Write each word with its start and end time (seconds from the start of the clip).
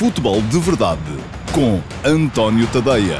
Futebol 0.00 0.40
de 0.40 0.58
Verdade 0.58 1.02
com 1.54 1.78
António 2.02 2.66
Tadeia. 2.68 3.18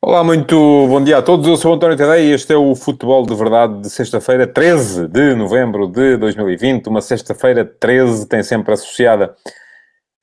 Olá, 0.00 0.24
muito 0.24 0.56
bom 0.56 1.04
dia 1.04 1.18
a 1.18 1.22
todos. 1.22 1.46
Eu 1.46 1.58
sou 1.58 1.74
António 1.74 1.94
Tadeia 1.94 2.30
e 2.30 2.32
este 2.32 2.54
é 2.54 2.56
o 2.56 2.74
Futebol 2.74 3.26
de 3.26 3.34
Verdade 3.34 3.82
de 3.82 3.90
sexta-feira, 3.90 4.46
13 4.46 5.08
de 5.08 5.34
novembro 5.34 5.88
de 5.88 6.16
2020. 6.16 6.86
Uma 6.86 7.02
sexta-feira 7.02 7.66
13 7.66 8.26
tem 8.26 8.42
sempre 8.42 8.72
associada 8.72 9.36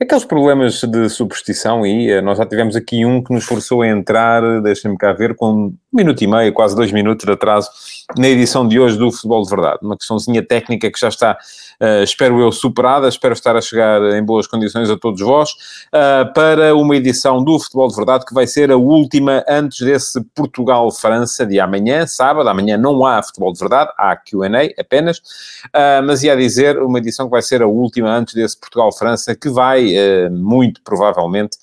Aqueles 0.04 0.26
problemas 0.26 0.84
de 0.84 1.08
superstição, 1.08 1.86
e 1.86 2.12
eh, 2.12 2.22
nós 2.22 2.38
já 2.38 2.46
tivemos 2.46 2.76
aqui 2.76 3.06
um 3.06 3.24
que 3.24 3.34
nos 3.34 3.46
forçou 3.46 3.84
a 3.84 3.88
entrar, 3.88 4.62
deixem-me 4.62 4.98
cá 4.98 5.14
ver, 5.14 5.34
com 5.34 5.74
um 5.93 5.97
minuto 5.97 6.24
e 6.24 6.28
meio, 6.28 6.52
quase 6.52 6.75
dois 6.75 6.92
minutos 6.92 7.24
de 7.24 7.32
atraso, 7.32 7.70
na 8.18 8.28
edição 8.28 8.68
de 8.68 8.79
hoje 8.79 8.97
do 8.97 9.11
Futebol 9.11 9.43
de 9.43 9.50
Verdade. 9.50 9.79
Uma 9.83 9.96
questãozinha 9.96 10.43
técnica 10.43 10.92
que 10.92 11.00
já 11.00 11.07
está, 11.07 11.38
uh, 11.79 12.04
espero 12.04 12.42
eu, 12.42 12.52
superada, 12.52 13.07
espero 13.07 13.33
estar 13.33 13.56
a 13.56 13.61
chegar 13.61 14.02
em 14.14 14.24
boas 14.24 14.47
condições 14.47 14.89
a 14.89 14.97
todos 14.97 15.21
vós, 15.21 15.52
uh, 15.52 16.33
para 16.33 16.75
uma 16.75 16.96
edição 16.96 17.43
do 17.43 17.60
Futebol 17.60 17.88
de 17.88 17.96
Verdade 17.96 18.25
que 18.25 18.33
vai 18.33 18.47
ser 18.47 18.71
a 18.71 18.78
última 18.78 19.46
antes 19.47 19.86
desse 19.86 20.19
Portugal-França 20.36 21.46
de 21.46 21.60
amanhã, 21.60 22.07
sábado. 22.07 22.50
Amanhã 22.50 22.75
não 22.75 23.05
há 23.05 23.21
Futebol 23.21 23.54
de 23.54 23.60
Verdade, 23.60 23.91
há 23.96 24.16
Q&A 24.16 24.82
apenas, 24.82 25.19
uh, 25.19 26.02
mas 26.04 26.24
ia 26.24 26.36
dizer, 26.36 26.82
uma 26.82 26.97
edição 26.97 27.28
que 27.28 27.32
vai 27.32 27.41
ser 27.44 27.61
a 27.61 27.68
última 27.68 28.10
antes 28.10 28.33
desse 28.33 28.60
Portugal-França, 28.60 29.36
que 29.36 29.50
vai 29.50 29.94
muito 30.32 30.82
provavelmente 30.83 31.57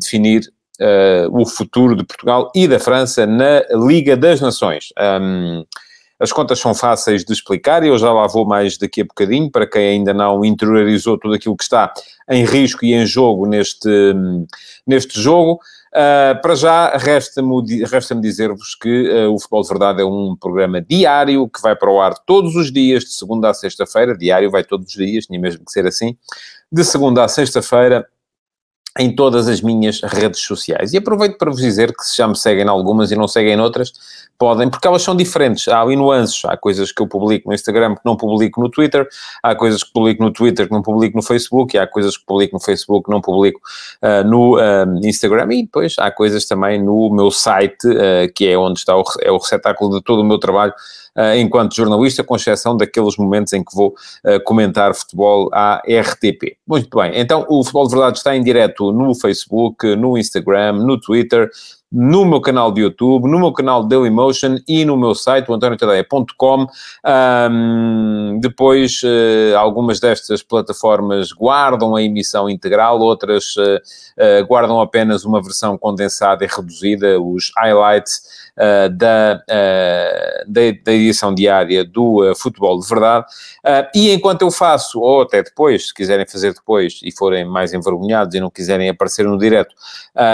definir 0.00 0.50
eh, 0.80 1.26
o 1.30 1.46
futuro 1.46 1.96
de 1.96 2.04
Portugal 2.04 2.50
e 2.54 2.68
da 2.68 2.78
França 2.78 3.26
na 3.26 3.62
Liga 3.86 4.16
das 4.16 4.40
Nações. 4.40 4.92
As 6.18 6.32
contas 6.32 6.58
são 6.58 6.74
fáceis 6.74 7.24
de 7.24 7.32
explicar 7.32 7.82
e 7.82 7.88
eu 7.88 7.98
já 7.98 8.10
lá 8.10 8.26
vou 8.26 8.46
mais 8.46 8.78
daqui 8.78 9.02
a 9.02 9.04
bocadinho, 9.04 9.50
para 9.50 9.66
quem 9.66 9.86
ainda 9.86 10.14
não 10.14 10.44
interiorizou 10.44 11.18
tudo 11.18 11.34
aquilo 11.34 11.56
que 11.56 11.64
está 11.64 11.92
em 12.30 12.44
risco 12.44 12.84
e 12.84 12.94
em 12.94 13.04
jogo 13.04 13.46
neste, 13.46 13.88
neste 14.86 15.20
jogo. 15.20 15.60
Uh, 15.92 16.40
para 16.42 16.54
já, 16.54 16.96
resta-me 16.96 17.84
resta 17.84 18.14
dizer-vos 18.14 18.74
que 18.74 19.08
uh, 19.08 19.32
o 19.32 19.38
Futebol 19.38 19.62
de 19.62 19.68
Verdade 19.68 20.02
é 20.02 20.04
um 20.04 20.36
programa 20.38 20.80
diário 20.80 21.48
que 21.48 21.60
vai 21.60 21.74
para 21.76 21.90
o 21.90 22.00
ar 22.00 22.14
todos 22.26 22.54
os 22.54 22.72
dias, 22.72 23.04
de 23.04 23.12
segunda 23.12 23.50
a 23.50 23.54
sexta-feira. 23.54 24.16
Diário 24.16 24.50
vai 24.50 24.64
todos 24.64 24.88
os 24.88 24.94
dias, 24.94 25.26
tinha 25.26 25.40
mesmo 25.40 25.64
que 25.64 25.72
ser 25.72 25.86
assim. 25.86 26.16
De 26.70 26.84
segunda 26.84 27.24
a 27.24 27.28
sexta-feira, 27.28 28.06
em 28.98 29.14
todas 29.14 29.48
as 29.48 29.60
minhas 29.60 30.00
redes 30.02 30.40
sociais. 30.40 30.92
E 30.92 30.96
aproveito 30.96 31.36
para 31.38 31.50
vos 31.50 31.60
dizer 31.60 31.94
que 31.94 32.02
se 32.02 32.16
já 32.16 32.26
me 32.26 32.36
seguem 32.36 32.64
em 32.64 32.68
algumas 32.68 33.10
e 33.10 33.16
não 33.16 33.28
seguem 33.28 33.54
em 33.54 33.60
outras, 33.60 33.92
podem, 34.38 34.68
porque 34.68 34.86
elas 34.86 35.02
são 35.02 35.14
diferentes. 35.14 35.68
Há 35.68 35.80
ali 35.80 35.96
nuances. 35.96 36.44
Há 36.44 36.56
coisas 36.56 36.92
que 36.92 37.02
eu 37.02 37.06
publico 37.06 37.48
no 37.48 37.54
Instagram 37.54 37.94
que 37.94 38.00
não 38.04 38.16
publico 38.16 38.60
no 38.60 38.70
Twitter, 38.70 39.06
há 39.42 39.54
coisas 39.54 39.82
que 39.82 39.92
publico 39.92 40.22
no 40.22 40.30
Twitter 40.30 40.66
que 40.66 40.72
não 40.72 40.82
publico 40.82 41.16
no 41.16 41.22
Facebook, 41.22 41.76
e 41.76 41.78
há 41.78 41.86
coisas 41.86 42.16
que 42.16 42.24
publico 42.24 42.54
no 42.54 42.60
Facebook 42.60 43.06
que 43.06 43.10
não 43.10 43.20
publico 43.20 43.60
uh, 44.02 44.26
no 44.26 44.56
uh, 44.56 45.06
Instagram, 45.06 45.52
e 45.52 45.62
depois 45.62 45.96
há 45.98 46.10
coisas 46.10 46.46
também 46.46 46.82
no 46.82 47.10
meu 47.10 47.30
site, 47.30 47.86
uh, 47.88 48.32
que 48.34 48.48
é 48.48 48.58
onde 48.58 48.78
está 48.78 48.96
o, 48.96 49.04
é 49.20 49.30
o 49.30 49.38
receptáculo 49.38 49.96
de 49.96 50.02
todo 50.02 50.20
o 50.20 50.24
meu 50.24 50.38
trabalho 50.38 50.74
enquanto 51.38 51.74
jornalista, 51.74 52.22
com 52.22 52.36
exceção 52.36 52.76
daqueles 52.76 53.16
momentos 53.16 53.52
em 53.52 53.64
que 53.64 53.74
vou 53.74 53.94
comentar 54.44 54.94
futebol 54.94 55.48
à 55.52 55.82
RTP. 55.86 56.56
Muito 56.66 56.96
bem, 56.98 57.12
então 57.14 57.46
o 57.48 57.62
Futebol 57.62 57.86
de 57.86 57.94
Verdade 57.94 58.18
está 58.18 58.36
em 58.36 58.42
direto 58.42 58.92
no 58.92 59.14
Facebook, 59.14 59.96
no 59.96 60.18
Instagram, 60.18 60.74
no 60.74 61.00
Twitter, 61.00 61.50
no 61.98 62.26
meu 62.26 62.42
canal 62.42 62.70
de 62.70 62.82
YouTube, 62.82 63.26
no 63.26 63.38
meu 63.38 63.50
canal 63.54 63.82
Dailymotion 63.82 64.58
e 64.68 64.84
no 64.84 64.98
meu 64.98 65.14
site, 65.14 65.50
antoniotadeia.com. 65.50 66.66
Um, 67.50 68.38
depois, 68.38 69.00
uh, 69.02 69.56
algumas 69.56 69.98
destas 69.98 70.42
plataformas 70.42 71.32
guardam 71.32 71.96
a 71.96 72.02
emissão 72.02 72.50
integral, 72.50 73.00
outras 73.00 73.56
uh, 73.56 73.80
uh, 74.42 74.46
guardam 74.46 74.78
apenas 74.78 75.24
uma 75.24 75.42
versão 75.42 75.78
condensada 75.78 76.44
e 76.44 76.48
reduzida, 76.48 77.18
os 77.18 77.50
highlights 77.56 78.46
da, 78.96 79.34
da, 79.34 79.44
da, 80.48 80.92
edição 80.92 81.34
diária 81.34 81.84
do 81.84 82.34
Futebol 82.34 82.80
de 82.80 82.88
Verdade. 82.88 83.26
e 83.94 84.10
enquanto 84.10 84.40
eu 84.40 84.50
faço, 84.50 84.98
ou 84.98 85.20
até 85.20 85.42
depois, 85.42 85.88
se 85.88 85.94
quiserem 85.94 86.26
fazer 86.26 86.54
depois 86.54 87.00
e 87.02 87.12
forem 87.12 87.44
mais 87.44 87.74
envergonhados 87.74 88.34
e 88.34 88.40
não 88.40 88.48
quiserem 88.48 88.88
aparecer 88.88 89.26
no 89.26 89.36
direto, 89.36 89.74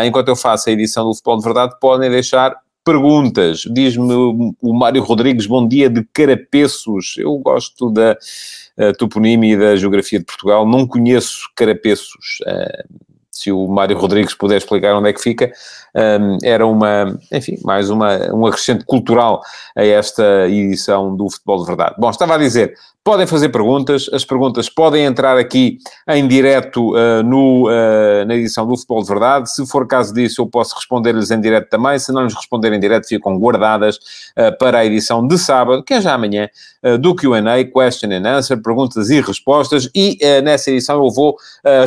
enquanto 0.04 0.28
eu 0.28 0.36
faço 0.36 0.68
a 0.68 0.72
edição 0.72 1.04
do 1.04 1.14
Futebol 1.14 1.38
de 1.38 1.42
Verdade, 1.42 1.51
podem 1.80 2.10
deixar 2.10 2.56
perguntas. 2.84 3.62
Diz-me 3.70 4.12
o 4.60 4.74
Mário 4.74 5.02
Rodrigues, 5.02 5.46
bom 5.46 5.66
dia 5.66 5.88
de 5.88 6.04
Carapeços. 6.12 7.14
Eu 7.16 7.36
gosto 7.38 7.90
da 7.90 8.16
uh, 8.78 8.92
toponímia 8.98 9.54
e 9.54 9.58
da 9.58 9.76
geografia 9.76 10.18
de 10.18 10.24
Portugal, 10.24 10.66
não 10.66 10.86
conheço 10.86 11.48
Carapeços. 11.54 12.38
Uh, 12.46 13.11
se 13.32 13.50
o 13.50 13.66
Mário 13.66 13.98
Rodrigues 13.98 14.34
puder 14.34 14.58
explicar 14.58 14.94
onde 14.94 15.08
é 15.08 15.12
que 15.12 15.20
fica, 15.20 15.50
um, 15.94 16.38
era 16.44 16.66
uma, 16.66 17.18
enfim, 17.32 17.56
mais 17.64 17.88
uma, 17.88 18.32
um 18.32 18.46
acrescente 18.46 18.84
cultural 18.84 19.42
a 19.74 19.84
esta 19.84 20.46
edição 20.48 21.16
do 21.16 21.30
Futebol 21.30 21.58
de 21.58 21.66
Verdade. 21.66 21.94
Bom, 21.98 22.10
estava 22.10 22.34
a 22.34 22.38
dizer, 22.38 22.74
podem 23.04 23.26
fazer 23.26 23.48
perguntas, 23.48 24.08
as 24.12 24.24
perguntas 24.24 24.68
podem 24.68 25.04
entrar 25.04 25.36
aqui 25.36 25.78
em 26.08 26.26
direto 26.28 26.94
uh, 26.94 27.22
no, 27.22 27.68
uh, 27.68 28.24
na 28.26 28.34
edição 28.36 28.66
do 28.66 28.76
Futebol 28.76 29.02
de 29.02 29.08
Verdade, 29.08 29.52
se 29.52 29.66
for 29.66 29.86
caso 29.86 30.14
disso 30.14 30.40
eu 30.40 30.46
posso 30.46 30.74
responder-lhes 30.76 31.30
em 31.30 31.40
direto 31.40 31.68
também, 31.68 31.98
se 31.98 32.12
não 32.12 32.22
lhes 32.22 32.34
responder 32.34 32.72
em 32.72 32.78
direto 32.78 33.08
ficam 33.08 33.36
guardadas 33.38 33.96
uh, 33.96 34.56
para 34.58 34.78
a 34.78 34.86
edição 34.86 35.26
de 35.26 35.36
sábado, 35.36 35.82
que 35.82 35.94
é 35.94 36.00
já 36.00 36.14
amanhã, 36.14 36.48
do 37.00 37.14
Q&A, 37.14 37.64
Question 37.64 38.10
and 38.10 38.28
Answer, 38.28 38.60
perguntas 38.60 39.08
e 39.08 39.20
respostas, 39.20 39.88
e 39.94 40.18
nessa 40.42 40.68
edição 40.68 40.96
eu 41.04 41.12
vou 41.12 41.36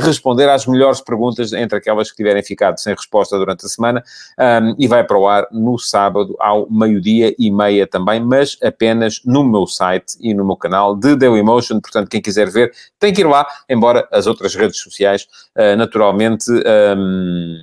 responder 0.02 0.50
às 0.50 0.66
melhores 0.66 1.02
perguntas 1.02 1.45
entre 1.54 1.78
aquelas 1.78 2.10
que 2.10 2.18
tiverem 2.18 2.44
ficado 2.44 2.80
sem 2.80 2.94
resposta 2.94 3.38
durante 3.38 3.66
a 3.66 3.70
semana, 3.70 4.04
um, 4.40 4.76
e 4.78 4.88
vai 4.88 5.04
para 5.04 5.18
o 5.18 5.28
ar 5.28 5.48
no 5.52 5.78
sábado 5.78 6.36
ao 6.40 6.70
meio-dia 6.70 7.36
e 7.38 7.52
meia 7.52 7.88
também, 7.88 8.20
mas 8.20 8.58
apenas 8.64 9.22
no 9.26 9.44
meu 9.44 9.68
site 9.68 10.16
e 10.20 10.34
no 10.34 10.46
meu 10.46 10.56
canal 10.56 10.96
de 10.96 11.16
Dailymotion, 11.16 11.80
portanto, 11.80 12.10
quem 12.10 12.22
quiser 12.22 12.50
ver 12.50 12.72
tem 13.00 13.14
que 13.14 13.22
ir 13.22 13.28
lá, 13.28 13.46
embora 13.70 14.08
as 14.12 14.28
outras 14.28 14.56
redes 14.56 14.80
sociais, 14.80 15.28
uh, 15.56 15.76
naturalmente, 15.78 16.50
um, 16.52 17.58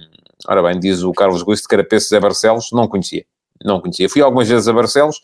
ora 0.48 0.62
bem, 0.62 0.78
diz 0.78 1.02
o 1.02 1.12
Carlos 1.12 1.42
Guiz 1.42 1.60
de 1.60 1.68
Carapeços 1.68 2.12
é 2.12 2.20
Barcelos, 2.20 2.70
não 2.72 2.88
conhecia, 2.88 3.24
não 3.64 3.80
conhecia. 3.80 4.08
Fui 4.08 4.22
algumas 4.22 4.48
vezes 4.48 4.68
a 4.68 4.72
Barcelos, 4.72 5.20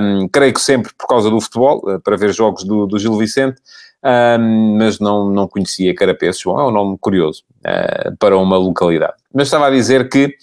um, 0.00 0.28
creio 0.28 0.54
que 0.54 0.60
sempre 0.60 0.92
por 0.96 1.06
causa 1.06 1.28
do 1.28 1.40
futebol, 1.40 1.82
uh, 1.84 2.00
para 2.00 2.16
ver 2.16 2.32
jogos 2.32 2.64
do, 2.64 2.86
do 2.86 2.98
Gil 2.98 3.16
Vicente, 3.16 3.60
mas 4.02 5.00
não, 5.00 5.30
não 5.30 5.48
conhecia 5.48 5.94
Carapeços. 5.94 6.44
Bom, 6.44 6.60
é 6.60 6.66
um 6.66 6.70
nome 6.70 6.96
curioso 6.98 7.42
uh, 7.60 8.16
para 8.18 8.36
uma 8.36 8.56
localidade. 8.56 9.14
Mas 9.34 9.48
estava 9.48 9.66
a 9.66 9.70
dizer 9.70 10.08
que 10.08 10.36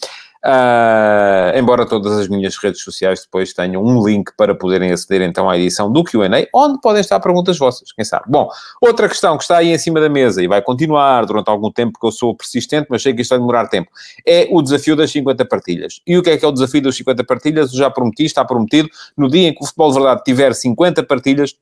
Uh, 0.45 1.57
embora 1.57 1.85
todas 1.85 2.17
as 2.17 2.27
minhas 2.27 2.57
redes 2.57 2.81
sociais 2.81 3.21
depois 3.21 3.53
tenham 3.53 3.81
um 3.81 4.05
link 4.05 4.29
para 4.35 4.53
poderem 4.53 4.91
aceder 4.91 5.21
então 5.21 5.49
à 5.49 5.57
edição 5.57 5.89
do 5.89 6.03
QA, 6.03 6.27
onde 6.53 6.81
podem 6.81 6.99
estar 6.99 7.17
perguntas 7.21 7.57
vossas, 7.57 7.93
quem 7.93 8.03
sabe. 8.03 8.25
Bom, 8.27 8.49
outra 8.81 9.07
questão 9.07 9.37
que 9.37 9.43
está 9.43 9.59
aí 9.59 9.71
em 9.71 9.77
cima 9.77 10.01
da 10.01 10.09
mesa 10.09 10.43
e 10.43 10.47
vai 10.47 10.61
continuar 10.61 11.25
durante 11.25 11.47
algum 11.47 11.71
tempo, 11.71 11.93
porque 11.93 12.07
eu 12.07 12.11
sou 12.11 12.35
persistente, 12.35 12.87
mas 12.89 13.01
sei 13.01 13.13
que 13.13 13.21
isto 13.21 13.29
vai 13.29 13.39
demorar 13.39 13.69
tempo, 13.69 13.89
é 14.27 14.49
o 14.51 14.61
desafio 14.61 14.97
das 14.97 15.11
50 15.11 15.45
partilhas. 15.45 16.01
E 16.05 16.17
o 16.17 16.21
que 16.21 16.31
é 16.31 16.37
que 16.37 16.43
é 16.43 16.47
o 16.47 16.51
desafio 16.51 16.81
das 16.81 16.95
50 16.97 17.23
partilhas? 17.23 17.71
Eu 17.71 17.79
já 17.79 17.89
prometi, 17.89 18.25
está 18.25 18.43
prometido, 18.43 18.89
no 19.15 19.29
dia 19.29 19.47
em 19.47 19.53
que 19.53 19.63
o 19.63 19.65
Futebol 19.65 19.93
de 19.93 19.99
Verdade 19.99 20.23
tiver 20.25 20.53
50 20.53 21.03
partilhas 21.03 21.55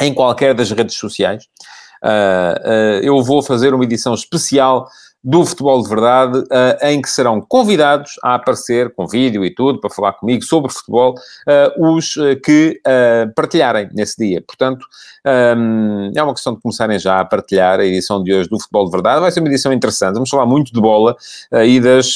em 0.00 0.14
qualquer 0.14 0.54
das 0.54 0.70
redes 0.70 0.96
sociais, 0.96 1.44
uh, 2.02 2.68
uh, 2.68 3.00
eu 3.02 3.22
vou 3.22 3.42
fazer 3.42 3.74
uma 3.74 3.84
edição 3.84 4.14
especial 4.14 4.88
do 5.22 5.44
Futebol 5.44 5.82
de 5.82 5.88
Verdade, 5.88 6.38
uh, 6.38 6.86
em 6.86 7.02
que 7.02 7.10
serão 7.10 7.40
convidados 7.40 8.12
a 8.22 8.36
aparecer, 8.36 8.94
com 8.94 9.06
vídeo 9.06 9.44
e 9.44 9.52
tudo, 9.52 9.80
para 9.80 9.90
falar 9.90 10.12
comigo 10.12 10.44
sobre 10.44 10.72
futebol, 10.72 11.16
os 11.76 12.14
que 12.44 12.80
partilharem 13.34 13.90
nesse 13.92 14.16
dia. 14.16 14.40
Portanto, 14.40 14.86
um, 15.56 16.12
é 16.14 16.22
uma 16.22 16.32
questão 16.32 16.54
de 16.54 16.60
começarem 16.60 16.98
já 17.00 17.18
a 17.18 17.24
partilhar 17.24 17.80
a 17.80 17.84
edição 17.84 18.22
de 18.22 18.32
hoje 18.32 18.48
do 18.48 18.60
Futebol 18.60 18.84
de 18.84 18.92
Verdade. 18.92 19.20
Vai 19.20 19.32
ser 19.32 19.40
uma 19.40 19.48
edição 19.48 19.72
interessante. 19.72 20.14
Vamos 20.14 20.30
falar 20.30 20.46
muito 20.46 20.72
de 20.72 20.80
bola 20.80 21.16
e 21.66 21.80
das 21.80 22.14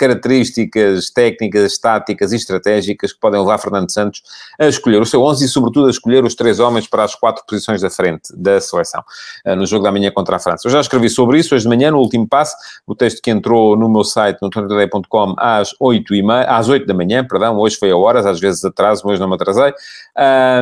características 0.00 1.10
técnicas, 1.10 1.76
táticas 1.76 2.32
e 2.32 2.36
estratégicas 2.36 3.12
que 3.12 3.20
podem 3.20 3.38
levar 3.38 3.58
Fernando 3.58 3.92
Santos 3.92 4.22
a 4.58 4.66
escolher 4.66 5.02
o 5.02 5.04
seu 5.04 5.22
11 5.22 5.44
e, 5.44 5.48
sobretudo, 5.48 5.88
a 5.88 5.90
escolher 5.90 6.24
os 6.24 6.34
três 6.34 6.58
homens 6.58 6.86
para 6.86 7.04
as 7.04 7.14
quatro 7.14 7.44
posições 7.46 7.82
da 7.82 7.90
frente 7.90 8.34
da 8.34 8.58
seleção 8.62 9.04
eh, 9.44 9.54
no 9.54 9.66
jogo 9.66 9.84
da 9.84 9.92
manhã 9.92 10.10
contra 10.10 10.36
a 10.36 10.38
França. 10.38 10.66
Eu 10.66 10.72
já 10.72 10.80
escrevi 10.80 11.10
sobre 11.10 11.38
isso 11.38 11.54
hoje 11.54 11.64
de 11.64 11.68
manhã, 11.68 11.90
no 11.90 11.98
último 11.98 12.26
passo, 12.26 12.56
o 12.86 12.94
texto 12.94 13.20
que 13.20 13.30
entrou 13.30 13.76
no 13.76 13.90
meu 13.90 14.02
site, 14.02 14.38
no 14.40 14.48
tontoday.com, 14.48 15.34
às 15.36 15.74
8, 15.78 16.14
e 16.14 16.22
às 16.46 16.70
8 16.70 16.86
da 16.86 16.94
manhã, 16.94 17.22
perdão, 17.22 17.58
hoje 17.58 17.76
foi 17.76 17.90
a 17.90 17.96
horas, 17.96 18.24
às 18.24 18.40
vezes 18.40 18.64
atraso, 18.64 19.06
hoje 19.06 19.20
não 19.20 19.28
me 19.28 19.34
atrasei. 19.34 19.74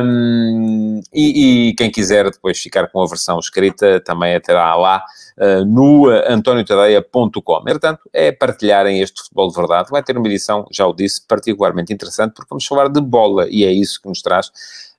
Um, 0.03 1.01
e, 1.13 1.69
e, 1.69 1.73
quem 1.75 1.89
quiser 1.89 2.29
depois 2.29 2.59
ficar 2.59 2.87
com 2.87 3.01
a 3.01 3.07
versão 3.07 3.39
escrita 3.39 4.01
também 4.01 4.37
terá 4.41 4.75
lá 4.75 5.01
uh, 5.39 5.65
no 5.65 6.09
antoniotadeia.com. 6.09 7.63
Portanto, 7.63 8.01
é 8.13 8.31
partilharem 8.31 9.01
este 9.01 9.21
futebol 9.21 9.49
de 9.49 9.55
verdade. 9.55 9.89
Vai 9.89 10.03
ter 10.03 10.17
uma 10.17 10.27
edição, 10.27 10.67
já 10.71 10.85
o 10.85 10.93
disse, 10.93 11.25
particularmente 11.27 11.93
interessante, 11.93 12.33
porque 12.33 12.49
vamos 12.49 12.65
falar 12.65 12.89
de 12.89 13.01
bola 13.01 13.47
e 13.49 13.63
é 13.63 13.71
isso 13.71 14.01
que 14.01 14.07
nos 14.07 14.21
traz 14.21 14.51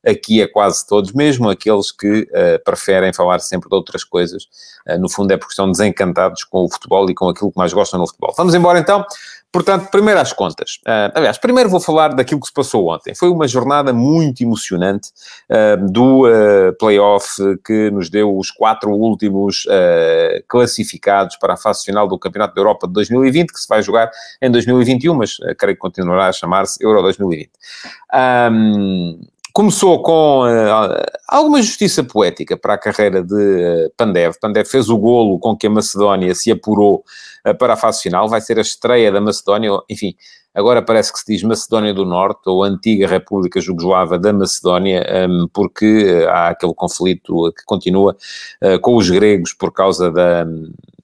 aqui 0.07 0.43
a 0.43 0.51
quase 0.51 0.87
todos, 0.87 1.13
mesmo 1.13 1.49
aqueles 1.49 1.93
que 1.93 2.23
uh, 2.23 2.65
preferem 2.65 3.13
falar 3.13 3.39
sempre 3.41 3.69
de 3.69 3.75
outras 3.75 4.03
coisas. 4.03 4.45
Uh, 4.89 4.99
no 4.99 5.11
fundo 5.11 5.33
é 5.33 5.37
porque 5.37 5.53
estão 5.53 5.71
desencantados 5.71 6.45
com 6.45 6.65
o 6.65 6.71
futebol 6.71 7.09
e 7.11 7.15
com 7.15 7.29
aquilo 7.29 7.53
que 7.53 7.59
mais 7.59 7.73
gostam 7.73 8.01
no 8.01 8.07
futebol. 8.07 8.33
Vamos 8.37 8.55
embora 8.55 8.79
então. 8.79 9.05
Portanto, 9.52 9.91
primeiro 9.91 10.20
às 10.20 10.32
contas. 10.32 10.79
Uh, 10.87 11.11
aliás, 11.12 11.37
primeiro 11.37 11.69
vou 11.69 11.81
falar 11.81 12.14
daquilo 12.14 12.41
que 12.41 12.47
se 12.47 12.52
passou 12.52 12.88
ontem. 12.88 13.14
Foi 13.17 13.29
uma 13.29 13.49
jornada 13.49 13.93
muito 13.93 14.43
emocionante 14.43 15.08
uh, 15.50 15.91
do 15.91 16.26
uh, 16.29 16.73
playoff 16.79 17.26
que 17.64 17.91
nos 17.91 18.08
deu 18.08 18.37
os 18.37 18.50
quatro 18.50 18.93
últimos 18.93 19.64
uh, 19.67 20.44
classificados 20.49 21.37
para 21.37 21.55
a 21.55 21.56
fase 21.56 21.85
final 21.85 22.06
do 22.06 22.17
Campeonato 22.17 22.55
da 22.55 22.61
Europa 22.61 22.87
de 22.87 22.93
2020, 22.93 23.52
que 23.52 23.58
se 23.58 23.69
vai 23.69 23.82
jogar 23.82 24.08
em 24.41 24.50
2021, 24.50 25.14
mas 25.14 25.37
creio 25.58 25.75
que 25.75 25.81
continuará 25.81 26.29
a 26.29 26.32
chamar-se 26.32 26.82
Euro 26.85 27.03
2020. 27.03 27.50
Um, 28.14 29.20
começou 29.52 30.02
com 30.02 30.44
uh, 30.44 31.05
alguma 31.29 31.61
justiça 31.62 32.05
poética 32.05 32.56
para 32.56 32.75
a 32.75 32.79
carreira 32.79 33.23
de 33.23 33.35
uh, 33.35 33.93
Pandev. 33.97 34.35
Pandev 34.41 34.67
fez 34.67 34.88
o 34.88 34.99
golo 34.99 35.38
com 35.38 35.56
que 35.56 35.67
a 35.67 35.70
Macedónia 35.70 36.35
se 36.35 36.50
apurou 36.50 37.05
uh, 37.47 37.55
para 37.56 37.75
a 37.75 37.76
fase 37.76 38.02
final. 38.02 38.29
Vai 38.29 38.41
ser 38.41 38.58
a 38.58 38.62
estreia 38.62 39.11
da 39.11 39.20
Macedónia, 39.20 39.70
enfim, 39.88 40.14
agora 40.55 40.82
parece 40.82 41.12
que 41.12 41.19
se 41.19 41.26
diz 41.26 41.43
Macedónia 41.43 41.94
do 41.94 42.05
Norte 42.05 42.43
ou 42.47 42.62
Antiga 42.62 43.06
República 43.06 43.61
Jugoslava 43.61 44.19
da 44.19 44.32
Macedónia, 44.32 45.05
um, 45.29 45.49
porque 45.53 46.26
há 46.29 46.49
aquele 46.49 46.75
conflito 46.75 47.53
que 47.56 47.64
continua 47.64 48.17
com 48.82 48.96
os 48.96 49.08
gregos 49.08 49.53
por 49.53 49.73
causa 49.73 50.11
da, 50.11 50.44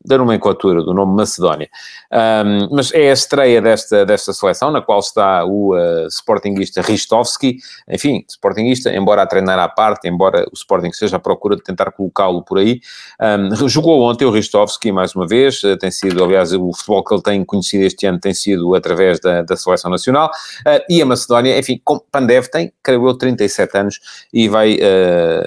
da 0.07 0.17
nomenclatura 0.17 0.83
do 0.83 0.95
nome 0.95 1.15
Macedónia. 1.17 1.69
Um, 2.13 2.75
mas 2.77 2.93
é 2.93 3.11
a 3.11 3.13
estreia 3.13 3.61
desta, 3.61 4.07
desta 4.07 4.33
seleção, 4.33 4.71
na 4.71 4.81
qual 4.81 5.01
está 5.01 5.45
o 5.45 5.75
uh, 5.75 6.07
Sportingista 6.09 6.81
Ristovski, 6.81 7.57
enfim, 7.89 8.25
Sportingista, 8.29 8.95
embora 8.95 9.23
a 9.23 9.27
treinar 9.27 9.59
à 9.59 9.69
parte, 9.69 10.09
embora 10.09 10.47
o 10.51 10.55
Sporting 10.55 10.93
seja 10.93 11.17
à 11.17 11.19
procura 11.19 11.57
de 11.57 11.63
tentar 11.63 11.91
colocá-lo 11.91 12.43
por 12.43 12.59
aí. 12.59 12.81
Um, 13.21 13.69
jogou 13.69 14.03
ontem 14.03 14.25
o 14.25 14.31
Ristovski, 14.31 14.93
mais 14.93 15.15
uma 15.15 15.27
vez, 15.27 15.63
uh, 15.65 15.77
tem 15.77 15.91
sido, 15.91 16.23
aliás, 16.23 16.53
o 16.53 16.73
futebol 16.73 17.03
que 17.03 17.15
ele 17.15 17.23
tem 17.23 17.45
conhecido 17.45 17.85
este 17.85 18.07
ano 18.07 18.21
tem 18.21 18.33
sido 18.33 18.75
através 18.75 19.19
da, 19.19 19.43
da 19.43 19.57
seleção 19.57 19.91
nacional, 19.91 20.29
uh, 20.29 20.81
e 20.89 21.03
a 21.03 21.07
Macedónia, 21.07 21.59
enfim, 21.59 21.81
com 21.85 21.99
Pandev 21.99 22.47
tem, 22.47 22.73
creio 22.83 23.09
eu, 23.09 23.15
37 23.15 23.77
anos, 23.79 24.01
e 24.33 24.49
vai, 24.49 24.79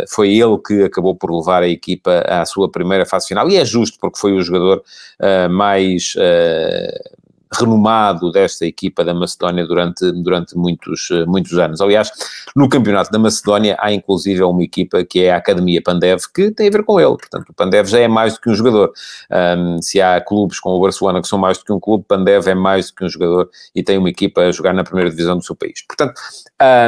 foi 0.09 0.33
ele 0.33 0.57
que 0.57 0.83
acabou 0.83 1.15
por 1.15 1.33
levar 1.33 1.63
a 1.63 1.67
equipa 1.67 2.23
à 2.27 2.45
sua 2.45 2.69
primeira 2.69 3.05
fase 3.05 3.27
final, 3.27 3.49
e 3.49 3.55
é 3.55 3.63
justo, 3.63 3.97
porque 3.99 4.19
foi 4.19 4.33
o 4.33 4.41
jogador 4.49 4.83
uh, 5.19 5.49
mais 5.49 6.13
uh, 6.15 7.19
renomado 7.51 8.31
desta 8.31 8.65
equipa 8.65 9.03
da 9.03 9.13
Macedónia 9.13 9.65
durante, 9.65 10.11
durante 10.11 10.55
muitos, 10.55 11.09
muitos 11.27 11.57
anos. 11.57 11.81
Aliás, 11.81 12.11
no 12.55 12.69
campeonato 12.69 13.11
da 13.11 13.17
Macedónia 13.17 13.75
há 13.79 13.91
inclusive 13.91 14.43
uma 14.43 14.63
equipa 14.63 15.03
que 15.03 15.23
é 15.23 15.33
a 15.33 15.37
Academia 15.37 15.81
Pandev, 15.81 16.21
que 16.33 16.51
tem 16.51 16.67
a 16.67 16.71
ver 16.71 16.83
com 16.83 16.99
ele. 16.99 17.17
Portanto, 17.17 17.49
o 17.49 17.53
Pandev 17.53 17.87
já 17.87 17.99
é 17.99 18.07
mais 18.07 18.35
do 18.35 18.41
que 18.41 18.49
um 18.49 18.55
jogador. 18.55 18.91
Um, 19.31 19.81
se 19.81 19.99
há 19.99 20.21
clubes 20.21 20.59
como 20.59 20.75
o 20.75 20.81
Barcelona 20.81 21.21
que 21.21 21.27
são 21.27 21.39
mais 21.39 21.57
do 21.57 21.65
que 21.65 21.73
um 21.73 21.79
clube, 21.79 22.05
Pandev 22.07 22.47
é 22.47 22.55
mais 22.55 22.89
do 22.89 22.95
que 22.95 23.05
um 23.05 23.09
jogador 23.09 23.49
e 23.73 23.81
tem 23.81 23.97
uma 23.97 24.09
equipa 24.09 24.41
a 24.41 24.51
jogar 24.51 24.73
na 24.73 24.83
primeira 24.83 25.09
divisão 25.09 25.37
do 25.37 25.43
seu 25.43 25.55
país. 25.55 25.83
Portanto, 25.87 26.19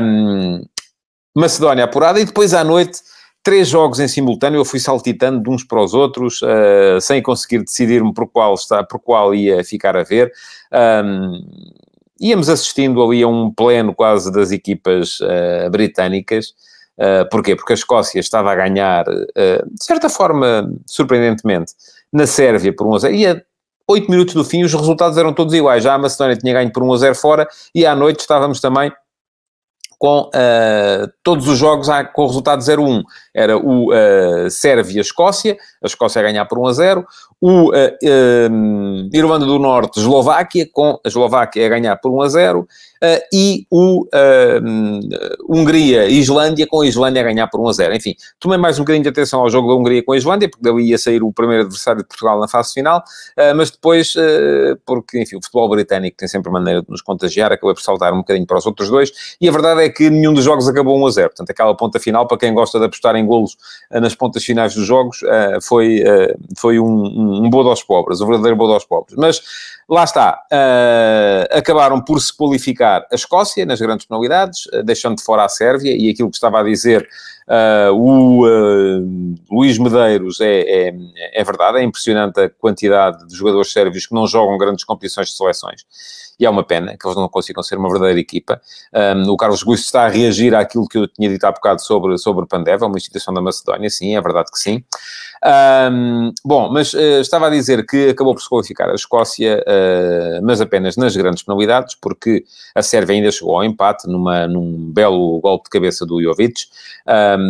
um, 0.03 0.63
Macedónia 1.35 1.85
apurada 1.85 2.19
e 2.19 2.25
depois 2.25 2.53
à 2.53 2.63
noite 2.63 2.99
três 3.43 3.67
jogos 3.67 3.99
em 3.99 4.07
simultâneo, 4.07 4.59
eu 4.59 4.65
fui 4.65 4.79
saltitando 4.79 5.41
de 5.41 5.49
uns 5.49 5.63
para 5.63 5.81
os 5.81 5.93
outros, 5.93 6.41
uh, 6.41 6.99
sem 6.99 7.21
conseguir 7.21 7.59
decidir-me 7.59 8.13
por 8.13 8.27
qual, 8.27 8.53
está, 8.53 8.83
por 8.83 8.99
qual 8.99 9.33
ia 9.33 9.63
ficar 9.63 9.97
a 9.97 10.03
ver. 10.03 10.31
Um, 11.03 11.41
íamos 12.19 12.49
assistindo 12.49 13.01
ali 13.03 13.23
a 13.23 13.27
um 13.27 13.51
pleno 13.51 13.93
quase 13.95 14.31
das 14.31 14.51
equipas 14.51 15.19
uh, 15.21 15.69
britânicas. 15.71 16.53
Uh, 16.97 17.27
porquê? 17.31 17.55
Porque 17.55 17.73
a 17.73 17.75
Escócia 17.75 18.19
estava 18.19 18.51
a 18.51 18.55
ganhar, 18.55 19.05
de 19.05 19.83
certa 19.83 20.07
forma, 20.07 20.71
surpreendentemente, 20.85 21.73
na 22.13 22.27
Sérvia 22.27 22.75
por 22.75 22.85
1 22.85 22.95
a 22.95 22.99
0. 22.99 23.15
E 23.15 23.25
a 23.25 23.41
8 23.87 24.09
minutos 24.09 24.33
do 24.35 24.43
fim 24.43 24.63
os 24.63 24.73
resultados 24.73 25.17
eram 25.17 25.33
todos 25.33 25.53
iguais. 25.53 25.83
Já 25.83 25.95
a 25.95 25.97
Macedónia 25.97 26.37
tinha 26.37 26.53
ganho 26.53 26.71
por 26.71 26.83
1 26.83 26.93
a 26.93 26.97
0 26.97 27.15
fora 27.15 27.47
e 27.73 27.85
à 27.85 27.95
noite 27.95 28.19
estávamos 28.19 28.61
também 28.61 28.91
com 30.01 30.31
uh, 30.33 31.11
todos 31.21 31.47
os 31.47 31.59
jogos 31.59 31.87
com 32.11 32.25
resultado 32.25 32.59
0-1. 32.59 33.03
Era 33.35 33.55
o 33.55 33.93
uh, 33.93 34.49
Sérvia-Escócia, 34.49 35.55
a 35.81 35.87
Escócia 35.87 36.19
a 36.19 36.23
ganhar 36.23 36.45
por 36.45 36.59
1 36.59 36.67
a 36.67 36.73
0, 36.73 37.07
o 37.41 37.71
uh, 37.71 39.09
Irlanda 39.11 39.45
do 39.45 39.57
Norte-Eslováquia, 39.57 40.69
com 40.71 40.99
a 41.03 41.07
Eslováquia 41.07 41.65
a 41.65 41.69
ganhar 41.69 41.95
por 41.97 42.11
1 42.11 42.21
a 42.21 42.29
0, 42.29 42.59
uh, 42.59 42.67
e 43.33 43.65
o 43.71 44.03
uh, 44.03 45.49
Hungria 45.49 46.05
Islândia, 46.07 46.67
com 46.67 46.81
a 46.81 46.85
Islândia 46.85 47.21
a 47.21 47.25
ganhar 47.25 47.47
por 47.47 47.59
1 47.59 47.67
a 47.67 47.73
0. 47.73 47.95
Enfim, 47.95 48.15
tomei 48.39 48.59
mais 48.59 48.77
um 48.77 48.83
bocadinho 48.83 49.03
de 49.03 49.09
atenção 49.09 49.41
ao 49.41 49.49
jogo 49.49 49.69
da 49.69 49.73
Hungria 49.73 50.03
com 50.03 50.11
a 50.11 50.17
Islândia, 50.17 50.47
porque 50.47 50.63
dali 50.63 50.89
ia 50.89 50.99
sair 50.99 51.23
o 51.23 51.33
primeiro 51.33 51.63
adversário 51.63 52.03
de 52.03 52.07
Portugal 52.07 52.39
na 52.39 52.47
fase 52.47 52.73
final, 52.73 52.99
uh, 52.99 53.55
mas 53.55 53.71
depois, 53.71 54.13
porque, 54.85 55.19
enfim, 55.19 55.37
o 55.37 55.41
futebol 55.41 55.67
britânico 55.69 56.17
tem 56.17 56.27
sempre 56.27 56.51
maneira 56.51 56.81
de 56.81 56.89
nos 56.89 57.01
contagiar, 57.01 57.51
acabei 57.51 57.73
por 57.73 57.81
saltar 57.81 58.13
um 58.13 58.17
bocadinho 58.17 58.45
para 58.45 58.57
os 58.57 58.65
outros 58.65 58.89
dois, 58.89 59.11
e 59.41 59.49
a 59.49 59.51
verdade 59.51 59.81
é 59.81 59.89
que 59.89 60.09
nenhum 60.09 60.33
dos 60.33 60.43
jogos 60.43 60.67
acabou 60.67 60.97
1 60.99 61.07
a 61.07 61.11
0. 61.11 61.29
Portanto, 61.29 61.49
aquela 61.49 61.75
ponta 61.75 61.99
final, 61.99 62.27
para 62.27 62.37
quem 62.37 62.53
gosta 62.53 62.77
de 62.77 62.85
apostar 62.85 63.15
em 63.15 63.25
golos 63.25 63.57
nas 63.89 64.13
pontas 64.13 64.43
finais 64.43 64.75
dos 64.75 64.85
jogos, 64.85 65.21
foi, 65.71 66.03
foi 66.57 66.79
um, 66.79 66.85
um, 66.85 67.45
um 67.45 67.49
bodo 67.49 67.69
aos 67.69 67.81
pobres, 67.81 68.19
um 68.19 68.27
verdadeiro 68.27 68.57
bodo 68.57 68.73
aos 68.73 68.83
pobres. 68.83 69.15
Mas 69.17 69.41
lá 69.87 70.03
está, 70.03 70.43
uh, 70.51 71.57
acabaram 71.57 72.01
por 72.01 72.19
se 72.19 72.35
qualificar 72.35 73.05
a 73.09 73.15
Escócia 73.15 73.65
nas 73.65 73.79
grandes 73.79 74.05
penalidades, 74.05 74.65
uh, 74.65 74.83
deixando 74.83 75.15
de 75.15 75.23
fora 75.23 75.45
a 75.45 75.49
Sérvia, 75.49 75.95
e 75.97 76.09
aquilo 76.09 76.29
que 76.29 76.35
estava 76.35 76.59
a 76.59 76.63
dizer 76.63 77.07
uh, 77.47 77.93
o 77.93 78.45
Luís 79.51 79.77
Medeiros 79.77 80.39
é, 80.41 80.89
é, 80.89 80.93
é, 81.33 81.43
verdade, 81.43 81.79
é 81.79 81.83
impressionante 81.83 82.39
a 82.39 82.49
quantidade 82.49 83.27
de 83.27 83.35
jogadores 83.35 83.71
sérvios 83.71 84.05
que 84.05 84.13
não 84.13 84.27
jogam 84.27 84.57
grandes 84.57 84.83
competições 84.83 85.27
de 85.29 85.37
seleções. 85.37 85.85
E 86.39 86.45
é 86.45 86.49
uma 86.49 86.63
pena 86.63 86.97
que 86.97 87.05
eles 87.05 87.15
não 87.15 87.29
consigam 87.29 87.61
ser 87.61 87.77
uma 87.77 87.87
verdadeira 87.87 88.19
equipa. 88.19 88.59
Um, 89.15 89.29
o 89.29 89.37
Carlos 89.37 89.61
Guiço 89.61 89.83
está 89.83 90.05
a 90.05 90.07
reagir 90.07 90.55
àquilo 90.55 90.87
que 90.87 90.97
eu 90.97 91.07
tinha 91.07 91.29
dito 91.29 91.43
há 91.43 91.51
bocado 91.51 91.81
sobre, 91.83 92.17
sobre 92.17 92.47
Pandeva, 92.47 92.87
uma 92.87 92.97
instituição 92.97 93.31
da 93.31 93.41
Macedónia, 93.41 93.89
sim, 93.91 94.15
é 94.15 94.21
verdade 94.21 94.49
que 94.51 94.57
sim. 94.57 94.83
Um, 95.43 96.31
bom, 96.45 96.69
mas 96.71 96.93
uh, 96.93 97.19
estava 97.19 97.47
a 97.47 97.49
dizer 97.49 97.85
que 97.85 98.09
acabou 98.09 98.33
por 98.33 98.41
se 98.41 98.49
qualificar 98.49 98.89
a 98.89 98.95
Escócia, 98.95 99.63
uh, 99.67 100.43
mas 100.43 100.61
apenas 100.61 100.95
nas 100.97 101.15
grandes 101.15 101.43
penalidades, 101.43 101.95
porque 101.99 102.43
a 102.75 102.81
Sérvia 102.81 103.15
ainda 103.15 103.31
chegou 103.31 103.55
ao 103.55 103.63
empate 103.63 104.07
numa, 104.07 104.47
num 104.47 104.91
belo 104.91 105.39
golpe 105.41 105.65
de 105.65 105.69
cabeça 105.71 106.05
do 106.05 106.21
Jovic. 106.21 106.65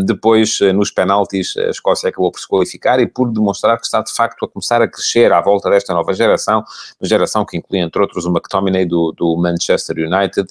Depois, 0.05 0.59
uh, 0.61 0.73
nos 0.73 0.91
penaltis, 0.91 1.55
a 1.57 1.69
Escócia 1.69 2.09
acabou 2.09 2.31
por 2.31 2.39
se 2.39 2.47
qualificar 2.47 2.99
e 2.99 3.07
por 3.07 3.31
demonstrar 3.31 3.77
que 3.77 3.85
está 3.85 4.01
de 4.01 4.13
facto 4.13 4.45
a 4.45 4.47
começar 4.47 4.81
a 4.81 4.87
crescer 4.87 5.31
à 5.31 5.41
volta 5.41 5.69
desta 5.69 5.93
nova 5.93 6.13
geração, 6.13 6.63
uma 6.99 7.07
geração 7.07 7.45
que 7.45 7.57
inclui, 7.57 7.79
entre 7.79 8.01
outros, 8.01 8.25
o 8.25 8.29
McTominay 8.29 8.85
do, 8.85 9.11
do 9.11 9.37
Manchester 9.37 9.97
United 9.97 10.47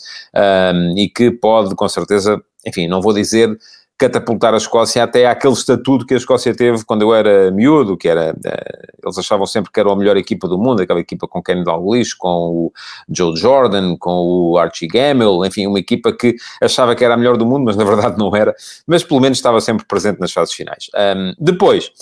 um, 0.74 0.98
e 0.98 1.08
que 1.08 1.30
pode, 1.30 1.74
com 1.74 1.88
certeza, 1.88 2.42
enfim, 2.66 2.86
não 2.88 3.00
vou 3.00 3.12
dizer 3.12 3.58
catapultar 4.00 4.54
a 4.54 4.56
Escócia 4.56 5.04
até 5.04 5.26
àquele 5.26 5.52
estatuto 5.52 6.06
que 6.06 6.14
a 6.14 6.16
Escócia 6.16 6.56
teve 6.56 6.82
quando 6.86 7.02
eu 7.02 7.14
era 7.14 7.50
miúdo, 7.50 7.98
que 7.98 8.08
era, 8.08 8.34
eh, 8.42 8.88
eles 9.04 9.18
achavam 9.18 9.44
sempre 9.44 9.70
que 9.70 9.78
era 9.78 9.92
a 9.92 9.94
melhor 9.94 10.16
equipa 10.16 10.48
do 10.48 10.56
mundo, 10.56 10.80
aquela 10.80 11.00
equipa 11.00 11.28
com 11.28 11.42
Kenny 11.42 11.62
Dalglish, 11.62 12.16
com 12.16 12.30
o 12.30 12.72
Joe 13.10 13.36
Jordan, 13.36 13.96
com 13.98 14.10
o 14.10 14.58
Archie 14.58 14.86
Gamble, 14.86 15.46
enfim, 15.46 15.66
uma 15.66 15.78
equipa 15.78 16.12
que 16.14 16.34
achava 16.62 16.94
que 16.96 17.04
era 17.04 17.12
a 17.12 17.16
melhor 17.18 17.36
do 17.36 17.44
mundo, 17.44 17.66
mas 17.66 17.76
na 17.76 17.84
verdade 17.84 18.16
não 18.18 18.34
era, 18.34 18.54
mas 18.86 19.04
pelo 19.04 19.20
menos 19.20 19.36
estava 19.36 19.60
sempre 19.60 19.84
presente 19.84 20.18
nas 20.18 20.32
fases 20.32 20.54
finais. 20.54 20.86
Um, 20.94 21.34
depois, 21.38 21.92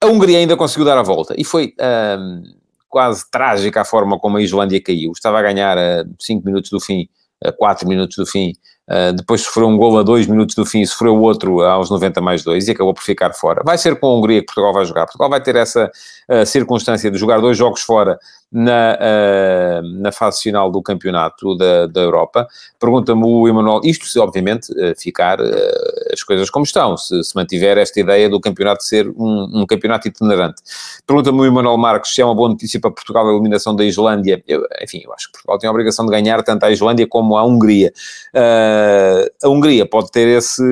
a 0.00 0.06
Hungria 0.06 0.38
ainda 0.38 0.56
conseguiu 0.56 0.84
dar 0.84 0.98
a 0.98 1.02
volta, 1.02 1.34
e 1.36 1.44
foi... 1.44 1.74
Um, 2.18 2.42
quase 2.88 3.28
trágica 3.28 3.80
a 3.80 3.84
forma 3.84 4.20
como 4.20 4.36
a 4.36 4.40
Islândia 4.40 4.80
caiu. 4.80 5.10
Estava 5.10 5.40
a 5.40 5.42
ganhar 5.42 5.76
a 5.76 6.04
5 6.20 6.46
minutos 6.46 6.70
do 6.70 6.78
fim, 6.78 7.08
a 7.44 7.50
4 7.50 7.88
minutos 7.88 8.16
do 8.16 8.24
fim, 8.24 8.52
Uh, 8.88 9.14
depois 9.14 9.40
sofreu 9.40 9.66
um 9.66 9.78
gol 9.78 9.98
a 9.98 10.02
dois 10.02 10.26
minutos 10.26 10.54
do 10.54 10.66
fim, 10.66 10.84
sofreu 10.84 11.18
outro 11.18 11.62
aos 11.62 11.88
90 11.88 12.20
mais 12.20 12.44
dois 12.44 12.68
e 12.68 12.72
acabou 12.72 12.92
por 12.92 13.02
ficar 13.02 13.32
fora. 13.32 13.62
Vai 13.64 13.78
ser 13.78 13.98
com 13.98 14.06
a 14.06 14.16
Hungria 14.16 14.40
que 14.40 14.46
Portugal 14.46 14.74
vai 14.74 14.84
jogar. 14.84 15.06
Portugal 15.06 15.30
vai 15.30 15.40
ter 15.40 15.56
essa 15.56 15.90
uh, 16.30 16.44
circunstância 16.44 17.10
de 17.10 17.16
jogar 17.16 17.40
dois 17.40 17.56
jogos 17.56 17.80
fora 17.80 18.18
na, 18.54 18.96
uh, 19.00 19.82
na 20.00 20.12
fase 20.12 20.42
final 20.42 20.70
do 20.70 20.80
campeonato 20.80 21.56
da, 21.56 21.86
da 21.88 22.00
Europa. 22.00 22.46
Pergunta-me 22.78 23.24
o 23.24 23.48
Emanuel, 23.48 23.80
isto 23.82 24.06
se 24.06 24.18
obviamente 24.20 24.68
ficar 24.96 25.38
as 26.12 26.22
coisas 26.22 26.48
como 26.48 26.64
estão, 26.64 26.96
se, 26.96 27.22
se, 27.24 27.34
mantiver 27.34 27.76
esta 27.78 27.98
ideia 27.98 28.28
do 28.28 28.40
campeonato 28.40 28.84
ser 28.84 29.08
um, 29.08 29.62
um 29.62 29.66
campeonato 29.66 30.06
itinerante. 30.06 30.62
Pergunta-me 31.04 31.40
o 31.40 31.44
Emanuel 31.44 31.76
Marques 31.76 32.14
se 32.14 32.20
é 32.20 32.24
uma 32.24 32.34
boa 32.34 32.48
notícia 32.48 32.78
para 32.78 32.90
Portugal 32.90 33.26
a 33.26 33.32
eliminação 33.32 33.74
da 33.74 33.84
Islândia. 33.84 34.42
Eu, 34.46 34.62
enfim, 34.80 35.02
eu 35.04 35.12
acho 35.12 35.26
que 35.26 35.32
Portugal 35.32 35.58
tem 35.58 35.68
a 35.68 35.70
obrigação 35.70 36.06
de 36.06 36.12
ganhar 36.12 36.42
tanto 36.44 36.64
a 36.64 36.70
Islândia 36.70 37.06
como 37.08 37.36
a 37.36 37.44
Hungria. 37.44 37.92
a 39.42 39.48
Hungria 39.48 39.86
pode 39.86 40.12
ter 40.12 40.28
esse 40.28 40.62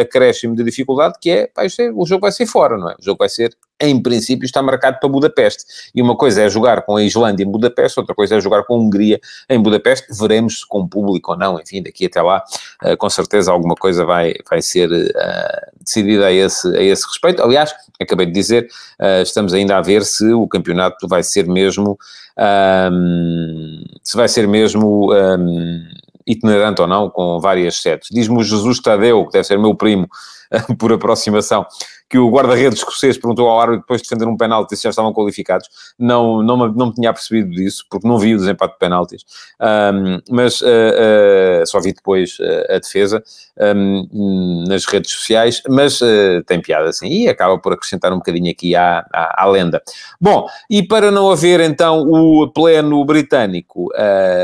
acréscimo 0.00 0.56
de 0.56 0.64
dificuldade 0.64 1.16
que 1.20 1.30
é, 1.30 1.50
vai 1.54 1.68
ser, 1.68 1.92
o 1.94 2.06
jogo 2.06 2.22
vai 2.22 2.32
ser 2.32 2.46
fora, 2.46 2.78
não 2.78 2.90
é? 2.90 2.94
O 2.94 3.02
jogo 3.02 3.18
vai 3.18 3.28
ser 3.28 3.54
em 3.80 4.00
princípio, 4.00 4.44
está 4.44 4.62
marcado 4.62 4.98
para 4.98 5.08
Budapeste. 5.08 5.64
E 5.94 6.02
uma 6.02 6.16
coisa 6.16 6.42
é 6.42 6.48
jogar 6.48 6.82
com 6.82 6.96
a 6.96 7.02
Islândia 7.02 7.44
em 7.44 7.50
Budapeste, 7.50 7.98
outra 7.98 8.14
coisa 8.14 8.36
é 8.36 8.40
jogar 8.40 8.64
com 8.64 8.74
a 8.74 8.78
Hungria 8.78 9.20
em 9.48 9.60
Budapeste. 9.60 10.06
Veremos 10.18 10.60
se 10.60 10.66
com 10.66 10.86
público 10.86 11.32
ou 11.32 11.38
não, 11.38 11.60
enfim, 11.60 11.82
daqui 11.82 12.06
até 12.06 12.20
lá, 12.20 12.42
uh, 12.84 12.96
com 12.96 13.08
certeza 13.08 13.52
alguma 13.52 13.74
coisa 13.74 14.04
vai, 14.04 14.34
vai 14.48 14.60
ser 14.60 14.90
uh, 14.90 15.82
decidida 15.82 16.26
a 16.26 16.32
esse, 16.32 16.76
a 16.76 16.82
esse 16.82 17.06
respeito. 17.06 17.42
Aliás, 17.42 17.72
acabei 18.00 18.26
de 18.26 18.32
dizer, 18.32 18.68
uh, 19.00 19.22
estamos 19.22 19.54
ainda 19.54 19.76
a 19.76 19.80
ver 19.80 20.04
se 20.04 20.32
o 20.32 20.48
campeonato 20.48 21.06
vai 21.06 21.22
ser 21.22 21.46
mesmo. 21.46 21.98
Um, 22.38 23.84
se 24.04 24.16
vai 24.16 24.28
ser 24.28 24.46
mesmo 24.46 25.12
um, 25.12 25.84
itinerante 26.26 26.80
ou 26.80 26.86
não, 26.86 27.10
com 27.10 27.40
várias 27.40 27.80
setes. 27.80 28.10
Diz-me 28.12 28.38
o 28.38 28.44
Jesus 28.44 28.80
Tadeu, 28.80 29.26
que 29.26 29.32
deve 29.32 29.44
ser 29.44 29.58
meu 29.58 29.74
primo, 29.74 30.08
por 30.78 30.92
aproximação, 30.92 31.66
que 32.08 32.18
o 32.18 32.30
guarda-redes 32.30 32.78
escocês 32.78 33.18
perguntou 33.18 33.48
ao 33.48 33.60
árbitro 33.60 33.82
depois 33.82 34.00
de 34.00 34.08
defender 34.08 34.28
um 34.28 34.36
penalti 34.36 34.76
se 34.76 34.84
já 34.84 34.90
estavam 34.90 35.12
qualificados. 35.12 35.68
Não, 35.98 36.42
não, 36.42 36.56
não 36.68 36.86
me 36.86 36.94
tinha 36.94 37.12
percebido 37.12 37.50
disso, 37.50 37.84
porque 37.90 38.08
não 38.08 38.18
vi 38.18 38.34
o 38.34 38.38
desempate 38.38 38.72
de 38.74 38.78
penaltis. 38.78 39.24
Um, 39.60 40.18
mas 40.30 40.60
uh, 40.62 40.66
uh, 40.66 41.66
só 41.66 41.80
vi 41.80 41.92
depois 41.92 42.38
uh, 42.38 42.76
a 42.76 42.78
defesa 42.78 43.22
um, 43.60 44.64
nas 44.66 44.86
redes 44.86 45.10
sociais, 45.12 45.62
mas 45.68 46.00
tem 46.46 46.60
piada 46.60 46.88
assim, 46.88 47.08
e 47.08 47.28
acaba 47.28 47.58
por 47.58 47.72
acrescentar 47.72 48.12
um 48.12 48.18
bocadinho 48.18 48.50
aqui 48.50 48.74
à, 48.74 49.04
à, 49.12 49.42
à, 49.42 49.46
lenda. 49.46 49.82
Bom, 50.20 50.46
e 50.70 50.82
para 50.82 51.10
não 51.10 51.30
haver 51.30 51.60
então 51.60 52.02
o 52.08 52.48
pleno 52.48 53.04
britânico, 53.04 53.88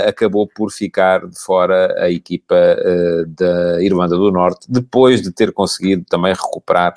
acabou 0.06 0.48
por 0.48 0.72
ficar 0.72 1.26
de 1.26 1.38
fora 1.38 1.94
a 2.02 2.10
equipa 2.10 2.56
da 3.28 3.82
Irlanda 3.82 4.16
do 4.16 4.32
Norte, 4.32 4.66
depois 4.68 5.22
de 5.22 5.30
ter 5.30 5.52
conseguido 5.52 5.93
também 6.08 6.32
recuperar 6.32 6.94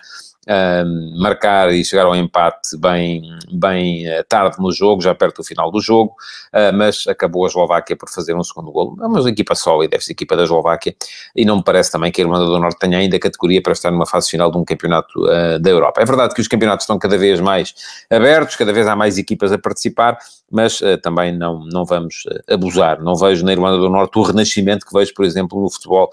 marcar 1.17 1.73
e 1.73 1.83
chegar 1.83 2.05
ao 2.05 2.15
empate 2.15 2.77
bem, 2.77 3.21
bem 3.51 4.07
eh, 4.07 4.23
tarde 4.23 4.57
no 4.59 4.71
jogo, 4.71 5.01
já 5.01 5.13
perto 5.13 5.37
do 5.37 5.43
final 5.43 5.69
do 5.69 5.81
jogo, 5.81 6.15
uh, 6.53 6.73
mas 6.73 7.05
acabou 7.07 7.43
a 7.43 7.47
Eslováquia 7.47 7.97
por 7.97 8.09
fazer 8.09 8.33
um 8.33 8.43
segundo 8.43 8.71
golo. 8.71 8.97
É 9.01 9.05
uma 9.05 9.29
equipa 9.29 9.55
sólida, 9.55 9.99
ser 9.99 10.13
equipa 10.13 10.37
da 10.37 10.43
Eslováquia, 10.43 10.95
e 11.35 11.43
não 11.43 11.57
me 11.57 11.63
parece 11.63 11.91
também 11.91 12.11
que 12.11 12.21
a 12.21 12.23
Irlanda 12.23 12.45
do 12.45 12.57
Norte 12.59 12.79
tenha 12.79 12.97
ainda 12.97 13.19
categoria 13.19 13.61
para 13.61 13.73
estar 13.73 13.91
numa 13.91 14.05
fase 14.05 14.29
final 14.29 14.49
de 14.49 14.57
um 14.57 14.63
campeonato 14.63 15.19
uh, 15.25 15.59
da 15.59 15.69
Europa. 15.69 16.01
É 16.01 16.05
verdade 16.05 16.33
que 16.33 16.39
os 16.39 16.47
campeonatos 16.47 16.83
estão 16.83 16.97
cada 16.97 17.17
vez 17.17 17.41
mais 17.41 17.73
abertos, 18.09 18.55
cada 18.55 18.71
vez 18.71 18.87
há 18.87 18.95
mais 18.95 19.17
equipas 19.17 19.51
a 19.51 19.57
participar, 19.57 20.17
mas 20.51 20.79
uh, 20.81 20.97
também 20.97 21.35
não, 21.35 21.65
não 21.71 21.85
vamos 21.85 22.23
abusar. 22.49 23.01
Não 23.01 23.15
vejo 23.15 23.45
na 23.45 23.51
Irlanda 23.51 23.77
do 23.77 23.89
Norte 23.89 24.17
o 24.17 24.21
renascimento 24.21 24.85
que 24.85 24.93
vejo, 24.93 25.13
por 25.13 25.25
exemplo, 25.25 25.61
no 25.61 25.69
futebol 25.69 26.09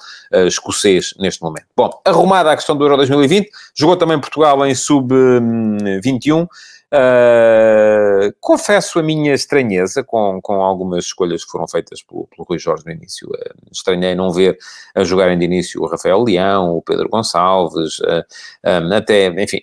escocês 0.46 1.14
neste 1.18 1.42
momento. 1.42 1.66
Bom, 1.76 1.90
arrumada 2.04 2.50
a 2.50 2.56
questão 2.56 2.76
do 2.76 2.84
Euro 2.84 2.96
2020, 2.96 3.48
jogou 3.74 3.96
também 3.96 4.18
Portugal 4.18 4.64
em 4.66 4.74
sub-21. 4.74 6.46
Uh, 6.94 8.32
confesso 8.40 9.00
a 9.00 9.02
minha 9.02 9.34
estranheza 9.34 10.04
com, 10.04 10.38
com 10.40 10.62
algumas 10.62 11.06
escolhas 11.06 11.44
que 11.44 11.50
foram 11.50 11.66
feitas 11.66 12.00
pelo, 12.04 12.28
pelo 12.28 12.46
Rui 12.46 12.56
Jorge 12.56 12.84
no 12.86 12.92
início. 12.92 13.28
Uh, 13.28 13.68
estranhei 13.72 14.14
não 14.14 14.30
ver 14.30 14.56
a 14.94 15.02
jogarem 15.02 15.36
de 15.36 15.44
início 15.44 15.82
o 15.82 15.88
Rafael 15.88 16.22
Leão, 16.22 16.76
o 16.76 16.82
Pedro 16.82 17.08
Gonçalves, 17.08 17.98
uh, 17.98 18.24
um, 18.64 18.94
até, 18.94 19.26
enfim, 19.42 19.62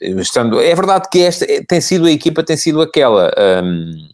estando... 0.00 0.60
É 0.60 0.74
verdade 0.74 1.08
que 1.10 1.20
esta 1.20 1.46
tem 1.66 1.80
sido 1.80 2.06
a 2.06 2.12
equipa, 2.12 2.42
tem 2.42 2.56
sido 2.56 2.80
aquela... 2.80 3.30
Um, 3.62 4.08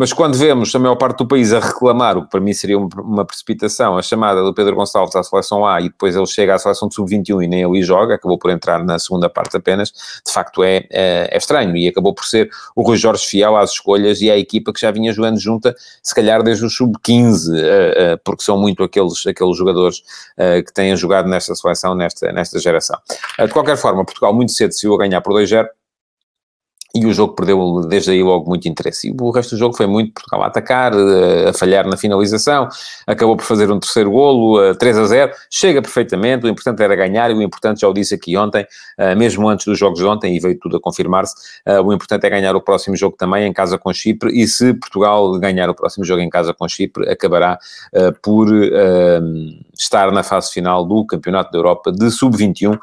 mas 0.00 0.14
quando 0.14 0.34
vemos 0.34 0.74
a 0.74 0.78
maior 0.78 0.96
parte 0.96 1.18
do 1.18 1.26
país 1.26 1.52
a 1.52 1.60
reclamar, 1.60 2.16
o 2.16 2.22
que 2.22 2.30
para 2.30 2.40
mim 2.40 2.54
seria 2.54 2.78
uma 2.78 3.22
precipitação, 3.22 3.98
a 3.98 4.02
chamada 4.02 4.42
do 4.42 4.54
Pedro 4.54 4.74
Gonçalves 4.74 5.14
à 5.14 5.22
seleção 5.22 5.66
A 5.66 5.78
e 5.78 5.90
depois 5.90 6.16
ele 6.16 6.24
chega 6.24 6.54
à 6.54 6.58
seleção 6.58 6.88
de 6.88 6.94
sub-21 6.94 7.44
e 7.44 7.46
nem 7.46 7.64
ali 7.66 7.82
joga, 7.82 8.14
acabou 8.14 8.38
por 8.38 8.50
entrar 8.50 8.82
na 8.82 8.98
segunda 8.98 9.28
parte 9.28 9.58
apenas, 9.58 9.92
de 10.24 10.32
facto 10.32 10.64
é, 10.64 10.86
é, 10.90 11.28
é, 11.30 11.36
estranho 11.36 11.76
e 11.76 11.86
acabou 11.86 12.14
por 12.14 12.24
ser 12.24 12.48
o 12.74 12.80
Rui 12.80 12.96
Jorge 12.96 13.26
fiel 13.26 13.58
às 13.58 13.72
escolhas 13.72 14.22
e 14.22 14.30
à 14.30 14.38
equipa 14.38 14.72
que 14.72 14.80
já 14.80 14.90
vinha 14.90 15.12
jogando 15.12 15.38
junta, 15.38 15.76
se 16.02 16.14
calhar 16.14 16.42
desde 16.42 16.64
o 16.64 16.70
sub-15, 16.70 17.54
eh, 17.54 17.94
eh, 17.94 18.16
porque 18.24 18.42
são 18.42 18.56
muito 18.56 18.82
aqueles, 18.82 19.26
aqueles 19.26 19.54
jogadores 19.54 20.02
que 20.66 20.72
têm 20.72 20.96
jogado 20.96 21.28
nesta 21.28 21.54
seleção, 21.54 21.94
nesta, 21.94 22.32
nesta 22.32 22.58
geração. 22.58 22.98
De 23.38 23.52
qualquer 23.52 23.76
forma, 23.76 24.02
Portugal 24.02 24.32
muito 24.32 24.52
cedo 24.52 24.72
se 24.72 24.86
a 24.86 24.96
ganhar 24.96 25.20
por 25.20 25.34
2-0, 25.34 25.66
e 26.94 27.06
o 27.06 27.12
jogo 27.12 27.34
perdeu 27.34 27.82
desde 27.88 28.10
aí 28.10 28.22
logo 28.22 28.48
muito 28.48 28.68
interesse. 28.68 29.08
E 29.08 29.16
o 29.18 29.30
resto 29.30 29.50
do 29.50 29.58
jogo 29.58 29.76
foi 29.76 29.86
muito 29.86 30.12
Portugal 30.12 30.42
a 30.42 30.46
atacar, 30.46 30.92
eh, 30.92 31.48
a 31.48 31.52
falhar 31.52 31.86
na 31.86 31.96
finalização, 31.96 32.68
acabou 33.06 33.36
por 33.36 33.44
fazer 33.44 33.70
um 33.70 33.78
terceiro 33.78 34.10
golo, 34.10 34.74
3 34.74 34.98
a 34.98 35.04
0, 35.06 35.32
chega 35.48 35.80
perfeitamente, 35.80 36.46
o 36.46 36.48
importante 36.48 36.82
era 36.82 36.96
ganhar, 36.96 37.30
e 37.30 37.34
o 37.34 37.42
importante, 37.42 37.80
já 37.80 37.88
o 37.88 37.92
disse 37.92 38.14
aqui 38.14 38.36
ontem, 38.36 38.66
eh, 38.98 39.14
mesmo 39.14 39.48
antes 39.48 39.66
dos 39.66 39.78
jogos 39.78 40.00
de 40.00 40.04
ontem, 40.04 40.34
e 40.36 40.40
veio 40.40 40.58
tudo 40.58 40.76
a 40.76 40.80
confirmar-se, 40.80 41.34
eh, 41.64 41.80
o 41.80 41.92
importante 41.92 42.26
é 42.26 42.30
ganhar 42.30 42.56
o 42.56 42.60
próximo 42.60 42.96
jogo 42.96 43.16
também 43.16 43.46
em 43.46 43.52
casa 43.52 43.78
com 43.78 43.92
Chipre, 43.92 44.30
e 44.32 44.46
se 44.48 44.74
Portugal 44.74 45.38
ganhar 45.38 45.70
o 45.70 45.74
próximo 45.74 46.04
jogo 46.04 46.20
em 46.20 46.28
casa 46.28 46.52
com 46.52 46.66
Chipre, 46.66 47.08
acabará 47.08 47.58
por 48.22 48.48
estar 49.82 50.10
na 50.12 50.22
fase 50.22 50.52
final 50.52 50.84
do 50.84 51.04
Campeonato 51.04 51.50
da 51.52 51.58
Europa 51.58 51.92
de 51.92 52.10
Sub-21, 52.10 52.78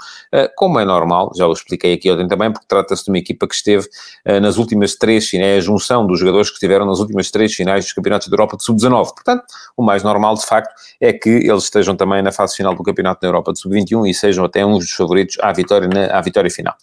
como 0.56 0.80
é 0.80 0.86
normal, 0.86 1.32
já 1.36 1.48
o 1.48 1.54
expliquei 1.54 1.94
aqui 1.94 2.12
ontem 2.12 2.28
também, 2.28 2.52
porque 2.52 2.68
trata-se 2.68 3.06
de 3.06 3.12
uma 3.12 3.18
equipa 3.18 3.48
que 3.48 3.56
esteve 3.56 3.88
eh, 4.26 4.40
nas 4.40 4.58
últimas 4.58 4.96
três 4.96 5.28
finais, 5.28 5.48
é 5.48 5.58
a 5.58 5.62
junção 5.62 6.06
dos 6.06 6.20
jogadores 6.20 6.50
que 6.50 6.56
estiveram 6.56 6.86
nas 6.86 7.00
últimas 7.00 7.32
três 7.32 7.54
finais 7.54 7.86
dos 7.86 7.94
campeonatos 7.94 8.28
da 8.28 8.34
Europa 8.34 8.58
de 8.58 8.64
Sub-19. 8.64 9.14
Portanto, 9.14 9.44
o 9.76 9.84
mais 9.84 10.04
normal, 10.04 10.36
de 10.36 10.46
facto, 10.46 10.74
é 11.00 11.14
que 11.14 11.30
eles 11.30 11.64
estejam 11.64 11.96
também 11.96 12.22
na 12.22 12.32
fase 12.32 12.56
final 12.56 12.76
do 12.76 12.84
Campeonato 12.84 13.22
da 13.22 13.28
Europa 13.28 13.54
de 13.54 13.60
Sub-21 13.60 14.10
e 14.10 14.14
sejam 14.14 14.46
até 14.46 14.66
uns 14.66 14.80
dos 14.80 14.92
favoritos 14.92 15.38
à 15.42 15.52
vitória, 15.54 15.88
na, 15.88 16.18
à 16.18 16.22
vitória 16.22 16.50
final. 16.50 16.76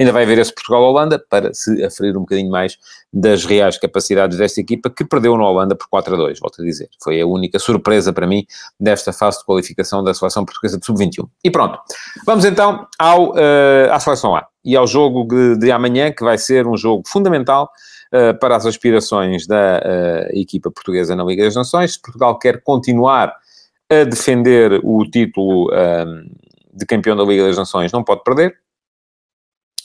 Ainda 0.00 0.12
vai 0.12 0.24
haver 0.24 0.38
esse 0.38 0.54
Portugal-Holanda 0.54 1.22
para 1.30 1.52
se 1.52 1.84
aferir 1.84 2.16
um 2.16 2.20
bocadinho 2.20 2.50
mais 2.50 2.78
das 3.12 3.44
reais 3.44 3.78
capacidades 3.78 4.36
desta 4.36 4.60
equipa 4.60 4.90
que 4.90 5.04
perdeu 5.04 5.36
na 5.36 5.48
Holanda 5.48 5.74
por 5.74 5.88
4 5.88 6.14
a 6.14 6.16
2, 6.16 6.40
volto 6.40 6.60
a 6.60 6.64
dizer. 6.64 6.88
Foi 7.02 7.20
a 7.20 7.26
única 7.26 7.58
surpresa 7.58 8.12
para 8.12 8.26
mim 8.26 8.46
desta 8.78 9.12
fase 9.12 9.38
de 9.38 9.44
qualificação 9.44 10.04
da 10.04 10.12
seleção 10.12 10.44
portuguesa 10.44 10.78
de 10.78 10.84
Sub-21. 10.84 11.26
E 11.42 11.50
pronto. 11.50 11.78
Vamos 12.26 12.44
então 12.44 12.86
ao, 12.98 13.30
uh, 13.30 13.90
à 13.90 13.98
seleção 13.98 14.36
A 14.36 14.46
e 14.64 14.76
ao 14.76 14.86
jogo 14.86 15.24
de, 15.24 15.58
de 15.58 15.72
amanhã, 15.72 16.12
que 16.12 16.22
vai 16.22 16.36
ser 16.36 16.66
um 16.66 16.76
jogo 16.76 17.02
fundamental 17.06 17.70
uh, 18.12 18.38
para 18.38 18.56
as 18.56 18.66
aspirações 18.66 19.46
da 19.46 19.80
uh, 19.82 20.38
equipa 20.38 20.70
portuguesa 20.70 21.16
na 21.16 21.24
Liga 21.24 21.44
das 21.44 21.54
Nações. 21.54 21.94
Se 21.94 22.02
Portugal 22.02 22.38
quer 22.38 22.62
continuar 22.62 23.34
a 23.90 24.04
defender 24.04 24.80
o 24.84 25.02
título 25.10 25.70
um, 25.72 26.30
de 26.74 26.84
campeão 26.84 27.16
da 27.16 27.24
Liga 27.24 27.46
das 27.46 27.56
Nações, 27.56 27.90
não 27.90 28.04
pode 28.04 28.22
perder, 28.22 28.54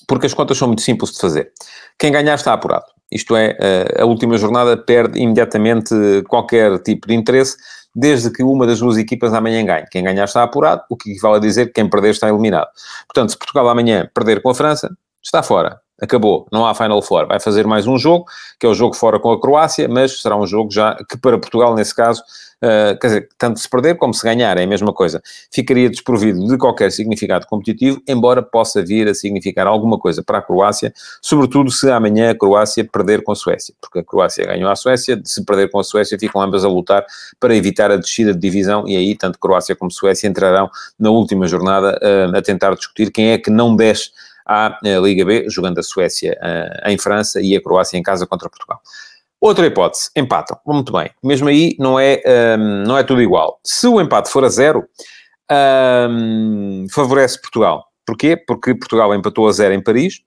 porque 0.05 0.25
as 0.25 0.33
contas 0.33 0.57
são 0.57 0.67
muito 0.67 0.81
simples 0.81 1.11
de 1.13 1.19
fazer. 1.19 1.53
Quem 1.97 2.11
ganhar 2.11 2.35
está 2.35 2.51
apurado. 2.51 2.85
Isto 3.13 3.35
é, 3.35 3.51
uh, 3.51 4.03
a 4.03 4.05
última 4.05 4.37
jornada 4.37 4.75
perde 4.75 5.19
imediatamente 5.19 5.93
qualquer 6.27 6.79
tipo 6.79 7.07
de 7.07 7.13
interesse, 7.13 7.55
desde 7.95 8.31
que 8.31 8.43
uma 8.43 8.65
das 8.65 8.79
duas 8.79 8.97
equipas 8.97 9.33
amanhã 9.33 9.63
ganhe. 9.65 9.85
Quem 9.91 10.03
ganhar 10.03 10.23
está 10.23 10.43
apurado, 10.43 10.83
o 10.89 10.97
que 10.97 11.11
equivale 11.11 11.37
a 11.37 11.39
dizer 11.39 11.67
que 11.67 11.73
quem 11.73 11.89
perder 11.89 12.11
está 12.11 12.27
eliminado. 12.27 12.67
Portanto, 13.07 13.31
se 13.31 13.37
Portugal 13.37 13.69
amanhã 13.69 14.09
perder 14.13 14.41
com 14.41 14.49
a 14.49 14.55
França, 14.55 14.89
está 15.23 15.43
fora. 15.43 15.82
Acabou, 16.03 16.45
não 16.51 16.65
há 16.65 16.75
Final 16.75 17.01
Four. 17.01 17.27
Vai 17.27 17.39
fazer 17.39 17.65
mais 17.65 17.87
um 17.87 17.97
jogo, 17.97 18.25
que 18.59 18.65
é 18.65 18.69
o 18.69 18.73
jogo 18.73 18.93
fora 18.93 19.17
com 19.17 19.31
a 19.31 19.39
Croácia, 19.39 19.87
mas 19.87 20.21
será 20.21 20.35
um 20.35 20.45
jogo 20.45 20.69
já 20.69 20.97
que 21.09 21.17
para 21.17 21.37
Portugal, 21.37 21.73
nesse 21.73 21.95
caso, 21.95 22.21
uh, 22.61 22.99
quer 22.99 23.07
dizer, 23.07 23.29
tanto 23.37 23.57
se 23.57 23.69
perder 23.69 23.95
como 23.95 24.13
se 24.13 24.21
ganhar, 24.21 24.57
é 24.57 24.63
a 24.65 24.67
mesma 24.67 24.91
coisa. 24.91 25.21
Ficaria 25.49 25.89
desprovido 25.89 26.45
de 26.45 26.57
qualquer 26.57 26.91
significado 26.91 27.47
competitivo, 27.47 28.01
embora 28.05 28.43
possa 28.43 28.83
vir 28.83 29.07
a 29.07 29.13
significar 29.13 29.65
alguma 29.65 29.97
coisa 29.97 30.21
para 30.21 30.39
a 30.39 30.41
Croácia, 30.41 30.91
sobretudo 31.21 31.71
se 31.71 31.89
amanhã 31.89 32.31
a 32.31 32.35
Croácia 32.35 32.83
perder 32.83 33.23
com 33.23 33.31
a 33.31 33.35
Suécia, 33.35 33.73
porque 33.79 33.99
a 33.99 34.03
Croácia 34.03 34.45
ganhou 34.45 34.69
a 34.69 34.75
Suécia, 34.75 35.21
se 35.23 35.45
perder 35.45 35.71
com 35.71 35.79
a 35.79 35.85
Suécia 35.85 36.19
ficam 36.19 36.41
ambas 36.41 36.65
a 36.65 36.67
lutar 36.67 37.05
para 37.39 37.55
evitar 37.55 37.89
a 37.91 37.95
descida 37.95 38.33
de 38.33 38.39
divisão 38.39 38.85
e 38.89 38.97
aí 38.97 39.15
tanto 39.15 39.39
Croácia 39.39 39.73
como 39.73 39.89
Suécia 39.89 40.27
entrarão 40.27 40.69
na 40.99 41.11
última 41.11 41.47
jornada 41.47 41.97
uh, 42.03 42.35
a 42.35 42.41
tentar 42.41 42.75
discutir 42.75 43.09
quem 43.09 43.29
é 43.29 43.37
que 43.37 43.49
não 43.49 43.73
desce 43.73 44.11
à 44.45 44.77
eh, 44.83 44.99
Liga 44.99 45.25
B, 45.25 45.49
jogando 45.49 45.79
a 45.79 45.83
Suécia 45.83 46.37
uh, 46.41 46.89
em 46.89 46.97
França 46.97 47.41
e 47.41 47.55
a 47.55 47.61
Croácia 47.61 47.97
em 47.97 48.03
casa 48.03 48.27
contra 48.27 48.49
Portugal. 48.49 48.81
Outra 49.39 49.65
hipótese, 49.65 50.09
empatam. 50.15 50.57
Muito 50.65 50.93
bem. 50.93 51.11
Mesmo 51.21 51.49
aí 51.49 51.75
não 51.77 51.99
é, 51.99 52.21
um, 52.25 52.29
ehm, 52.29 52.83
não 52.87 52.97
é 52.97 53.03
tudo 53.03 53.21
igual. 53.21 53.59
Se 53.61 53.87
o 53.87 53.99
empate 53.99 54.29
for 54.29 54.45
a 54.45 54.49
zero, 54.49 54.87
um, 55.51 56.83
ehm, 56.83 56.87
favorece 56.89 57.41
Portugal. 57.41 57.85
Porquê? 58.05 58.37
Porque 58.37 58.73
Portugal 58.73 59.13
empatou 59.13 59.47
a 59.47 59.51
zero 59.51 59.73
em 59.73 59.83
Paris, 59.83 60.21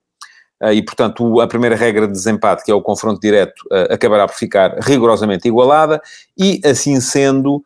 e, 0.73 0.83
portanto, 0.83 1.41
a 1.41 1.47
primeira 1.47 1.77
regra 1.77 2.07
de 2.07 2.13
desempate, 2.13 2.65
que 2.65 2.71
é 2.71 2.75
o 2.75 2.81
confronto 2.81 3.21
direto, 3.21 3.61
uh, 3.71 3.93
acabará 3.93 4.27
por 4.27 4.35
ficar 4.35 4.79
rigorosamente 4.81 5.47
igualada, 5.47 6.01
e, 6.37 6.61
assim 6.65 6.99
sendo, 6.99 7.57
uh, 7.57 7.63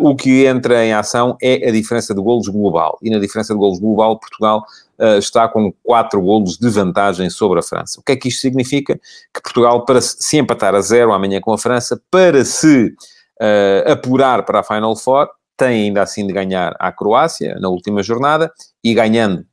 o 0.00 0.16
que 0.16 0.44
entra 0.44 0.84
em 0.84 0.92
ação 0.92 1.36
é 1.40 1.68
a 1.68 1.70
diferença 1.70 2.12
de 2.12 2.20
golos 2.20 2.48
global. 2.48 2.98
E 3.00 3.10
na 3.10 3.20
diferença 3.20 3.54
de 3.54 3.58
golos 3.58 3.78
global, 3.78 4.18
Portugal 4.18 4.64
está 5.18 5.48
com 5.48 5.72
4 5.82 6.22
golos 6.22 6.56
de 6.56 6.68
vantagem 6.68 7.28
sobre 7.28 7.58
a 7.58 7.62
França. 7.62 7.98
O 7.98 8.04
que 8.04 8.12
é 8.12 8.16
que 8.16 8.28
isto 8.28 8.40
significa? 8.40 8.94
Que 9.34 9.42
Portugal, 9.42 9.84
para 9.84 10.00
se 10.00 10.36
empatar 10.36 10.76
a 10.76 10.80
zero 10.80 11.12
amanhã 11.12 11.40
com 11.40 11.52
a 11.52 11.58
França, 11.58 12.00
para 12.08 12.44
se 12.44 12.94
apurar 13.84 14.44
para 14.44 14.60
a 14.60 14.62
Final 14.62 14.94
Four, 14.94 15.28
tem 15.56 15.86
ainda 15.86 16.02
assim 16.02 16.24
de 16.24 16.32
ganhar 16.32 16.76
à 16.78 16.92
Croácia 16.92 17.56
na 17.58 17.68
última 17.68 18.00
jornada, 18.00 18.52
e 18.84 18.94
ganhando 18.94 19.44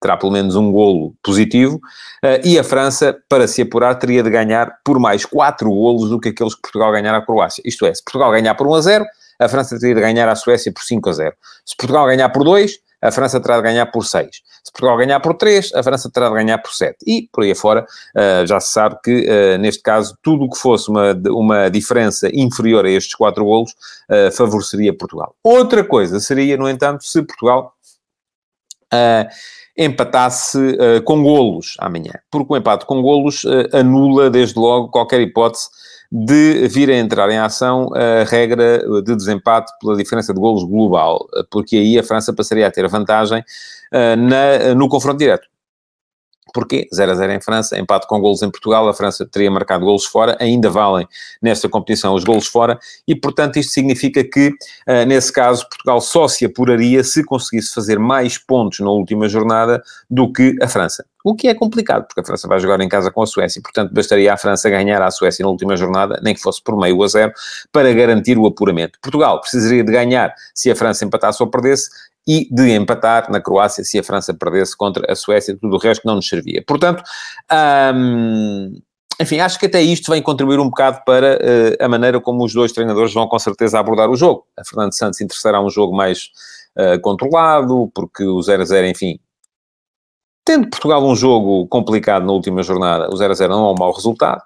terá 0.00 0.16
pelo 0.16 0.32
menos 0.32 0.54
um 0.56 0.70
golo 0.70 1.14
positivo, 1.22 1.76
uh, 1.76 2.40
e 2.44 2.58
a 2.58 2.64
França, 2.64 3.16
para 3.28 3.46
se 3.46 3.62
apurar, 3.62 3.94
teria 3.96 4.22
de 4.22 4.30
ganhar 4.30 4.78
por 4.84 4.98
mais 4.98 5.24
4 5.24 5.68
golos 5.68 6.10
do 6.10 6.20
que 6.20 6.30
aqueles 6.30 6.54
que 6.54 6.62
Portugal 6.62 6.92
ganhar 6.92 7.14
à 7.14 7.20
Croácia. 7.20 7.62
Isto 7.64 7.86
é, 7.86 7.94
se 7.94 8.02
Portugal 8.02 8.30
ganhar 8.30 8.54
por 8.54 8.66
1 8.66 8.74
a 8.74 8.80
0, 8.80 9.04
a 9.40 9.48
França 9.48 9.78
teria 9.78 9.94
de 9.94 10.00
ganhar 10.00 10.28
à 10.28 10.34
Suécia 10.34 10.72
por 10.72 10.82
5 10.82 11.10
a 11.10 11.12
0. 11.12 11.36
Se 11.64 11.76
Portugal 11.76 12.06
ganhar 12.06 12.28
por 12.30 12.44
2, 12.44 12.78
a 13.00 13.12
França 13.12 13.40
terá 13.40 13.56
de 13.56 13.62
ganhar 13.62 13.86
por 13.86 14.04
6. 14.04 14.28
Se 14.64 14.72
Portugal 14.72 14.96
ganhar 14.96 15.20
por 15.20 15.34
3, 15.34 15.72
a 15.74 15.82
França 15.82 16.10
terá 16.12 16.28
de 16.28 16.34
ganhar 16.34 16.58
por 16.58 16.72
7. 16.72 16.96
E, 17.06 17.28
por 17.32 17.44
aí 17.44 17.52
afora, 17.52 17.86
uh, 18.16 18.46
já 18.46 18.58
se 18.58 18.72
sabe 18.72 18.96
que, 19.02 19.26
uh, 19.28 19.58
neste 19.58 19.82
caso, 19.82 20.16
tudo 20.22 20.44
o 20.44 20.50
que 20.50 20.58
fosse 20.58 20.90
uma, 20.90 21.12
uma 21.28 21.68
diferença 21.70 22.28
inferior 22.32 22.84
a 22.84 22.90
estes 22.90 23.14
4 23.14 23.44
golos 23.44 23.72
favoreceria 24.32 24.96
Portugal. 24.96 25.34
Outra 25.44 25.84
coisa 25.84 26.18
seria, 26.18 26.56
no 26.56 26.68
entanto, 26.68 27.04
se 27.04 27.22
Portugal 27.22 27.74
empatasse 29.76 30.76
com 31.04 31.22
golos 31.22 31.76
amanhã. 31.78 32.12
Porque 32.30 32.52
o 32.52 32.56
empate 32.56 32.86
com 32.86 33.00
golos 33.02 33.44
anula, 33.72 34.28
desde 34.30 34.58
logo, 34.58 34.88
qualquer 34.88 35.20
hipótese 35.20 35.68
de 36.10 36.66
vir 36.68 36.90
a 36.90 36.96
entrar 36.96 37.28
em 37.30 37.38
ação 37.38 37.90
a 37.94 38.24
regra 38.24 38.82
de 39.02 39.14
desempate 39.14 39.70
pela 39.80 39.96
diferença 39.96 40.32
de 40.32 40.40
golos 40.40 40.64
global, 40.64 41.28
porque 41.50 41.76
aí 41.76 41.98
a 41.98 42.02
França 42.02 42.32
passaria 42.32 42.66
a 42.66 42.70
ter 42.70 42.88
vantagem 42.88 43.40
uh, 43.40 44.16
na, 44.16 44.74
no 44.74 44.88
confronto 44.88 45.18
direto. 45.18 45.46
Porquê? 46.52 46.88
0 46.94 47.12
a 47.12 47.14
0 47.14 47.32
em 47.32 47.40
França, 47.40 47.78
empate 47.78 48.06
com 48.06 48.20
golos 48.20 48.42
em 48.42 48.50
Portugal, 48.50 48.88
a 48.88 48.94
França 48.94 49.26
teria 49.26 49.50
marcado 49.50 49.84
golos 49.84 50.04
fora, 50.04 50.36
ainda 50.40 50.70
valem 50.70 51.06
nesta 51.40 51.68
competição 51.68 52.14
os 52.14 52.24
golos 52.24 52.46
fora, 52.46 52.78
e 53.06 53.14
portanto 53.14 53.58
isto 53.58 53.72
significa 53.72 54.24
que, 54.24 54.48
uh, 54.48 55.06
nesse 55.06 55.32
caso, 55.32 55.68
Portugal 55.68 56.00
só 56.00 56.28
se 56.28 56.44
apuraria 56.44 57.02
se 57.04 57.24
conseguisse 57.24 57.72
fazer 57.72 57.98
mais 57.98 58.38
pontos 58.38 58.80
na 58.80 58.90
última 58.90 59.28
jornada 59.28 59.82
do 60.10 60.32
que 60.32 60.56
a 60.62 60.68
França. 60.68 61.04
O 61.24 61.34
que 61.34 61.48
é 61.48 61.54
complicado, 61.54 62.06
porque 62.06 62.20
a 62.20 62.24
França 62.24 62.46
vai 62.46 62.58
jogar 62.60 62.80
em 62.80 62.88
casa 62.88 63.10
com 63.10 63.22
a 63.22 63.26
Suécia, 63.26 63.58
e 63.58 63.62
portanto 63.62 63.92
bastaria 63.92 64.32
a 64.32 64.36
França 64.36 64.70
ganhar 64.70 65.02
à 65.02 65.10
Suécia 65.10 65.42
na 65.42 65.50
última 65.50 65.76
jornada, 65.76 66.20
nem 66.22 66.34
que 66.34 66.40
fosse 66.40 66.62
por 66.62 66.76
meio 66.78 67.02
a 67.02 67.08
zero, 67.08 67.32
para 67.72 67.92
garantir 67.92 68.38
o 68.38 68.46
apuramento. 68.46 68.98
Portugal 69.02 69.40
precisaria 69.40 69.84
de 69.84 69.92
ganhar 69.92 70.32
se 70.54 70.70
a 70.70 70.76
França 70.76 71.04
empatasse 71.04 71.42
ou 71.42 71.50
perdesse, 71.50 71.90
e 72.28 72.46
de 72.54 72.70
empatar 72.76 73.32
na 73.32 73.40
Croácia 73.40 73.82
se 73.82 73.98
a 73.98 74.02
França 74.02 74.34
perdesse 74.34 74.76
contra 74.76 75.10
a 75.10 75.16
Suécia, 75.16 75.56
tudo 75.58 75.76
o 75.76 75.78
resto 75.78 76.06
não 76.06 76.16
nos 76.16 76.28
servia. 76.28 76.62
Portanto, 76.66 77.02
hum, 77.94 78.78
enfim, 79.18 79.40
acho 79.40 79.58
que 79.58 79.64
até 79.64 79.80
isto 79.80 80.12
vem 80.12 80.22
contribuir 80.22 80.60
um 80.60 80.68
bocado 80.68 81.00
para 81.06 81.36
uh, 81.36 81.84
a 81.84 81.88
maneira 81.88 82.20
como 82.20 82.44
os 82.44 82.52
dois 82.52 82.70
treinadores 82.70 83.14
vão 83.14 83.26
com 83.26 83.38
certeza 83.38 83.78
abordar 83.80 84.10
o 84.10 84.14
jogo. 84.14 84.46
A 84.58 84.62
Fernando 84.62 84.92
Santos 84.92 85.22
interessará 85.22 85.58
um 85.58 85.70
jogo 85.70 85.96
mais 85.96 86.30
uh, 86.76 87.00
controlado, 87.00 87.90
porque 87.94 88.24
o 88.24 88.36
0-0, 88.36 88.90
enfim, 88.90 89.18
tendo 90.44 90.68
Portugal 90.68 91.02
um 91.02 91.16
jogo 91.16 91.66
complicado 91.68 92.26
na 92.26 92.32
última 92.32 92.62
jornada, 92.62 93.08
o 93.08 93.14
0-0 93.14 93.48
não 93.48 93.68
é 93.68 93.72
um 93.72 93.74
mau 93.74 93.90
resultado, 93.90 94.42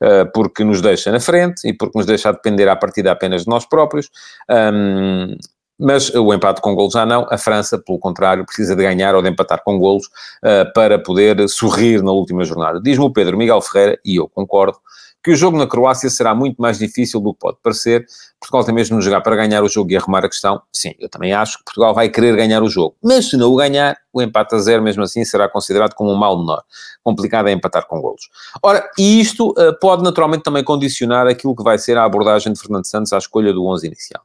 uh, 0.00 0.30
porque 0.32 0.62
nos 0.62 0.80
deixa 0.80 1.10
na 1.10 1.18
frente 1.18 1.68
e 1.68 1.72
porque 1.72 1.98
nos 1.98 2.06
deixa 2.06 2.28
a 2.28 2.32
depender 2.32 2.68
à 2.68 2.76
partida 2.76 3.10
apenas 3.10 3.42
de 3.42 3.48
nós 3.48 3.66
próprios. 3.66 4.08
Um, 4.48 5.36
mas 5.84 6.08
o 6.14 6.32
empate 6.32 6.60
com 6.60 6.74
golos 6.74 6.94
já 6.94 7.04
não. 7.04 7.26
A 7.30 7.36
França, 7.36 7.78
pelo 7.78 7.98
contrário, 7.98 8.44
precisa 8.44 8.74
de 8.74 8.82
ganhar 8.82 9.14
ou 9.14 9.22
de 9.22 9.28
empatar 9.28 9.62
com 9.62 9.78
golos 9.78 10.06
uh, 10.06 10.72
para 10.74 10.98
poder 10.98 11.48
sorrir 11.48 12.02
na 12.02 12.10
última 12.10 12.44
jornada. 12.44 12.80
Diz-me 12.80 13.04
o 13.04 13.12
Pedro 13.12 13.36
Miguel 13.36 13.60
Ferreira, 13.60 13.98
e 14.04 14.16
eu 14.16 14.28
concordo, 14.28 14.78
que 15.24 15.30
o 15.30 15.36
jogo 15.36 15.56
na 15.56 15.66
Croácia 15.66 16.10
será 16.10 16.34
muito 16.34 16.60
mais 16.60 16.78
difícil 16.78 17.18
do 17.18 17.32
que 17.32 17.40
pode 17.40 17.56
parecer. 17.62 18.04
Portugal 18.38 18.62
tem 18.62 18.74
mesmo 18.74 18.98
de 18.98 19.04
jogar 19.06 19.22
para 19.22 19.34
ganhar 19.34 19.62
o 19.62 19.68
jogo 19.68 19.90
e 19.90 19.96
arrumar 19.96 20.22
a 20.22 20.28
questão. 20.28 20.60
Sim, 20.70 20.92
eu 20.98 21.08
também 21.08 21.32
acho 21.32 21.56
que 21.58 21.64
Portugal 21.64 21.94
vai 21.94 22.10
querer 22.10 22.36
ganhar 22.36 22.62
o 22.62 22.68
jogo. 22.68 22.94
Mas 23.02 23.30
se 23.30 23.36
não 23.38 23.50
o 23.50 23.56
ganhar, 23.56 23.96
o 24.12 24.20
empate 24.20 24.54
a 24.54 24.58
zero, 24.58 24.82
mesmo 24.82 25.02
assim, 25.02 25.24
será 25.24 25.48
considerado 25.48 25.94
como 25.94 26.12
um 26.12 26.14
mal 26.14 26.38
menor. 26.38 26.62
Complicado 27.02 27.48
é 27.48 27.52
empatar 27.52 27.86
com 27.86 28.02
golos. 28.02 28.28
Ora, 28.62 28.86
e 28.98 29.18
isto 29.18 29.52
uh, 29.52 29.78
pode 29.80 30.02
naturalmente 30.02 30.42
também 30.42 30.62
condicionar 30.62 31.26
aquilo 31.26 31.56
que 31.56 31.62
vai 31.62 31.78
ser 31.78 31.96
a 31.96 32.04
abordagem 32.04 32.52
de 32.52 32.60
Fernando 32.60 32.86
Santos 32.86 33.10
à 33.14 33.16
escolha 33.16 33.50
do 33.50 33.64
11 33.64 33.86
inicial. 33.86 34.22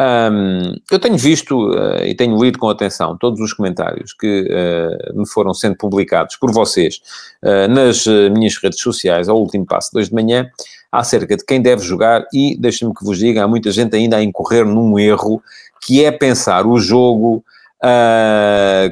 Um, 0.00 0.76
eu 0.90 0.98
tenho 0.98 1.18
visto 1.18 1.72
uh, 1.72 2.02
e 2.06 2.14
tenho 2.14 2.42
lido 2.42 2.58
com 2.58 2.70
atenção 2.70 3.18
todos 3.18 3.38
os 3.38 3.52
comentários 3.52 4.14
que 4.14 4.48
uh, 4.48 5.18
me 5.18 5.28
foram 5.28 5.52
sendo 5.52 5.76
publicados 5.76 6.36
por 6.36 6.50
vocês 6.50 7.02
uh, 7.42 7.68
nas 7.68 8.06
minhas 8.32 8.56
redes 8.56 8.80
sociais 8.80 9.28
ao 9.28 9.38
último 9.38 9.66
passo 9.66 9.90
de 9.92 9.98
hoje 9.98 10.08
de 10.08 10.14
manhã 10.14 10.48
acerca 10.90 11.36
de 11.36 11.44
quem 11.44 11.60
deve 11.60 11.82
jogar 11.82 12.24
e 12.32 12.56
deixem-me 12.58 12.94
que 12.94 13.04
vos 13.04 13.18
diga, 13.18 13.44
há 13.44 13.48
muita 13.48 13.70
gente 13.70 13.94
ainda 13.94 14.16
a 14.16 14.22
incorrer 14.22 14.64
num 14.64 14.98
erro 14.98 15.42
que 15.82 16.02
é 16.02 16.10
pensar 16.10 16.66
o 16.66 16.78
jogo 16.78 17.44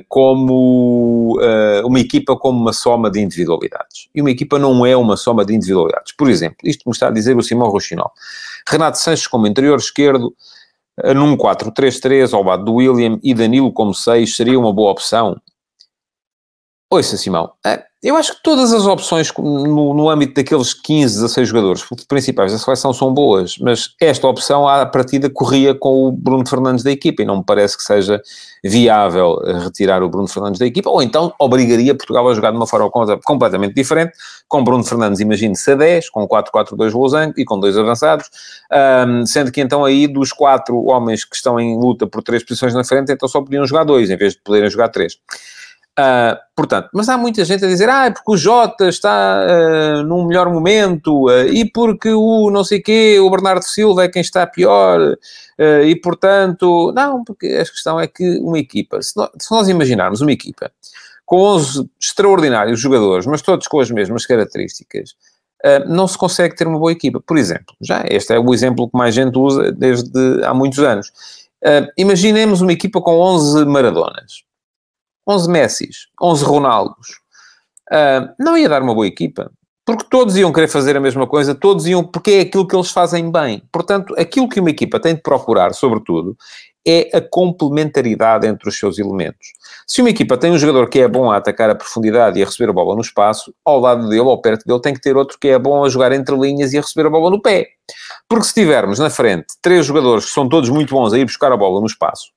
como 0.09 1.39
uma 1.85 2.01
equipa 2.01 2.35
como 2.37 2.59
uma 2.59 2.73
soma 2.73 3.11
de 3.11 3.21
individualidades. 3.21 4.09
E 4.15 4.21
uma 4.23 4.31
equipa 4.31 4.59
não 4.59 4.87
é 4.87 4.97
uma 4.97 5.15
soma 5.17 5.45
de 5.45 5.55
individualidades. 5.55 6.13
Por 6.13 6.31
exemplo, 6.31 6.57
isto 6.65 6.85
me 6.87 6.93
está 6.93 7.09
a 7.09 7.11
dizer 7.11 7.37
o 7.37 7.43
Simão 7.43 7.69
Rochinol. 7.69 8.11
Renato 8.67 8.99
Sanches 8.99 9.27
como 9.27 9.47
interior 9.47 9.77
esquerdo, 9.77 10.33
num 11.15 11.37
4-3-3 11.37 12.33
ao 12.33 12.43
lado 12.43 12.65
do 12.65 12.75
William 12.75 13.19
e 13.23 13.35
Danilo 13.35 13.73
como 13.73 13.95
6 13.95 14.37
seria 14.37 14.59
uma 14.59 14.73
boa 14.73 14.91
opção? 14.91 15.41
Ouça, 16.91 17.19
Simão, 17.19 17.53
eh, 17.67 17.85
eu 18.03 18.17
acho 18.17 18.35
que 18.35 18.43
todas 18.43 18.73
as 18.73 18.87
opções 18.87 19.31
no, 19.37 19.93
no, 19.93 20.09
âmbito 20.09 20.33
daqueles 20.35 20.73
15, 20.73 21.17
16 21.17 21.49
jogadores 21.49 21.85
principais 22.09 22.51
da 22.51 22.57
seleção 22.59 22.95
são 22.95 23.13
boas, 23.13 23.59
mas 23.59 23.91
esta 24.01 24.27
opção 24.27 24.67
à 24.67 24.87
partida 24.87 25.29
corria 25.29 25.75
com 25.75 26.07
o 26.07 26.13
Bruno 26.13 26.49
Fernandes 26.49 26.83
da 26.83 26.91
equipa 26.91 27.21
e 27.21 27.27
não 27.27 27.39
me 27.39 27.45
parece 27.45 27.77
que 27.77 27.83
seja 27.83 28.23
viável 28.65 29.37
retirar 29.65 30.03
o 30.03 30.09
Bruno 30.09 30.29
Fernandes 30.29 30.61
da 30.61 30.67
equipa, 30.67 30.89
ou 30.89 31.03
então 31.03 31.35
obrigaria 31.39 31.95
Portugal 31.95 32.27
a 32.31 32.35
jogar 32.35 32.53
de 32.53 32.57
uma 32.57 32.67
forma 32.67 32.89
completamente 33.23 33.75
diferente, 33.75 34.13
com 34.49 34.65
Bruno 34.65 34.83
Fernandes, 34.83 35.21
imagine-se 35.21 35.73
a 35.73 35.75
10, 35.75 36.09
com 36.09 36.27
4-4-2 36.27 36.95
losango 36.95 37.35
e 37.37 37.45
com 37.45 37.61
dois 37.61 37.77
avançados, 37.77 38.31
um, 39.07 39.27
sendo 39.27 39.53
que 39.53 39.61
então 39.61 39.85
aí 39.85 40.07
dos 40.07 40.33
quatro 40.33 40.87
homens 40.87 41.23
que 41.23 41.37
estão 41.37 41.61
em 41.61 41.77
luta 41.77 42.07
por 42.07 42.23
três 42.23 42.43
posições 42.43 42.73
na 42.73 42.83
frente, 42.83 43.13
então 43.13 43.29
só 43.29 43.43
podiam 43.43 43.67
jogar 43.67 43.85
dois, 43.85 44.09
em 44.09 44.17
vez 44.17 44.33
de 44.33 44.41
poderem 44.41 44.71
jogar 44.71 44.89
três. 44.89 45.19
Uh, 45.99 46.39
portanto, 46.55 46.91
mas 46.95 47.09
há 47.09 47.19
muita 47.19 47.45
gente 47.45 47.65
a 47.65 47.69
dizer, 47.69 47.89
ah, 47.89 48.07
é 48.07 48.13
porque 48.13 48.31
o 48.31 48.37
Jota 48.37 48.89
está 48.89 49.45
uh, 49.45 50.03
num 50.05 50.27
melhor 50.27 50.49
momento, 50.49 51.27
uh, 51.27 51.49
e 51.49 51.69
porque 51.69 52.13
o 52.13 52.51
não 52.53 52.63
sei 52.63 52.81
quê, 52.81 53.19
o 53.19 53.29
Bernardo 53.29 53.65
Silva 53.65 54.05
é 54.05 54.09
quem 54.09 54.23
está 54.23 54.47
pior, 54.47 55.17
e 55.85 55.97
portanto, 55.97 56.93
não, 56.95 57.25
porque 57.25 57.49
a 57.49 57.65
questão 57.65 57.99
é 57.99 58.07
que 58.07 58.39
uma 58.39 58.61
equipa, 58.61 59.03
se 59.03 59.17
nós, 59.17 59.29
se 59.41 59.51
nós 59.51 59.69
imaginarmos 59.69 60.21
uma 60.21 60.31
equipa 60.31 60.71
com 61.27 61.41
11 61.41 61.91
extraordinários 62.01 62.79
jogadores, 62.79 63.27
mas 63.27 63.43
todos 63.43 63.67
com 63.67 63.81
as 63.81 63.91
mesmas 63.91 64.25
características, 64.25 65.17
não 65.89 66.07
se 66.07 66.17
consegue 66.17 66.55
ter 66.55 66.69
uma 66.69 66.79
boa 66.79 66.93
equipa. 66.93 67.21
Por 67.21 67.37
exemplo, 67.37 67.75
já 67.81 68.05
este 68.09 68.33
é 68.33 68.39
o 68.39 68.55
exemplo 68.55 68.89
que 68.89 68.97
mais 68.97 69.17
gente 69.17 69.37
usa 69.37 69.73
desde 69.73 70.45
há 70.45 70.55
muitos 70.55 70.79
anos. 70.79 71.11
imaginemos 71.99 72.61
uma 72.61 72.73
equipa 72.73 73.01
com 73.01 73.19
11 73.19 73.65
Maradonas 73.65 74.48
11 75.29 75.51
Messis, 75.51 75.97
11 76.23 76.45
Ronaldos, 76.45 77.09
uh, 77.93 78.33
não 78.39 78.57
ia 78.57 78.69
dar 78.69 78.83
uma 78.83 78.95
boa 78.95 79.07
equipa. 79.07 79.51
Porque 79.85 80.05
todos 80.11 80.37
iam 80.37 80.53
querer 80.53 80.69
fazer 80.69 80.99
a 80.99 81.01
mesma 81.01 81.27
coisa, 81.27 81.55
todos 81.55 81.87
iam, 81.87 82.05
porque 82.05 82.31
é 82.33 82.41
aquilo 82.41 82.67
que 82.69 82.77
eles 82.77 82.91
fazem 82.91 83.33
bem. 83.33 83.63
Portanto, 83.73 84.15
aquilo 84.19 84.47
que 84.47 84.61
uma 84.61 84.69
equipa 84.69 85.01
tem 85.01 85.15
de 85.15 85.23
procurar, 85.23 85.73
sobretudo, 85.73 86.37
é 86.87 87.11
a 87.17 87.21
complementaridade 87.21 88.47
entre 88.47 88.69
os 88.69 88.79
seus 88.79 88.99
elementos. 88.99 89.49
Se 89.87 90.01
uma 90.01 90.11
equipa 90.11 90.37
tem 90.37 90.51
um 90.51 90.59
jogador 90.59 90.89
que 90.89 91.01
é 91.01 91.09
bom 91.09 91.31
a 91.31 91.37
atacar 91.37 91.71
a 91.71 91.75
profundidade 91.75 92.39
e 92.39 92.43
a 92.43 92.47
receber 92.47 92.71
a 92.71 92.73
bola 92.73 92.95
no 92.95 93.01
espaço, 93.01 93.53
ao 93.65 93.81
lado 93.81 94.09
dele 94.09 94.21
ou 94.21 94.41
perto 94.41 94.65
dele 94.67 94.81
tem 94.81 94.93
que 94.93 95.01
ter 95.01 95.17
outro 95.17 95.39
que 95.39 95.49
é 95.49 95.59
bom 95.59 95.85
a 95.85 95.89
jogar 95.89 96.13
entre 96.13 96.37
linhas 96.37 96.73
e 96.73 96.79
a 96.79 96.81
receber 96.81 97.07
a 97.07 97.11
bola 97.11 97.31
no 97.31 97.41
pé. 97.41 97.69
Porque 98.29 98.45
se 98.45 98.55
tivermos 98.55 98.99
na 98.99 99.09
frente 99.11 99.47
três 99.63 99.87
jogadores 99.87 100.27
que 100.27 100.33
são 100.33 100.49
todos 100.49 100.69
muito 100.69 100.95
bons 100.95 101.13
a 101.13 101.19
ir 101.19 101.25
buscar 101.25 101.53
a 101.53 101.57
bola 101.57 101.81
no 101.81 101.87
espaço, 101.87 102.29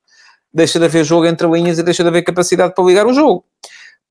deixa 0.52 0.78
de 0.78 0.84
haver 0.84 1.04
jogo 1.04 1.26
entre 1.26 1.46
linhas 1.48 1.78
e 1.78 1.82
deixa 1.82 2.02
de 2.02 2.08
haver 2.08 2.22
capacidade 2.22 2.74
para 2.74 2.84
ligar 2.84 3.06
o 3.06 3.12
jogo. 3.12 3.44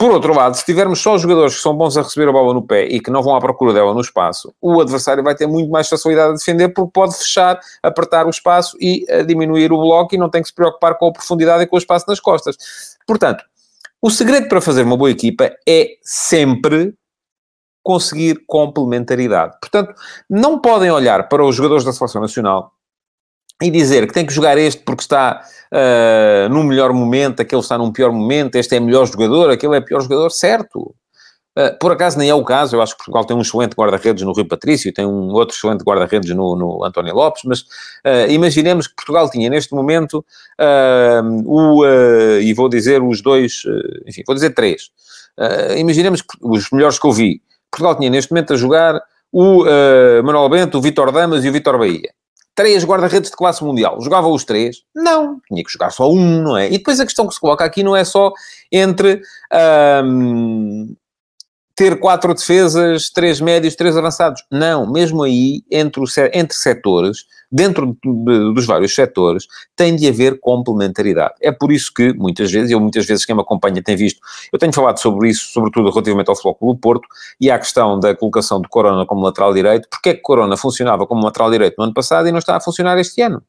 Por 0.01 0.09
outro 0.09 0.33
lado, 0.33 0.57
se 0.57 0.65
tivermos 0.65 0.99
só 0.99 1.15
jogadores 1.15 1.55
que 1.55 1.61
são 1.61 1.77
bons 1.77 1.95
a 1.95 2.01
receber 2.01 2.27
a 2.27 2.31
bola 2.31 2.55
no 2.55 2.65
pé 2.65 2.85
e 2.85 2.99
que 2.99 3.11
não 3.11 3.21
vão 3.21 3.35
à 3.35 3.39
procura 3.39 3.71
dela 3.71 3.93
no 3.93 4.01
espaço, 4.01 4.51
o 4.59 4.81
adversário 4.81 5.23
vai 5.23 5.35
ter 5.35 5.45
muito 5.45 5.69
mais 5.69 5.87
facilidade 5.87 6.31
a 6.31 6.33
defender 6.33 6.69
porque 6.69 6.89
pode 6.91 7.15
fechar, 7.15 7.59
apertar 7.83 8.25
o 8.25 8.31
espaço 8.31 8.75
e 8.81 9.05
uh, 9.11 9.23
diminuir 9.23 9.71
o 9.71 9.77
bloco 9.77 10.15
e 10.15 10.17
não 10.17 10.27
tem 10.27 10.41
que 10.41 10.47
se 10.47 10.55
preocupar 10.55 10.97
com 10.97 11.09
a 11.09 11.13
profundidade 11.13 11.63
e 11.63 11.67
com 11.67 11.75
o 11.75 11.79
espaço 11.79 12.05
nas 12.07 12.19
costas. 12.19 12.57
Portanto, 13.05 13.43
o 14.01 14.09
segredo 14.09 14.49
para 14.49 14.59
fazer 14.59 14.81
uma 14.81 14.97
boa 14.97 15.11
equipa 15.11 15.51
é 15.69 15.89
sempre 16.01 16.95
conseguir 17.83 18.43
complementaridade. 18.47 19.55
Portanto, 19.61 19.93
não 20.27 20.59
podem 20.59 20.89
olhar 20.89 21.29
para 21.29 21.45
os 21.45 21.55
jogadores 21.55 21.83
da 21.83 21.93
Seleção 21.93 22.21
Nacional 22.21 22.73
e 23.61 23.69
dizer 23.69 24.07
que 24.07 24.13
tem 24.13 24.25
que 24.25 24.33
jogar 24.33 24.57
este 24.57 24.81
porque 24.83 25.03
está 25.03 25.41
uh, 25.71 26.49
num 26.49 26.63
melhor 26.63 26.91
momento, 26.91 27.41
aquele 27.41 27.61
está 27.61 27.77
num 27.77 27.91
pior 27.91 28.11
momento, 28.11 28.55
este 28.55 28.75
é 28.75 28.79
melhor 28.79 29.05
jogador, 29.05 29.51
aquele 29.51 29.77
é 29.77 29.81
pior 29.81 30.01
jogador, 30.01 30.31
certo. 30.31 30.95
Uh, 31.57 31.77
por 31.79 31.91
acaso 31.91 32.17
nem 32.17 32.29
é 32.29 32.33
o 32.33 32.43
caso, 32.43 32.75
eu 32.75 32.81
acho 32.81 32.93
que 32.93 32.99
Portugal 32.99 33.25
tem 33.25 33.35
um 33.35 33.41
excelente 33.41 33.75
guarda-redes 33.75 34.23
no 34.23 34.31
Rui 34.31 34.45
Patrício 34.45 34.93
tem 34.93 35.05
um 35.05 35.31
outro 35.33 35.55
excelente 35.55 35.83
guarda-redes 35.83 36.33
no, 36.33 36.55
no 36.55 36.83
António 36.83 37.13
Lopes, 37.13 37.43
mas 37.45 37.59
uh, 37.61 38.29
imaginemos 38.29 38.87
que 38.87 38.95
Portugal 38.95 39.29
tinha 39.29 39.49
neste 39.49 39.73
momento 39.73 40.25
o, 41.45 41.83
e 42.39 42.53
vou 42.53 42.69
dizer 42.69 43.01
os 43.01 43.21
dois, 43.21 43.63
enfim, 44.07 44.21
vou 44.25 44.35
dizer 44.35 44.51
três. 44.51 44.91
imaginemos 45.75 46.21
que 46.21 46.37
os 46.39 46.69
melhores 46.71 46.99
que 46.99 47.07
eu 47.07 47.11
vi, 47.11 47.41
Portugal 47.71 47.95
tinha 47.95 48.11
neste 48.11 48.31
momento 48.31 48.53
a 48.53 48.55
jogar 48.55 49.01
o 49.31 49.65
Manuel 50.23 50.49
Bento, 50.49 50.77
o 50.77 50.81
Vitor 50.81 51.11
Damas 51.11 51.43
e 51.43 51.49
o 51.49 51.51
Vitor 51.51 51.79
Bahia 51.79 52.11
três 52.55 52.83
guarda-redes 52.83 53.31
de 53.31 53.37
classe 53.37 53.63
mundial. 53.63 54.01
Jogava 54.01 54.27
os 54.27 54.43
três? 54.43 54.77
Não. 54.95 55.39
Tinha 55.47 55.63
que 55.63 55.71
jogar 55.71 55.91
só 55.91 56.09
um, 56.11 56.41
não 56.41 56.57
é? 56.57 56.67
E 56.67 56.77
depois 56.77 56.99
a 56.99 57.05
questão 57.05 57.27
que 57.27 57.33
se 57.33 57.39
coloca 57.39 57.63
aqui 57.63 57.83
não 57.83 57.95
é 57.95 58.03
só 58.03 58.31
entre 58.71 59.21
ter 61.75 61.99
quatro 61.99 62.33
defesas, 62.33 63.09
três 63.09 63.41
médios, 63.41 63.75
três 63.75 63.97
avançados. 63.97 64.43
Não, 64.51 64.91
mesmo 64.91 65.23
aí, 65.23 65.63
entre, 65.71 66.01
os, 66.01 66.15
entre 66.33 66.55
setores, 66.55 67.25
dentro 67.51 67.97
de, 68.03 68.53
dos 68.53 68.65
vários 68.65 68.95
setores, 68.95 69.47
tem 69.75 69.95
de 69.95 70.07
haver 70.07 70.39
complementaridade. 70.39 71.33
É 71.41 71.51
por 71.51 71.71
isso 71.71 71.91
que, 71.93 72.13
muitas 72.13 72.51
vezes, 72.51 72.71
eu 72.71 72.79
muitas 72.79 73.05
vezes 73.05 73.25
quem 73.25 73.35
me 73.35 73.41
acompanha 73.41 73.83
tem 73.83 73.95
visto, 73.95 74.21
eu 74.51 74.57
tenho 74.57 74.71
falado 74.71 74.99
sobre 74.99 75.29
isso, 75.29 75.51
sobretudo 75.51 75.89
relativamente 75.89 76.29
ao 76.29 76.35
do 76.35 76.75
Porto, 76.77 77.07
e 77.39 77.51
à 77.51 77.59
questão 77.59 77.99
da 77.99 78.15
colocação 78.15 78.61
de 78.61 78.67
Corona 78.69 79.05
como 79.05 79.23
lateral 79.23 79.53
direito, 79.53 79.87
porque 79.89 80.09
é 80.09 80.13
que 80.13 80.21
Corona 80.21 80.55
funcionava 80.55 81.05
como 81.05 81.23
lateral 81.23 81.51
direito 81.51 81.75
no 81.77 81.85
ano 81.85 81.93
passado 81.93 82.27
e 82.27 82.31
não 82.31 82.39
está 82.39 82.55
a 82.55 82.61
funcionar 82.61 82.97
este 82.97 83.21
ano? 83.21 83.43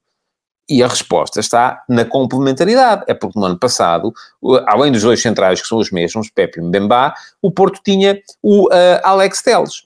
E 0.68 0.82
a 0.82 0.86
resposta 0.86 1.40
está 1.40 1.82
na 1.88 2.04
complementaridade. 2.04 3.04
É 3.08 3.14
porque 3.14 3.38
no 3.38 3.44
ano 3.44 3.58
passado, 3.58 4.12
além 4.66 4.92
dos 4.92 5.02
dois 5.02 5.20
centrais 5.20 5.60
que 5.60 5.66
são 5.66 5.78
os 5.78 5.90
mesmos, 5.90 6.30
Pepe 6.30 6.60
e 6.60 6.62
Mbemba, 6.62 7.12
o 7.42 7.50
Porto 7.50 7.80
tinha 7.84 8.18
o 8.42 8.68
uh, 8.68 9.00
Alex 9.02 9.42
Teles. 9.42 9.82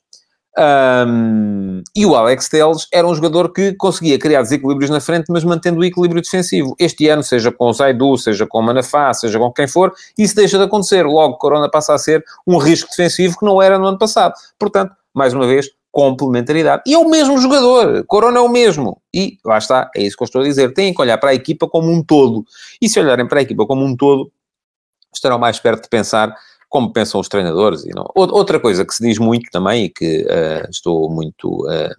Um, 0.58 1.82
e 1.94 2.06
o 2.06 2.16
Alex 2.16 2.48
Teles 2.48 2.88
era 2.90 3.06
um 3.06 3.14
jogador 3.14 3.52
que 3.52 3.74
conseguia 3.74 4.18
criar 4.18 4.40
desequilíbrios 4.40 4.90
na 4.90 5.00
frente, 5.00 5.26
mas 5.28 5.44
mantendo 5.44 5.80
o 5.80 5.84
equilíbrio 5.84 6.22
defensivo. 6.22 6.74
Este 6.78 7.08
ano, 7.08 7.22
seja 7.22 7.52
com 7.52 7.66
o 7.66 7.72
Zaidu, 7.72 8.16
seja 8.16 8.46
com 8.46 8.58
o 8.58 8.62
Manafá, 8.62 9.12
seja 9.12 9.38
com 9.38 9.52
quem 9.52 9.68
for, 9.68 9.92
isso 10.16 10.34
deixa 10.34 10.56
de 10.56 10.64
acontecer. 10.64 11.04
Logo, 11.04 11.36
Corona 11.36 11.70
passa 11.70 11.94
a 11.94 11.98
ser 11.98 12.24
um 12.46 12.56
risco 12.56 12.88
defensivo 12.88 13.38
que 13.38 13.44
não 13.44 13.60
era 13.60 13.78
no 13.78 13.86
ano 13.86 13.98
passado. 13.98 14.32
Portanto, 14.58 14.94
mais 15.12 15.34
uma 15.34 15.46
vez, 15.46 15.70
complementaridade. 15.92 16.82
E 16.86 16.94
é 16.94 16.98
o 16.98 17.08
mesmo 17.08 17.38
jogador, 17.38 18.04
Corona 18.06 18.38
é 18.38 18.40
o 18.40 18.48
mesmo. 18.48 19.00
E 19.14 19.38
lá 19.44 19.58
está, 19.58 19.90
é 19.94 20.02
isso 20.02 20.16
que 20.16 20.22
eu 20.22 20.26
estou 20.26 20.40
a 20.40 20.44
dizer. 20.44 20.72
Têm 20.72 20.94
que 20.94 21.00
olhar 21.00 21.18
para 21.18 21.30
a 21.30 21.34
equipa 21.34 21.68
como 21.68 21.90
um 21.90 22.02
todo. 22.02 22.44
E 22.80 22.88
se 22.88 22.98
olharem 22.98 23.28
para 23.28 23.40
a 23.40 23.42
equipa 23.42 23.66
como 23.66 23.84
um 23.84 23.94
todo, 23.94 24.32
estarão 25.14 25.38
mais 25.38 25.58
perto 25.58 25.82
de 25.82 25.88
pensar 25.88 26.34
como 26.68 26.92
pensam 26.92 27.20
os 27.20 27.28
treinadores. 27.28 27.84
E 27.84 27.90
não. 27.94 28.10
Outra 28.14 28.60
coisa 28.60 28.84
que 28.84 28.94
se 28.94 29.02
diz 29.02 29.18
muito 29.18 29.50
também 29.50 29.84
e 29.84 29.88
que 29.88 30.22
uh, 30.24 30.70
estou 30.70 31.10
muito. 31.10 31.66
Uh, 31.66 31.94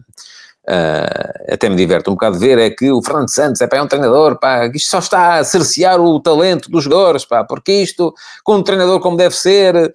Uh, 0.69 1.53
até 1.53 1.69
me 1.69 1.77
diverte 1.77 2.09
um 2.09 2.13
bocado 2.13 2.37
ver, 2.37 2.57
é 2.57 2.69
que 2.69 2.91
o 2.91 3.01
Fernando 3.01 3.29
Santos 3.29 3.61
é, 3.61 3.67
pá, 3.67 3.77
é 3.77 3.81
um 3.81 3.87
treinador, 3.87 4.37
pá, 4.37 4.65
isto 4.65 4.89
só 4.89 4.99
está 4.99 5.35
a 5.35 5.43
cercear 5.45 5.97
o 5.97 6.19
talento 6.19 6.69
dos 6.69 6.83
jogadores, 6.83 7.23
pá, 7.23 7.41
porque 7.45 7.71
isto, 7.71 8.13
com 8.43 8.55
um 8.55 8.61
treinador 8.61 8.99
como 8.99 9.15
deve 9.15 9.33
ser, 9.33 9.93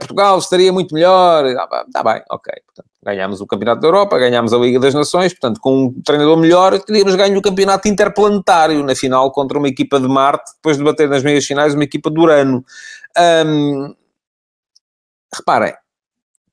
Portugal 0.00 0.36
estaria 0.38 0.72
muito 0.72 0.92
melhor. 0.92 1.44
Ah, 1.44 1.84
está 1.86 2.02
bem, 2.02 2.20
ok. 2.28 2.52
Portanto, 2.66 2.88
ganhámos 3.04 3.40
o 3.40 3.46
Campeonato 3.46 3.82
da 3.82 3.86
Europa, 3.86 4.18
ganhámos 4.18 4.52
a 4.52 4.58
Liga 4.58 4.80
das 4.80 4.94
Nações, 4.94 5.32
portanto, 5.32 5.60
com 5.60 5.84
um 5.84 6.02
treinador 6.02 6.38
melhor, 6.38 6.76
teríamos 6.80 7.14
ganho 7.14 7.38
o 7.38 7.42
Campeonato 7.42 7.86
Interplanetário 7.86 8.82
na 8.82 8.96
final 8.96 9.30
contra 9.30 9.58
uma 9.58 9.68
equipa 9.68 10.00
de 10.00 10.08
Marte, 10.08 10.54
depois 10.56 10.76
de 10.76 10.82
bater 10.82 11.08
nas 11.08 11.22
meias 11.22 11.44
finais 11.44 11.74
uma 11.74 11.84
equipa 11.84 12.10
de 12.10 12.18
Urano. 12.18 12.64
Um, 13.18 13.94
reparem, 15.34 15.74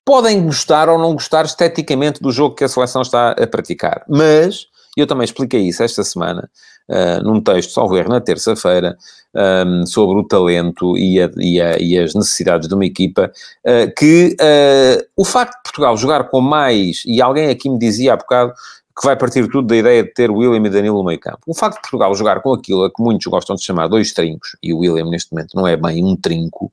podem 0.05 0.45
gostar 0.45 0.89
ou 0.89 0.97
não 0.97 1.13
gostar 1.13 1.45
esteticamente 1.45 2.21
do 2.21 2.31
jogo 2.31 2.55
que 2.55 2.63
a 2.63 2.69
seleção 2.69 3.01
está 3.01 3.31
a 3.31 3.47
praticar, 3.47 4.03
mas 4.07 4.67
eu 4.97 5.07
também 5.07 5.23
expliquei 5.23 5.61
isso 5.61 5.83
esta 5.83 6.03
semana, 6.03 6.49
uh, 6.89 7.23
num 7.23 7.41
texto, 7.41 7.71
salvo 7.71 7.97
erro, 7.97 8.09
na 8.09 8.19
terça-feira, 8.19 8.97
um, 9.33 9.85
sobre 9.85 10.19
o 10.19 10.27
talento 10.27 10.97
e, 10.97 11.21
a, 11.21 11.29
e, 11.37 11.61
a, 11.61 11.77
e, 11.79 11.97
as 11.97 12.13
necessidades 12.13 12.67
de 12.67 12.75
uma 12.75 12.85
equipa, 12.85 13.31
uh, 13.65 13.93
que 13.97 14.35
uh, 14.39 15.05
o 15.15 15.23
facto 15.23 15.55
de 15.55 15.63
Portugal 15.63 15.95
jogar 15.95 16.25
com 16.25 16.41
mais, 16.41 17.03
e 17.05 17.21
alguém 17.21 17.49
aqui 17.49 17.69
me 17.69 17.79
dizia 17.79 18.13
há 18.13 18.17
bocado 18.17 18.53
que 19.01 19.07
vai 19.07 19.15
partir 19.15 19.49
tudo 19.49 19.67
da 19.67 19.75
ideia 19.75 20.03
de 20.03 20.13
ter 20.13 20.29
William 20.29 20.63
e 20.63 20.69
Danilo 20.69 20.99
no 20.99 21.03
meio 21.03 21.19
campo. 21.19 21.39
O 21.47 21.55
facto 21.55 21.77
de 21.77 21.81
Portugal 21.81 22.13
jogar 22.13 22.39
com 22.41 22.53
aquilo 22.53 22.83
a 22.83 22.93
que 22.93 23.01
muitos 23.01 23.25
gostam 23.25 23.55
de 23.55 23.63
chamar 23.63 23.87
dois 23.87 24.13
trincos, 24.13 24.55
e 24.61 24.71
o 24.71 24.77
William 24.77 25.09
neste 25.09 25.33
momento 25.33 25.55
não 25.55 25.67
é 25.67 25.75
bem 25.75 26.05
um 26.05 26.15
trinco, 26.15 26.71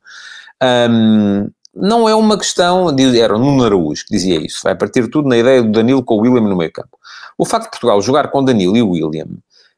um, 0.90 1.50
não 1.74 2.06
é 2.06 2.14
uma 2.14 2.36
questão, 2.36 2.94
era 3.16 3.34
o 3.34 3.38
Nuno 3.38 3.64
Araújo 3.64 4.04
que 4.04 4.12
dizia 4.12 4.38
isso, 4.44 4.60
vai 4.62 4.74
partir 4.74 5.08
tudo 5.08 5.26
na 5.26 5.38
ideia 5.38 5.62
do 5.62 5.72
Danilo 5.72 6.02
com 6.02 6.16
o 6.16 6.20
William 6.20 6.42
no 6.42 6.56
meio 6.56 6.70
campo. 6.70 6.98
O 7.38 7.46
facto 7.46 7.64
de 7.64 7.70
Portugal 7.70 8.02
jogar 8.02 8.28
com 8.28 8.44
Danilo 8.44 8.76
e 8.76 8.82
William 8.82 9.28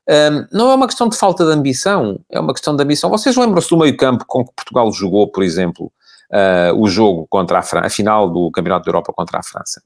um, 0.09 0.47
não 0.51 0.73
é 0.73 0.75
uma 0.75 0.89
questão 0.89 1.09
de 1.09 1.17
falta 1.17 1.45
de 1.45 1.53
ambição, 1.53 2.19
é 2.29 2.41
uma 2.41 2.53
questão 2.53 2.75
de 2.75 2.83
ambição. 2.83 3.09
Vocês 3.11 3.37
lembram-se 3.37 3.71
do 3.71 3.77
meio 3.77 3.97
campo 3.97 4.25
com 4.27 4.45
que 4.45 4.53
Portugal 4.57 4.91
jogou, 4.93 5.29
por 5.29 5.45
exemplo, 5.45 5.93
uh, 6.33 6.75
o 6.77 6.89
jogo 6.89 7.29
contra 7.31 7.61
a 7.61 7.63
França, 7.63 7.87
a 7.87 7.91
final 7.91 8.29
do 8.29 8.51
Campeonato 8.51 8.85
da 8.85 8.89
Europa 8.91 9.13
contra 9.13 9.39
a 9.39 9.43
França? 9.45 9.81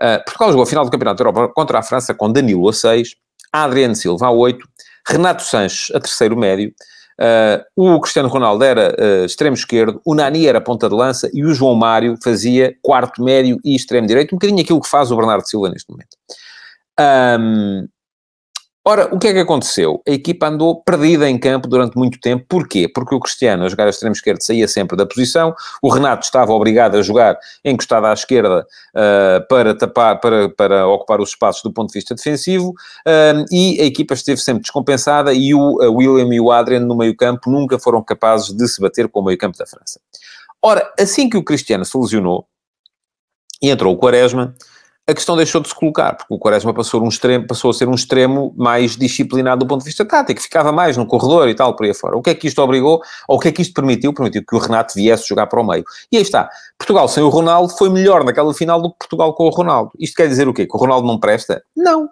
Uh, 0.00 0.24
Portugal 0.24 0.50
jogou 0.50 0.62
a 0.62 0.66
final 0.66 0.84
do 0.84 0.90
Campeonato 0.90 1.22
da 1.22 1.28
Europa 1.28 1.52
contra 1.54 1.78
a 1.78 1.82
França 1.82 2.14
com 2.14 2.30
Danilo 2.30 2.68
a 2.68 2.72
6, 2.72 3.14
Adriano 3.52 3.94
Silva 3.94 4.26
a 4.26 4.30
8, 4.30 4.64
Renato 5.06 5.42
Sanches 5.42 5.94
a 5.94 6.00
terceiro 6.00 6.36
médio, 6.36 6.72
Uh, 7.20 7.58
o 7.74 8.00
Cristiano 8.00 8.28
Ronaldo 8.28 8.62
era 8.62 8.94
uh, 8.96 9.24
extremo 9.24 9.54
esquerdo, 9.54 10.00
o 10.06 10.14
Nani 10.14 10.46
era 10.46 10.60
ponta 10.60 10.88
de 10.88 10.94
lança 10.94 11.28
e 11.34 11.44
o 11.44 11.52
João 11.52 11.74
Mário 11.74 12.16
fazia 12.22 12.76
quarto 12.80 13.24
médio 13.24 13.58
e 13.64 13.74
extremo 13.74 14.06
direito, 14.06 14.32
um 14.32 14.38
bocadinho 14.38 14.62
aquilo 14.62 14.80
que 14.80 14.88
faz 14.88 15.10
o 15.10 15.16
Bernardo 15.16 15.44
Silva 15.44 15.68
neste 15.68 15.90
momento. 15.90 16.16
Um, 17.40 17.88
Ora, 18.90 19.14
o 19.14 19.18
que 19.18 19.28
é 19.28 19.34
que 19.34 19.40
aconteceu? 19.40 20.00
A 20.08 20.12
equipa 20.12 20.48
andou 20.48 20.82
perdida 20.82 21.28
em 21.28 21.38
campo 21.38 21.68
durante 21.68 21.94
muito 21.94 22.18
tempo. 22.18 22.46
Porquê? 22.48 22.88
Porque 22.88 23.14
o 23.14 23.20
Cristiano, 23.20 23.66
a 23.66 23.68
jogar 23.68 23.84
a 23.84 23.90
extremo 23.90 24.14
esquerdo, 24.14 24.40
saía 24.40 24.66
sempre 24.66 24.96
da 24.96 25.04
posição. 25.04 25.54
O 25.82 25.90
Renato 25.90 26.24
estava 26.24 26.54
obrigado 26.54 26.96
a 26.96 27.02
jogar 27.02 27.38
encostado 27.62 28.06
à 28.06 28.14
esquerda 28.14 28.66
uh, 28.94 29.46
para, 29.46 29.76
tapar, 29.76 30.18
para, 30.20 30.48
para 30.48 30.88
ocupar 30.88 31.20
os 31.20 31.28
espaços 31.28 31.62
do 31.62 31.70
ponto 31.70 31.88
de 31.88 31.98
vista 31.98 32.14
defensivo. 32.14 32.70
Uh, 33.06 33.44
e 33.52 33.78
a 33.78 33.84
equipa 33.84 34.14
esteve 34.14 34.40
sempre 34.40 34.62
descompensada 34.62 35.34
e 35.34 35.52
o 35.52 35.76
William 35.94 36.34
e 36.34 36.40
o 36.40 36.50
Adrian 36.50 36.80
no 36.80 36.96
meio 36.96 37.14
campo 37.14 37.50
nunca 37.50 37.78
foram 37.78 38.02
capazes 38.02 38.56
de 38.56 38.66
se 38.66 38.80
bater 38.80 39.06
com 39.06 39.20
o 39.20 39.24
meio 39.24 39.36
campo 39.36 39.58
da 39.58 39.66
França. 39.66 40.00
Ora, 40.62 40.90
assim 40.98 41.28
que 41.28 41.36
o 41.36 41.44
Cristiano 41.44 41.84
se 41.84 41.94
lesionou 41.94 42.46
e 43.60 43.68
entrou 43.68 43.92
o 43.92 43.98
Quaresma, 43.98 44.54
a 45.08 45.14
questão 45.14 45.36
deixou 45.36 45.58
de 45.62 45.68
se 45.68 45.74
colocar, 45.74 46.14
porque 46.14 46.34
o 46.34 46.38
Quaresma 46.38 46.74
passou, 46.74 47.02
um 47.02 47.08
extremo, 47.08 47.46
passou 47.46 47.70
a 47.70 47.74
ser 47.74 47.88
um 47.88 47.94
extremo 47.94 48.54
mais 48.58 48.94
disciplinado 48.94 49.60
do 49.64 49.66
ponto 49.66 49.80
de 49.80 49.86
vista 49.86 50.04
tático, 50.04 50.38
ficava 50.38 50.70
mais 50.70 50.98
no 50.98 51.06
corredor 51.06 51.48
e 51.48 51.54
tal, 51.54 51.74
por 51.74 51.86
aí 51.86 51.94
fora. 51.94 52.14
O 52.14 52.20
que 52.20 52.28
é 52.28 52.34
que 52.34 52.46
isto 52.46 52.60
obrigou, 52.60 53.00
ou 53.26 53.36
o 53.36 53.40
que 53.40 53.48
é 53.48 53.52
que 53.52 53.62
isto 53.62 53.72
permitiu? 53.72 54.12
Permitiu 54.12 54.44
que 54.46 54.54
o 54.54 54.58
Renato 54.58 54.92
viesse 54.94 55.26
jogar 55.26 55.46
para 55.46 55.60
o 55.60 55.66
meio. 55.66 55.82
E 56.12 56.18
aí 56.18 56.22
está, 56.22 56.50
Portugal 56.76 57.08
sem 57.08 57.22
o 57.22 57.30
Ronaldo 57.30 57.72
foi 57.72 57.88
melhor 57.88 58.22
naquela 58.22 58.52
final 58.52 58.82
do 58.82 58.90
que 58.90 58.98
Portugal 58.98 59.32
com 59.32 59.44
o 59.44 59.50
Ronaldo. 59.50 59.92
Isto 59.98 60.16
quer 60.16 60.28
dizer 60.28 60.46
o 60.46 60.52
quê? 60.52 60.66
Que 60.66 60.76
o 60.76 60.78
Ronaldo 60.78 61.06
não 61.06 61.18
presta? 61.18 61.62
Não. 61.74 62.10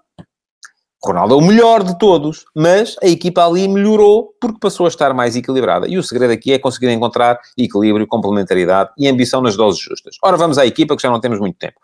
O 1.05 1.09
Ronaldo 1.09 1.35
é 1.35 1.37
o 1.37 1.43
melhor 1.43 1.83
de 1.83 1.99
todos, 1.99 2.47
mas 2.57 2.97
a 3.03 3.07
equipa 3.07 3.47
ali 3.47 3.69
melhorou 3.69 4.35
porque 4.41 4.59
passou 4.59 4.87
a 4.87 4.89
estar 4.89 5.13
mais 5.13 5.37
equilibrada. 5.37 5.87
E 5.87 5.99
o 5.99 6.03
segredo 6.03 6.33
aqui 6.33 6.55
é 6.55 6.59
conseguir 6.59 6.89
encontrar 6.89 7.39
equilíbrio, 7.59 8.07
complementaridade 8.07 8.91
e 8.97 9.07
ambição 9.07 9.43
nas 9.43 9.55
doses 9.55 9.81
justas. 9.81 10.17
Ora, 10.25 10.39
vamos 10.39 10.57
à 10.57 10.65
equipa, 10.65 10.97
que 10.97 11.03
já 11.03 11.11
não 11.11 11.21
temos 11.21 11.39
muito 11.39 11.59
tempo. 11.59 11.77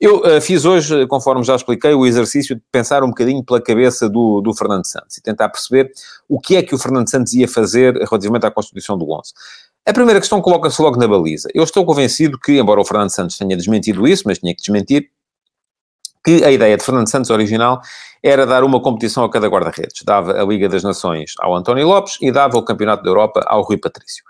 Eu 0.00 0.18
uh, 0.18 0.40
fiz 0.40 0.64
hoje, 0.64 1.06
conforme 1.06 1.44
já 1.44 1.54
expliquei, 1.54 1.94
o 1.94 2.04
exercício 2.04 2.56
de 2.56 2.62
pensar 2.70 3.02
um 3.02 3.08
bocadinho 3.08 3.42
pela 3.44 3.60
cabeça 3.60 4.08
do, 4.08 4.40
do 4.40 4.54
Fernando 4.54 4.86
Santos 4.86 5.16
e 5.16 5.22
tentar 5.22 5.48
perceber 5.48 5.90
o 6.28 6.40
que 6.40 6.56
é 6.56 6.62
que 6.62 6.74
o 6.74 6.78
Fernando 6.78 7.08
Santos 7.08 7.32
ia 7.32 7.48
fazer 7.48 7.94
relativamente 7.96 8.44
à 8.44 8.50
constituição 8.50 8.98
do 8.98 9.10
11. 9.10 9.32
A 9.86 9.92
primeira 9.92 10.18
questão 10.18 10.40
coloca-se 10.40 10.80
logo 10.80 10.98
na 10.98 11.06
baliza. 11.06 11.48
Eu 11.54 11.62
estou 11.62 11.84
convencido 11.84 12.38
que, 12.38 12.58
embora 12.58 12.80
o 12.80 12.84
Fernando 12.84 13.10
Santos 13.10 13.36
tenha 13.36 13.56
desmentido 13.56 14.06
isso, 14.08 14.24
mas 14.26 14.38
tinha 14.38 14.54
que 14.54 14.62
desmentir, 14.62 15.10
que 16.24 16.42
a 16.42 16.50
ideia 16.50 16.76
de 16.76 16.82
Fernando 16.82 17.08
Santos 17.08 17.28
original 17.28 17.82
era 18.22 18.46
dar 18.46 18.64
uma 18.64 18.80
competição 18.80 19.22
a 19.24 19.30
cada 19.30 19.46
guarda-redes. 19.46 20.02
Dava 20.02 20.32
a 20.32 20.44
Liga 20.44 20.70
das 20.70 20.82
Nações 20.82 21.34
ao 21.38 21.54
António 21.54 21.86
Lopes 21.86 22.16
e 22.20 22.32
dava 22.32 22.56
o 22.56 22.62
Campeonato 22.62 23.02
da 23.02 23.10
Europa 23.10 23.44
ao 23.46 23.62
Rui 23.62 23.76
Patrício. 23.76 24.24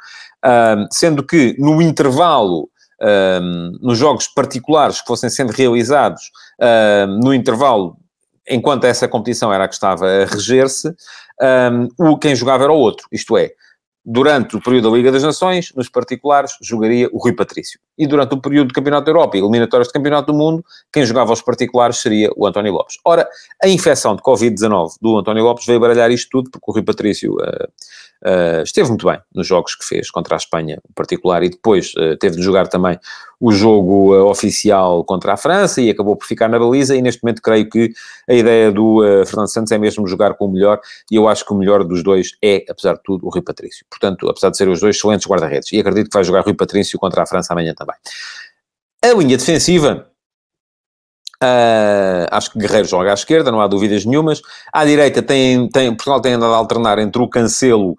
Uh, 0.45 0.87
sendo 0.91 1.25
que, 1.25 1.55
no 1.57 1.81
intervalo 1.81 2.69
um, 3.01 3.73
nos 3.81 3.99
jogos 3.99 4.27
particulares 4.27 5.01
que 5.01 5.07
fossem 5.07 5.31
sendo 5.31 5.53
realizados 5.53 6.31
um, 7.09 7.21
no 7.21 7.35
intervalo, 7.35 7.97
enquanto 8.49 8.85
essa 8.85 9.09
competição 9.09 9.53
era 9.53 9.65
a 9.65 9.69
que 9.69 9.75
estava 9.75 10.07
a 10.07 10.25
reger-se, 10.27 10.95
um, 11.41 11.89
o, 11.99 12.19
quem 12.19 12.35
jogava 12.35 12.65
era 12.65 12.73
o 12.73 12.77
outro. 12.77 13.07
Isto 13.11 13.37
é, 13.37 13.51
Durante 14.07 14.55
o 14.55 14.61
período 14.61 14.91
da 14.91 14.97
Liga 14.97 15.11
das 15.11 15.23
Nações, 15.23 15.73
nos 15.75 15.89
particulares, 15.89 16.53
jogaria 16.61 17.09
o 17.11 17.19
Rui 17.19 17.33
Patrício. 17.33 17.81
E 17.97 18.07
durante 18.07 18.35
o 18.35 18.41
período 18.41 18.69
do 18.69 18.75
Campeonato 18.75 19.07
da 19.07 19.11
Europa 19.13 19.37
e 19.37 19.41
eliminatórias 19.41 19.89
do 19.89 19.93
Campeonato 19.93 20.31
do 20.31 20.37
Mundo, 20.37 20.63
quem 20.93 21.07
jogava 21.07 21.31
aos 21.31 21.41
particulares 21.41 21.97
seria 21.97 22.31
o 22.37 22.47
António 22.47 22.73
Lopes. 22.73 22.97
Ora, 23.03 23.27
a 23.63 23.69
infecção 23.69 24.15
de 24.15 24.21
Covid-19 24.21 24.97
do 25.01 25.17
António 25.17 25.43
Lopes 25.43 25.65
veio 25.65 25.81
baralhar 25.81 26.11
isto 26.11 26.29
tudo, 26.31 26.51
porque 26.51 26.71
o 26.71 26.75
Rui 26.75 26.83
Patrício 26.83 27.33
uh, 27.33 27.65
uh, 28.29 28.63
esteve 28.63 28.91
muito 28.91 29.07
bem 29.07 29.19
nos 29.35 29.47
jogos 29.47 29.75
que 29.75 29.87
fez 29.87 30.11
contra 30.11 30.35
a 30.35 30.39
Espanha, 30.39 30.83
em 30.87 30.93
particular, 30.93 31.43
e 31.43 31.49
depois 31.49 31.95
uh, 31.95 32.15
teve 32.19 32.37
de 32.37 32.43
jogar 32.43 32.69
também 32.69 32.99
o 33.41 33.53
jogo 33.53 34.15
oficial 34.29 35.05
contra 35.05 35.35
a 35.35 35.37
França 35.37 35.81
e 35.81 35.91
acabou 35.91 36.17
por 36.17 36.27
ficar 36.27 36.49
na 36.49 36.59
baliza. 36.59 36.97
E 36.97 37.03
neste 37.03 37.23
momento, 37.23 37.43
creio 37.43 37.69
que 37.69 37.93
a 38.29 38.35
ideia 38.35 38.73
do 38.73 39.01
Fernando 39.27 39.49
Santos 39.49 39.73
é 39.73 39.79
mesmo 39.79 40.07
jogar 40.07 40.35
com 40.35 40.47
o 40.47 40.53
melhor, 40.53 40.81
e 41.11 41.17
eu 41.17 41.29
acho 41.29 41.45
que 41.45 41.53
o 41.53 41.57
melhor 41.57 41.85
dos 41.85 42.03
dois 42.03 42.33
é, 42.43 42.65
apesar 42.69 42.95
de 42.95 43.03
tudo, 43.03 43.27
o 43.27 43.31
Rui 43.31 43.43
Patrício 43.43 43.85
portanto, 43.91 44.29
apesar 44.29 44.51
de 44.51 44.57
serem 44.57 44.73
os 44.73 44.81
dois 44.81 44.97
excelentes 44.97 45.27
guarda-redes. 45.27 45.73
E 45.73 45.79
acredito 45.79 46.09
que 46.11 46.15
vai 46.15 46.25
jogar 46.25 46.43
Rui 46.43 46.55
Patrício 46.55 46.99
contra 46.99 47.23
a 47.23 47.27
França 47.27 47.53
amanhã 47.53 47.75
também. 47.75 47.97
A 49.03 49.13
linha 49.13 49.37
defensiva, 49.37 50.11
Uh, 51.45 52.27
acho 52.31 52.51
que 52.51 52.59
Guerreiro 52.59 52.89
joga 52.89 53.11
à 53.11 53.15
esquerda, 53.15 53.53
não 53.53 53.61
há 53.61 53.67
dúvidas 53.67 54.05
nenhumas. 54.07 54.41
À 54.73 54.83
direita, 54.85 55.21
tem, 55.21 55.69
tem, 55.69 55.91
Portugal 55.95 56.21
tem 56.21 56.33
andado 56.33 56.55
a 56.55 56.57
alternar 56.57 56.99
entre 56.99 57.21
o 57.21 57.29
Cancelo 57.29 57.91
uh, 57.91 57.97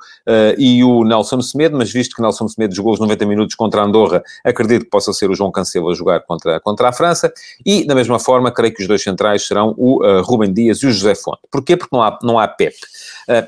e 0.58 0.84
o 0.84 1.04
Nelson 1.04 1.42
Semedo, 1.42 1.78
mas 1.78 1.92
visto 1.92 2.16
que 2.16 2.22
Nelson 2.24 2.48
Semedo 2.48 2.74
jogou 2.74 2.94
os 2.94 3.00
90 3.00 3.26
minutos 3.28 3.56
contra 3.56 3.82
a 3.82 3.86
Andorra, 3.86 4.24
acredito 4.44 4.86
que 4.86 4.90
possa 4.90 5.14
ser 5.14 5.30
o 5.30 5.36
João 5.36 5.52
Cancelo 5.52 5.92
a 5.92 5.94
jogar 5.94 6.22
contra, 6.22 6.60
contra 6.60 6.90
a 6.90 6.92
França. 6.92 7.32
E, 7.64 7.86
da 7.86 7.94
mesma 7.94 8.18
forma, 8.18 8.52
creio 8.52 8.74
que 8.74 8.82
os 8.82 8.88
dois 8.88 9.04
centrais 9.04 9.46
serão 9.46 9.76
o 9.78 10.04
uh, 10.04 10.24
Rubem 10.24 10.52
Dias 10.52 10.80
e 10.80 10.88
o 10.88 10.92
José 10.92 11.14
Fonte. 11.14 11.42
Porquê? 11.52 11.78
Porque 11.78 11.96
não 11.96 12.02
há, 12.02 12.18
não 12.24 12.40
há 12.40 12.48
Pep. 12.48 12.76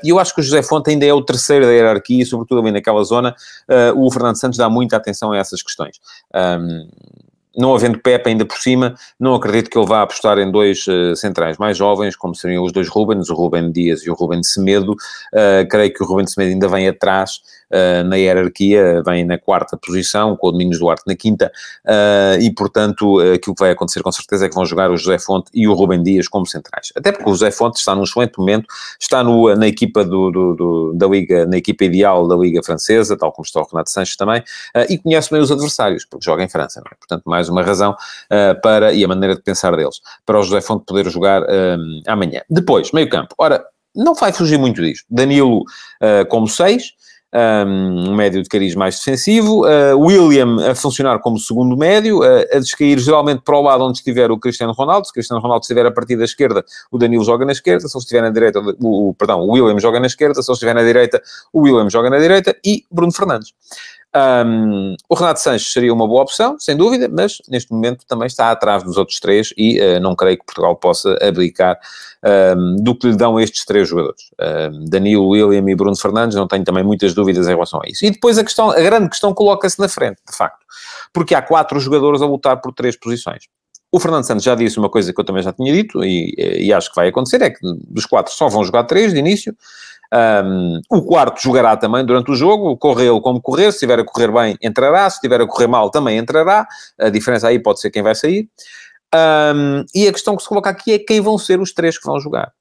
E 0.02 0.08
eu 0.08 0.18
acho 0.18 0.34
que 0.34 0.40
o 0.40 0.42
José 0.42 0.60
Fonte 0.62 0.90
ainda 0.90 1.06
é 1.06 1.12
o 1.12 1.22
terceiro 1.22 1.64
da 1.64 1.70
hierarquia, 1.70 2.22
e 2.22 2.26
sobretudo 2.26 2.60
ali 2.60 2.72
naquela 2.72 3.02
zona, 3.04 3.34
o 3.94 4.10
Fernando 4.10 4.34
Santos 4.34 4.58
dá 4.58 4.68
muita 4.68 4.96
atenção 4.96 5.30
a 5.30 5.38
essas 5.38 5.62
questões. 5.62 6.00
Um, 6.34 6.88
não 7.56 7.74
havendo 7.74 7.98
Pepe 7.98 8.30
ainda 8.30 8.44
por 8.44 8.58
cima, 8.58 8.94
não 9.18 9.34
acredito 9.34 9.70
que 9.70 9.78
ele 9.78 9.86
vá 9.86 10.02
apostar 10.02 10.38
em 10.38 10.50
dois 10.50 10.86
uh, 10.86 11.16
centrais 11.16 11.58
mais 11.58 11.76
jovens, 11.76 12.16
como 12.16 12.34
seriam 12.34 12.64
os 12.64 12.72
dois 12.72 12.88
Rubens, 12.88 13.30
o 13.30 13.34
Ruben 13.34 13.70
Dias 13.70 14.02
e 14.02 14.10
o 14.10 14.14
Ruben 14.14 14.42
Semedo. 14.42 14.92
Uh, 14.92 15.68
creio 15.68 15.92
que 15.92 16.02
o 16.02 16.06
Ruben 16.06 16.26
Semedo 16.26 16.52
ainda 16.52 16.68
vem 16.68 16.88
atrás 16.88 17.40
na 18.06 18.16
hierarquia, 18.16 19.02
vem 19.04 19.24
na 19.24 19.38
quarta 19.38 19.76
posição, 19.76 20.36
com 20.36 20.48
o 20.48 20.52
Domingos 20.52 20.78
Duarte 20.78 21.04
na 21.06 21.14
quinta, 21.14 21.50
e 22.40 22.50
portanto 22.52 23.20
aquilo 23.20 23.54
que 23.54 23.62
vai 23.62 23.70
acontecer 23.70 24.02
com 24.02 24.12
certeza 24.12 24.46
é 24.46 24.48
que 24.48 24.54
vão 24.54 24.64
jogar 24.64 24.90
o 24.90 24.96
José 24.96 25.18
Fonte 25.18 25.50
e 25.52 25.68
o 25.68 25.74
Ruben 25.74 26.02
Dias 26.02 26.28
como 26.28 26.46
centrais. 26.46 26.92
Até 26.96 27.12
porque 27.12 27.28
o 27.28 27.32
José 27.32 27.50
Fonte 27.50 27.78
está 27.78 27.94
num 27.94 28.02
excelente 28.02 28.38
momento, 28.38 28.66
está 29.00 29.22
no, 29.22 29.54
na 29.54 29.66
equipa 29.66 30.04
do, 30.04 30.30
do, 30.30 30.54
do, 30.54 30.92
da 30.94 31.06
Liga, 31.06 31.46
na 31.46 31.56
equipa 31.56 31.84
ideal 31.84 32.26
da 32.26 32.36
Liga 32.36 32.62
Francesa, 32.62 33.16
tal 33.16 33.32
como 33.32 33.44
está 33.44 33.60
o 33.60 33.64
Renato 33.64 33.90
Sanches 33.90 34.16
também, 34.16 34.42
e 34.88 34.98
conhece 34.98 35.30
bem 35.30 35.40
os 35.40 35.50
adversários, 35.50 36.04
porque 36.04 36.24
joga 36.24 36.42
em 36.42 36.48
França, 36.48 36.80
é? 36.80 36.94
Portanto, 36.96 37.22
mais 37.26 37.48
uma 37.48 37.62
razão 37.62 37.96
para, 38.62 38.92
e 38.92 39.04
a 39.04 39.08
maneira 39.08 39.34
de 39.34 39.42
pensar 39.42 39.76
deles, 39.76 40.00
para 40.24 40.38
o 40.38 40.42
José 40.42 40.60
Fonte 40.60 40.84
poder 40.84 41.08
jogar 41.10 41.42
amanhã. 42.06 42.42
Depois, 42.48 42.92
meio 42.92 43.08
campo. 43.08 43.34
Ora, 43.38 43.64
não 43.94 44.14
vai 44.14 44.32
fugir 44.32 44.58
muito 44.58 44.80
disto. 44.82 45.04
Danilo 45.10 45.60
uh, 45.60 46.26
como 46.28 46.46
6, 46.46 46.92
um 47.34 48.14
médio 48.14 48.42
de 48.42 48.48
cariz 48.48 48.74
mais 48.74 48.98
defensivo, 48.98 49.66
uh, 49.66 49.98
William 49.98 50.70
a 50.70 50.74
funcionar 50.74 51.18
como 51.18 51.38
segundo 51.38 51.76
médio, 51.76 52.20
uh, 52.20 52.56
a 52.56 52.58
descair 52.58 52.98
geralmente 52.98 53.42
para 53.42 53.56
o 53.56 53.62
lado 53.62 53.84
onde 53.84 53.98
estiver 53.98 54.30
o 54.30 54.38
Cristiano 54.38 54.72
Ronaldo, 54.72 55.06
se 55.06 55.10
o 55.10 55.14
Cristiano 55.14 55.42
Ronaldo 55.42 55.62
estiver 55.62 55.84
a 55.84 55.90
partir 55.90 56.16
da 56.16 56.24
esquerda, 56.24 56.64
o 56.90 56.96
Danilo 56.96 57.24
joga 57.24 57.44
na 57.44 57.52
esquerda, 57.52 57.86
se 57.86 57.96
ele 57.96 58.02
estiver 58.02 58.22
na 58.22 58.30
direita, 58.30 58.60
o, 58.60 59.10
o, 59.10 59.14
perdão, 59.14 59.40
o 59.40 59.52
William 59.52 59.78
joga 59.78 60.00
na 60.00 60.06
esquerda, 60.06 60.42
se 60.42 60.50
ele 60.50 60.54
estiver 60.54 60.74
na 60.74 60.82
direita, 60.82 61.22
o 61.52 61.60
William 61.60 61.90
joga 61.90 62.08
na 62.08 62.18
direita. 62.18 62.56
E 62.64 62.84
Bruno 62.90 63.12
Fernandes. 63.12 63.52
Um, 64.18 64.96
o 65.08 65.14
Renato 65.14 65.40
Sanches 65.40 65.72
seria 65.72 65.92
uma 65.92 66.06
boa 66.08 66.22
opção, 66.22 66.58
sem 66.58 66.76
dúvida, 66.76 67.08
mas 67.08 67.38
neste 67.48 67.70
momento 67.72 68.04
também 68.06 68.26
está 68.26 68.50
atrás 68.50 68.82
dos 68.82 68.96
outros 68.96 69.20
três 69.20 69.52
e 69.56 69.80
uh, 69.80 70.00
não 70.00 70.16
creio 70.16 70.38
que 70.38 70.44
Portugal 70.44 70.74
possa 70.76 71.16
abdicar 71.20 71.78
um, 72.56 72.76
do 72.76 72.94
que 72.94 73.08
lhe 73.08 73.16
dão 73.16 73.38
estes 73.38 73.64
três 73.64 73.88
jogadores. 73.88 74.30
Um, 74.40 74.86
Danilo, 74.86 75.28
William 75.28 75.70
e 75.70 75.74
Bruno 75.74 75.96
Fernandes, 75.96 76.36
não 76.36 76.48
tenho 76.48 76.64
também 76.64 76.82
muitas 76.82 77.14
dúvidas 77.14 77.46
em 77.46 77.50
relação 77.50 77.80
a 77.84 77.88
isso. 77.88 78.04
E 78.04 78.10
depois 78.10 78.38
a 78.38 78.44
questão, 78.44 78.70
a 78.70 78.80
grande 78.80 79.08
questão 79.08 79.32
coloca-se 79.32 79.78
na 79.78 79.88
frente, 79.88 80.18
de 80.28 80.36
facto, 80.36 80.64
porque 81.12 81.34
há 81.34 81.42
quatro 81.42 81.78
jogadores 81.78 82.20
a 82.20 82.26
lutar 82.26 82.60
por 82.60 82.72
três 82.72 82.96
posições. 82.98 83.44
O 83.90 83.98
Fernando 84.00 84.24
Santos 84.24 84.44
já 84.44 84.54
disse 84.54 84.78
uma 84.78 84.90
coisa 84.90 85.12
que 85.14 85.20
eu 85.20 85.24
também 85.24 85.42
já 85.42 85.52
tinha 85.52 85.72
dito 85.72 86.04
e, 86.04 86.34
e 86.36 86.72
acho 86.72 86.90
que 86.90 86.96
vai 86.96 87.08
acontecer, 87.08 87.40
é 87.40 87.50
que 87.50 87.58
dos 87.88 88.04
quatro 88.04 88.32
só 88.34 88.48
vão 88.48 88.62
jogar 88.62 88.84
três 88.84 89.12
de 89.12 89.18
início, 89.18 89.56
um, 90.12 90.80
o 90.90 91.02
quarto 91.02 91.42
jogará 91.42 91.76
também 91.76 92.04
durante 92.04 92.30
o 92.30 92.34
jogo, 92.34 92.76
correu 92.76 93.20
como 93.20 93.40
correr, 93.40 93.70
se 93.70 93.76
estiver 93.76 93.98
a 93.98 94.04
correr 94.04 94.32
bem, 94.32 94.56
entrará, 94.62 95.08
se 95.08 95.16
estiver 95.16 95.40
a 95.40 95.46
correr 95.46 95.66
mal, 95.66 95.90
também 95.90 96.18
entrará. 96.18 96.66
A 96.98 97.10
diferença 97.10 97.48
aí 97.48 97.58
pode 97.58 97.80
ser 97.80 97.90
quem 97.90 98.02
vai 98.02 98.14
sair. 98.14 98.48
Um, 99.14 99.84
e 99.94 100.08
a 100.08 100.12
questão 100.12 100.36
que 100.36 100.42
se 100.42 100.48
coloca 100.48 100.70
aqui 100.70 100.92
é 100.92 100.98
quem 100.98 101.20
vão 101.20 101.38
ser 101.38 101.60
os 101.60 101.72
três 101.72 101.98
que 101.98 102.06
vão 102.06 102.18
jogar. 102.20 102.52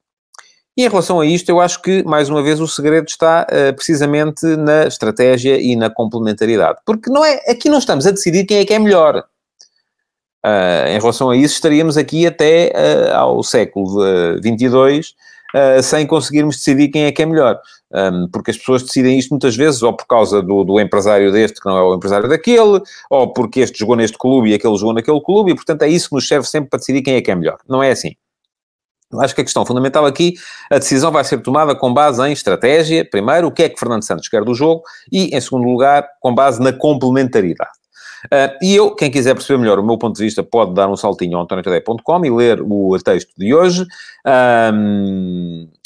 E 0.76 0.86
em 0.86 0.90
relação 0.90 1.20
a 1.20 1.26
isto, 1.26 1.50
eu 1.50 1.60
acho 1.60 1.82
que, 1.82 2.04
mais 2.04 2.30
uma 2.30 2.44
vez, 2.44 2.60
o 2.60 2.68
segredo 2.68 3.08
está 3.08 3.48
uh, 3.50 3.76
precisamente 3.76 4.46
na 4.46 4.86
estratégia 4.86 5.60
e 5.60 5.76
na 5.76 5.90
complementaridade. 5.90 6.80
Porque 6.86 7.10
não 7.10 7.26
é, 7.26 7.42
aqui 7.50 7.68
não 7.68 7.80
estamos 7.80 8.06
a 8.06 8.12
decidir 8.12 8.46
quem 8.46 8.60
é 8.60 8.66
que 8.66 8.74
é 8.74 8.80
melhor. 8.80 9.24
Uh, 10.46 10.88
em 10.90 11.00
relação 11.00 11.32
a 11.32 11.36
isso, 11.36 11.56
estaríamos 11.56 11.98
aqui 11.98 12.28
até 12.28 12.72
uh, 12.76 13.16
ao 13.16 13.44
século 13.44 14.02
XXII 14.38 15.16
uh, 15.56 15.82
sem 15.82 16.06
conseguirmos 16.06 16.58
decidir 16.58 16.90
quem 16.90 17.04
é 17.04 17.12
que 17.12 17.22
é 17.22 17.26
melhor. 17.26 17.60
Um, 17.92 18.28
porque 18.28 18.52
as 18.52 18.58
pessoas 18.58 18.84
decidem 18.84 19.18
isto 19.18 19.30
muitas 19.30 19.56
vezes, 19.56 19.82
ou 19.82 19.94
por 19.94 20.06
causa 20.08 20.42
do, 20.42 20.64
do, 20.64 20.80
empresário 20.80 21.32
deste 21.32 21.62
que 21.62 21.70
não 21.70 21.78
é 21.78 21.82
o 21.82 21.96
empresário 21.96 22.28
daquele, 22.28 22.82
ou 23.10 23.34
porque 23.34 23.62
este 23.62 23.80
jogou 23.80 23.96
neste 23.96 24.18
clube 24.18 24.50
e 24.50 24.54
aquele 24.54 24.76
jogou 24.78 24.94
naquele 24.94 25.22
clube, 25.22 25.52
e 25.52 25.56
portanto 25.56 25.84
é 25.84 25.88
isso 25.88 26.10
que 26.10 26.16
nos 26.16 26.28
serve 26.28 26.48
sempre 26.48 26.70
para 26.70 26.80
decidir 26.80 27.02
quem 27.02 27.16
é 27.16 27.22
que 27.22 27.32
é 27.32 27.36
melhor. 27.36 27.58
Não 27.68 27.82
é 27.82 27.92
assim. 27.92 28.14
Acho 29.22 29.34
que 29.34 29.40
a 29.40 29.44
questão 29.44 29.66
fundamental 29.66 30.06
aqui, 30.06 30.34
a 30.70 30.80
decisão 30.80 31.12
vai 31.12 31.24
ser 31.24 31.42
tomada 31.42 31.74
com 31.74 31.94
base 31.94 32.22
em 32.28 32.34
estratégia, 32.34 33.10
primeiro, 33.10 33.48
o 33.48 33.52
que 33.52 33.64
é 33.64 33.70
que 33.70 33.80
Fernando 33.80 34.04
Santos 34.04 34.28
quer 34.28 34.44
do 34.44 34.54
jogo, 34.54 34.84
e, 35.10 35.34
em 35.36 35.40
segundo 35.40 35.66
lugar, 35.66 36.06
com 36.20 36.36
base 36.36 36.62
na 36.62 36.74
complementaridade. 36.74 37.72
Uh, 38.28 38.58
e 38.62 38.76
eu, 38.76 38.96
quem 38.96 39.10
quiser 39.10 39.34
perceber 39.34 39.60
melhor 39.60 39.80
o 39.80 39.86
meu 39.86 39.98
ponto 39.98 40.16
de 40.16 40.24
vista, 40.24 40.44
pode 40.44 40.74
dar 40.74 40.90
um 40.90 40.96
saltinho 40.96 41.38
ao 41.38 41.44
antoniotadeia.com 41.44 42.26
e 42.26 42.30
ler 42.30 42.62
o 42.62 42.98
texto 43.00 43.32
de 43.38 43.54
hoje. 43.54 43.86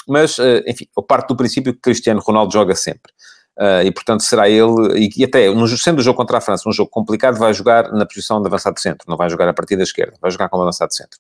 Mas, 0.08 0.38
uh, 0.40 0.64
enfim, 0.68 0.88
eu 0.96 1.04
parto 1.04 1.30
do 1.30 1.38
princípio 1.38 1.74
que 1.74 1.80
Cristiano 1.80 2.22
Ronaldo 2.22 2.52
joga 2.52 2.76
sempre. 2.76 3.12
Uh, 3.58 3.86
e, 3.86 3.92
portanto, 3.92 4.24
será 4.24 4.50
ele, 4.50 4.98
e, 4.98 5.10
e 5.18 5.24
até, 5.24 5.54
no, 5.54 5.68
sendo 5.68 6.00
o 6.00 6.02
jogo 6.02 6.18
contra 6.18 6.38
a 6.38 6.42
França 6.42 6.68
um 6.68 6.72
jogo 6.72 6.90
complicado, 6.90 7.38
vai 7.38 7.54
jogar 7.54 7.92
na 7.92 8.06
posição 8.06 8.42
de 8.42 8.48
avançado 8.48 8.80
centro, 8.80 9.06
não 9.08 9.18
vai 9.18 9.30
jogar 9.30 9.48
a 9.48 9.54
partir 9.54 9.76
da 9.76 9.84
esquerda, 9.84 10.14
vai 10.22 10.32
jogar 10.32 10.50
como 10.50 10.64
avançado 10.64 10.94
centro. 10.94 11.20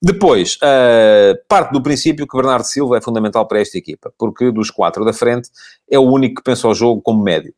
Depois, 0.00 0.56
uh, 0.56 1.36
parte 1.48 1.72
do 1.72 1.82
princípio 1.82 2.26
que 2.26 2.36
Bernardo 2.36 2.64
Silva 2.64 2.98
é 2.98 3.00
fundamental 3.00 3.48
para 3.48 3.60
esta 3.60 3.78
equipa, 3.78 4.12
porque 4.18 4.52
dos 4.52 4.70
quatro 4.70 5.04
da 5.04 5.12
frente 5.12 5.48
é 5.90 5.98
o 5.98 6.02
único 6.02 6.36
que 6.36 6.42
pensa 6.42 6.68
o 6.68 6.74
jogo 6.74 7.00
como 7.00 7.22
médio. 7.22 7.54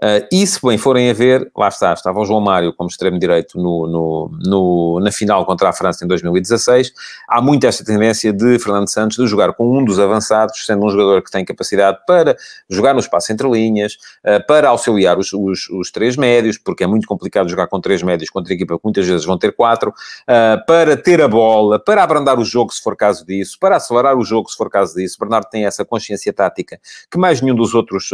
Uh, 0.00 0.22
e 0.30 0.46
se 0.46 0.60
bem 0.62 0.78
forem 0.78 1.10
a 1.10 1.12
ver, 1.12 1.50
lá 1.56 1.66
está, 1.66 1.92
estava 1.92 2.20
o 2.20 2.24
João 2.24 2.40
Mário 2.40 2.72
como 2.72 2.88
extremo-direito 2.88 3.58
no, 3.58 3.84
no, 3.88 4.30
no, 4.44 5.00
na 5.00 5.10
final 5.10 5.44
contra 5.44 5.70
a 5.70 5.72
França 5.72 6.04
em 6.04 6.08
2016. 6.08 6.92
Há 7.28 7.42
muito 7.42 7.66
esta 7.66 7.84
tendência 7.84 8.32
de 8.32 8.60
Fernando 8.60 8.88
Santos 8.88 9.16
de 9.16 9.26
jogar 9.26 9.52
com 9.54 9.76
um 9.76 9.84
dos 9.84 9.98
avançados, 9.98 10.64
sendo 10.64 10.86
um 10.86 10.88
jogador 10.88 11.20
que 11.20 11.32
tem 11.32 11.44
capacidade 11.44 11.98
para 12.06 12.36
jogar 12.70 12.94
no 12.94 13.00
espaço 13.00 13.32
entre 13.32 13.50
linhas, 13.50 13.94
uh, 14.24 14.46
para 14.46 14.68
auxiliar 14.68 15.18
os, 15.18 15.32
os, 15.32 15.68
os, 15.68 15.90
três 15.90 16.16
médios, 16.16 16.56
porque 16.56 16.84
é 16.84 16.86
muito 16.86 17.08
complicado 17.08 17.48
jogar 17.48 17.66
com 17.66 17.80
três 17.80 18.00
médios 18.00 18.30
contra 18.30 18.52
a 18.52 18.54
equipa 18.54 18.76
que 18.76 18.84
muitas 18.84 19.04
vezes 19.04 19.26
vão 19.26 19.36
ter 19.36 19.52
quatro, 19.52 19.90
uh, 19.90 20.64
para 20.64 20.96
ter 20.96 21.20
a 21.20 21.26
bola, 21.26 21.76
para 21.76 22.04
abrandar 22.04 22.38
o 22.38 22.44
jogo 22.44 22.72
se 22.72 22.80
for 22.80 22.96
caso 22.96 23.26
disso, 23.26 23.56
para 23.58 23.74
acelerar 23.74 24.16
o 24.16 24.22
jogo 24.22 24.48
se 24.48 24.56
for 24.56 24.70
caso 24.70 24.94
disso. 24.94 25.16
Bernardo 25.18 25.48
tem 25.50 25.66
essa 25.66 25.84
consciência 25.84 26.32
tática 26.32 26.78
que 27.10 27.18
mais 27.18 27.40
nenhum 27.40 27.56
dos 27.56 27.74
outros 27.74 28.10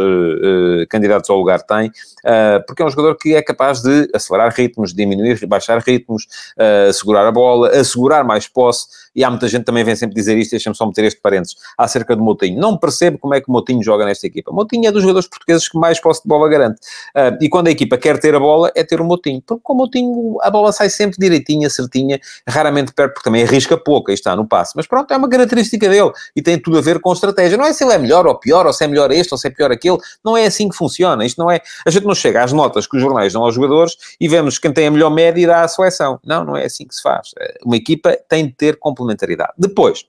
candidatos 0.89 1.29
ao 1.29 1.37
lugar 1.37 1.61
tem 1.63 1.74
tem, 1.75 1.89
uh, 1.89 2.65
porque 2.67 2.83
é 2.83 2.87
um 2.87 2.91
jogador 2.91 3.17
que 3.17 3.35
é 3.35 3.43
capaz 3.43 3.83
de 3.83 4.09
acelerar 4.15 4.53
ritmos, 4.55 4.95
diminuir, 4.95 5.47
baixar 5.47 5.79
ritmos, 5.79 6.27
uh, 6.57 6.93
segurar 6.93 7.27
a 7.27 7.33
bola, 7.33 7.69
assegurar 7.71 8.25
mais 8.25 8.47
posse, 8.47 8.87
e 9.15 9.23
há 9.23 9.31
muita 9.31 9.47
gente 9.47 9.65
também 9.65 9.85
vem 9.85 9.95
sempre 9.95 10.15
dizer 10.15 10.37
isto, 10.37 10.51
deixa-me 10.51 10.75
só 10.75 10.87
meter 10.87 11.05
este 11.05 11.21
parênteses, 11.21 11.57
acerca 11.79 12.17
do 12.17 12.23
Moutinho. 12.23 12.61
Não 12.61 12.77
percebo 12.77 13.17
como 13.19 13.35
é 13.35 13.41
que 13.41 13.49
o 13.49 13.53
Moutinho 13.53 13.83
joga 13.83 14.05
nesta 14.05 14.27
equipa. 14.27 14.51
Moutinho 14.51 14.89
é 14.89 14.93
dos 14.93 15.03
jogadores 15.03 15.29
portugueses 15.29 15.69
que 15.69 15.79
mais 15.79 16.01
posse 16.01 16.23
de 16.23 16.29
bola 16.29 16.49
garante. 16.49 16.81
Uh, 17.15 17.39
e 17.41 17.49
quando 17.49 17.69
a 17.69 17.71
equipa 17.71 17.97
quer 17.97 18.19
ter 18.19 18.35
a 18.35 18.41
bola, 18.41 18.73
é 18.75 18.83
ter 18.83 19.01
o 19.01 19.05
Moutinho. 19.05 19.41
Porque 19.47 19.61
com 19.63 19.73
o 19.73 19.77
Moutinho 19.77 20.37
a 20.43 20.51
bola 20.51 20.73
sai 20.73 20.91
sempre 20.91 21.17
direitinha, 21.19 21.71
certinha, 21.71 22.21
raramente 22.47 22.93
perto, 22.93 23.15
porque 23.15 23.25
também 23.25 23.45
arrisca 23.45 23.77
pouco, 23.77 24.11
aí 24.11 24.15
está, 24.15 24.35
no 24.35 24.47
passe. 24.47 24.73
Mas 24.75 24.87
pronto, 24.87 25.13
é 25.13 25.17
uma 25.17 25.29
característica 25.29 25.89
dele 25.89 26.11
e 26.35 26.43
tem 26.43 26.59
tudo 26.59 26.79
a 26.79 26.81
ver 26.81 26.99
com 26.99 27.13
estratégia. 27.13 27.57
Não 27.57 27.65
é 27.65 27.73
se 27.73 27.85
ele 27.85 27.93
é 27.93 27.99
melhor 27.99 28.27
ou 28.27 28.35
pior, 28.35 28.67
ou 28.67 28.73
se 28.73 28.85
é 28.85 28.89
melhor 28.89 29.13
este 29.13 29.33
ou 29.33 29.39
se 29.39 29.47
é 29.47 29.51
pior 29.51 29.71
aquele. 29.71 29.99
Não 30.25 30.37
é 30.37 30.47
assim 30.47 30.69
que 30.69 30.77
funciona. 30.77 31.25
Isto 31.25 31.39
não 31.39 31.51
é... 31.51 31.61
A 31.87 31.91
gente 31.91 32.07
não 32.07 32.15
chega 32.15 32.43
às 32.43 32.53
notas 32.53 32.87
que 32.87 32.97
os 32.97 33.03
jornais 33.03 33.33
dão 33.33 33.45
aos 33.45 33.55
jogadores 33.55 33.97
e 34.21 34.29
vemos 34.29 34.59
quem 34.59 34.73
tem 34.73 34.87
a 34.87 34.91
melhor 34.91 35.11
média 35.11 35.47
dá 35.47 35.63
à 35.63 35.69
seleção. 35.69 36.19
Não, 36.25 36.45
não 36.45 36.57
é 36.57 36.65
assim 36.65 36.87
que 36.87 36.95
se 36.95 37.03
faz. 37.03 37.31
Eh, 37.39 37.59
uma 37.65 37.77
equipa 37.77 38.17
tem 38.29 38.47
de 38.47 38.53
ter 38.53 38.79
complementaridade. 38.79 39.53
Depois, 39.59 40.05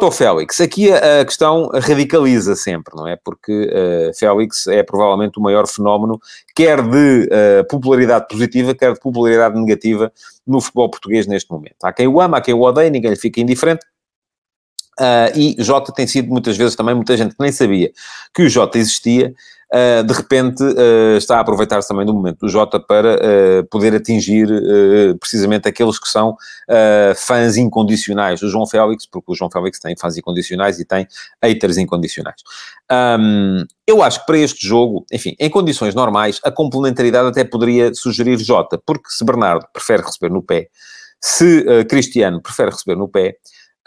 ou 0.00 0.10
Félix? 0.10 0.60
Aqui 0.60 0.92
a, 0.92 1.24
questão 1.24 1.68
radicaliza 1.74 2.54
sempre, 2.54 2.94
não 2.96 3.06
é? 3.06 3.16
Porque 3.16 3.52
uh, 3.52 4.14
Félix 4.16 4.66
é 4.68 4.82
provavelmente 4.82 5.38
o 5.38 5.42
maior 5.42 5.66
fenómeno, 5.66 6.20
quer 6.54 6.80
de 6.82 7.28
uh, 7.28 7.68
popularidade 7.68 8.26
positiva, 8.28 8.74
quer 8.74 8.92
de 8.92 9.00
popularidade 9.00 9.58
negativa 9.58 10.12
no 10.46 10.60
futebol 10.60 10.90
português 10.90 11.26
neste 11.26 11.50
momento. 11.50 11.76
Há 11.82 11.92
quem 11.92 12.06
o 12.06 12.20
ama, 12.20 12.38
há 12.38 12.40
quem 12.40 12.54
o 12.54 12.62
odeia, 12.62 12.88
ninguém 12.88 13.10
lhe 13.10 13.16
fica 13.16 13.40
indiferente. 13.40 13.84
Uh, 14.98 15.28
e 15.34 15.56
Jota 15.58 15.92
tem 15.92 16.06
sido 16.06 16.28
muitas 16.28 16.56
vezes 16.56 16.74
também, 16.74 16.94
muita 16.94 17.16
gente 17.16 17.34
que 17.34 17.42
nem 17.42 17.52
sabia 17.52 17.92
que 18.32 18.42
o 18.44 18.48
Jota 18.48 18.78
existia, 18.78 19.34
uh, 19.72 20.04
de 20.04 20.12
repente 20.12 20.62
uh, 20.62 21.16
está 21.16 21.36
a 21.36 21.40
aproveitar-se 21.40 21.88
também 21.88 22.06
do 22.06 22.14
momento 22.14 22.38
do 22.40 22.48
Jota 22.48 22.78
para 22.78 23.16
poder 23.70 23.94
atingir 23.94 24.48
precisamente 25.18 25.68
aqueles 25.68 25.98
que 25.98 26.08
são 26.08 26.36
fãs 27.16 27.56
incondicionais 27.56 28.40
do 28.40 28.48
João 28.48 28.66
Félix, 28.66 29.06
porque 29.06 29.32
o 29.32 29.34
João 29.34 29.50
Félix 29.50 29.78
tem 29.78 29.96
fãs 29.96 30.16
incondicionais 30.16 30.78
e 30.78 30.84
tem 30.84 31.06
haters 31.42 31.76
incondicionais. 31.76 32.42
Um, 32.90 33.64
eu 33.86 34.02
acho 34.02 34.20
que 34.20 34.26
para 34.26 34.38
este 34.38 34.66
jogo, 34.66 35.04
enfim, 35.12 35.34
em 35.38 35.50
condições 35.50 35.94
normais, 35.94 36.40
a 36.44 36.50
complementaridade 36.50 37.28
até 37.28 37.44
poderia 37.44 37.92
sugerir 37.94 38.38
Jota, 38.38 38.80
porque 38.84 39.08
se 39.10 39.24
Bernardo 39.24 39.66
prefere 39.72 40.02
receber 40.02 40.30
no 40.30 40.42
pé, 40.42 40.68
se 41.20 41.64
Cristiano 41.88 42.40
prefere 42.40 42.70
receber 42.70 42.96
no 42.96 43.08
pé, 43.08 43.36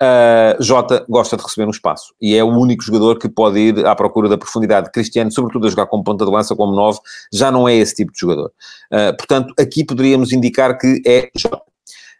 Uh, 0.01 0.63
Jota 0.63 1.05
gosta 1.09 1.35
de 1.35 1.43
receber 1.43 1.67
um 1.67 1.71
espaço 1.71 2.13
e 2.21 2.33
é 2.35 2.41
o 2.41 2.47
único 2.47 2.83
jogador 2.83 3.19
que 3.19 3.27
pode 3.27 3.59
ir 3.59 3.85
à 3.85 3.93
procura 3.95 4.29
da 4.29 4.37
profundidade. 4.37 4.91
Cristiano, 4.91 5.31
sobretudo 5.31 5.67
a 5.67 5.69
jogar 5.69 5.87
como 5.87 6.03
ponta 6.03 6.25
de 6.25 6.31
lança, 6.31 6.55
como 6.55 6.73
9, 6.73 6.99
já 7.33 7.51
não 7.51 7.67
é 7.67 7.75
esse 7.75 7.95
tipo 7.95 8.11
de 8.13 8.19
jogador. 8.19 8.51
Uh, 8.91 9.15
portanto, 9.17 9.53
aqui 9.59 9.83
poderíamos 9.83 10.31
indicar 10.31 10.77
que 10.77 11.01
é 11.05 11.29
Jota. 11.35 11.69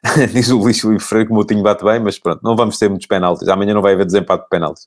Diz 0.31 0.49
o 0.49 0.57
Luís 0.57 0.79
Filipe 0.79 1.03
Freire 1.03 1.27
que 1.27 1.31
o 1.31 1.35
Moutinho 1.35 1.61
bate 1.61 1.83
bem, 1.83 1.99
mas 1.99 2.17
pronto, 2.17 2.39
não 2.43 2.55
vamos 2.55 2.77
ter 2.77 2.89
muitos 2.89 3.07
penaltis. 3.07 3.47
Amanhã 3.47 3.73
não 3.73 3.81
vai 3.81 3.93
haver 3.93 4.05
desempate 4.05 4.43
de 4.43 4.49
penaltis. 4.49 4.85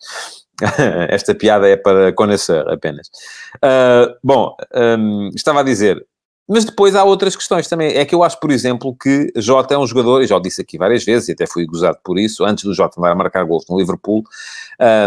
Esta 1.08 1.34
piada 1.34 1.68
é 1.68 1.76
para 1.76 2.12
conhecer 2.12 2.66
apenas. 2.68 3.08
Uh, 3.56 4.14
bom, 4.22 4.56
um, 4.74 5.30
estava 5.34 5.60
a 5.60 5.62
dizer, 5.62 6.04
mas 6.48 6.64
depois 6.64 6.94
há 6.94 7.04
outras 7.04 7.36
questões 7.36 7.68
também. 7.68 7.96
É 7.96 8.04
que 8.04 8.14
eu 8.14 8.22
acho, 8.22 8.38
por 8.40 8.50
exemplo, 8.50 8.94
que 9.00 9.32
Jota 9.36 9.74
é 9.74 9.78
um 9.78 9.86
jogador, 9.86 10.22
e 10.22 10.26
já 10.26 10.36
o 10.36 10.40
disse 10.40 10.60
aqui 10.60 10.76
várias 10.76 11.04
vezes, 11.04 11.28
e 11.28 11.32
até 11.32 11.46
fui 11.46 11.64
gozado 11.64 11.98
por 12.04 12.18
isso, 12.18 12.44
antes 12.44 12.64
do 12.64 12.74
Jota 12.74 13.00
andar 13.00 13.12
a 13.12 13.14
marcar 13.14 13.44
gols 13.44 13.64
no 13.68 13.78
Liverpool, 13.78 14.24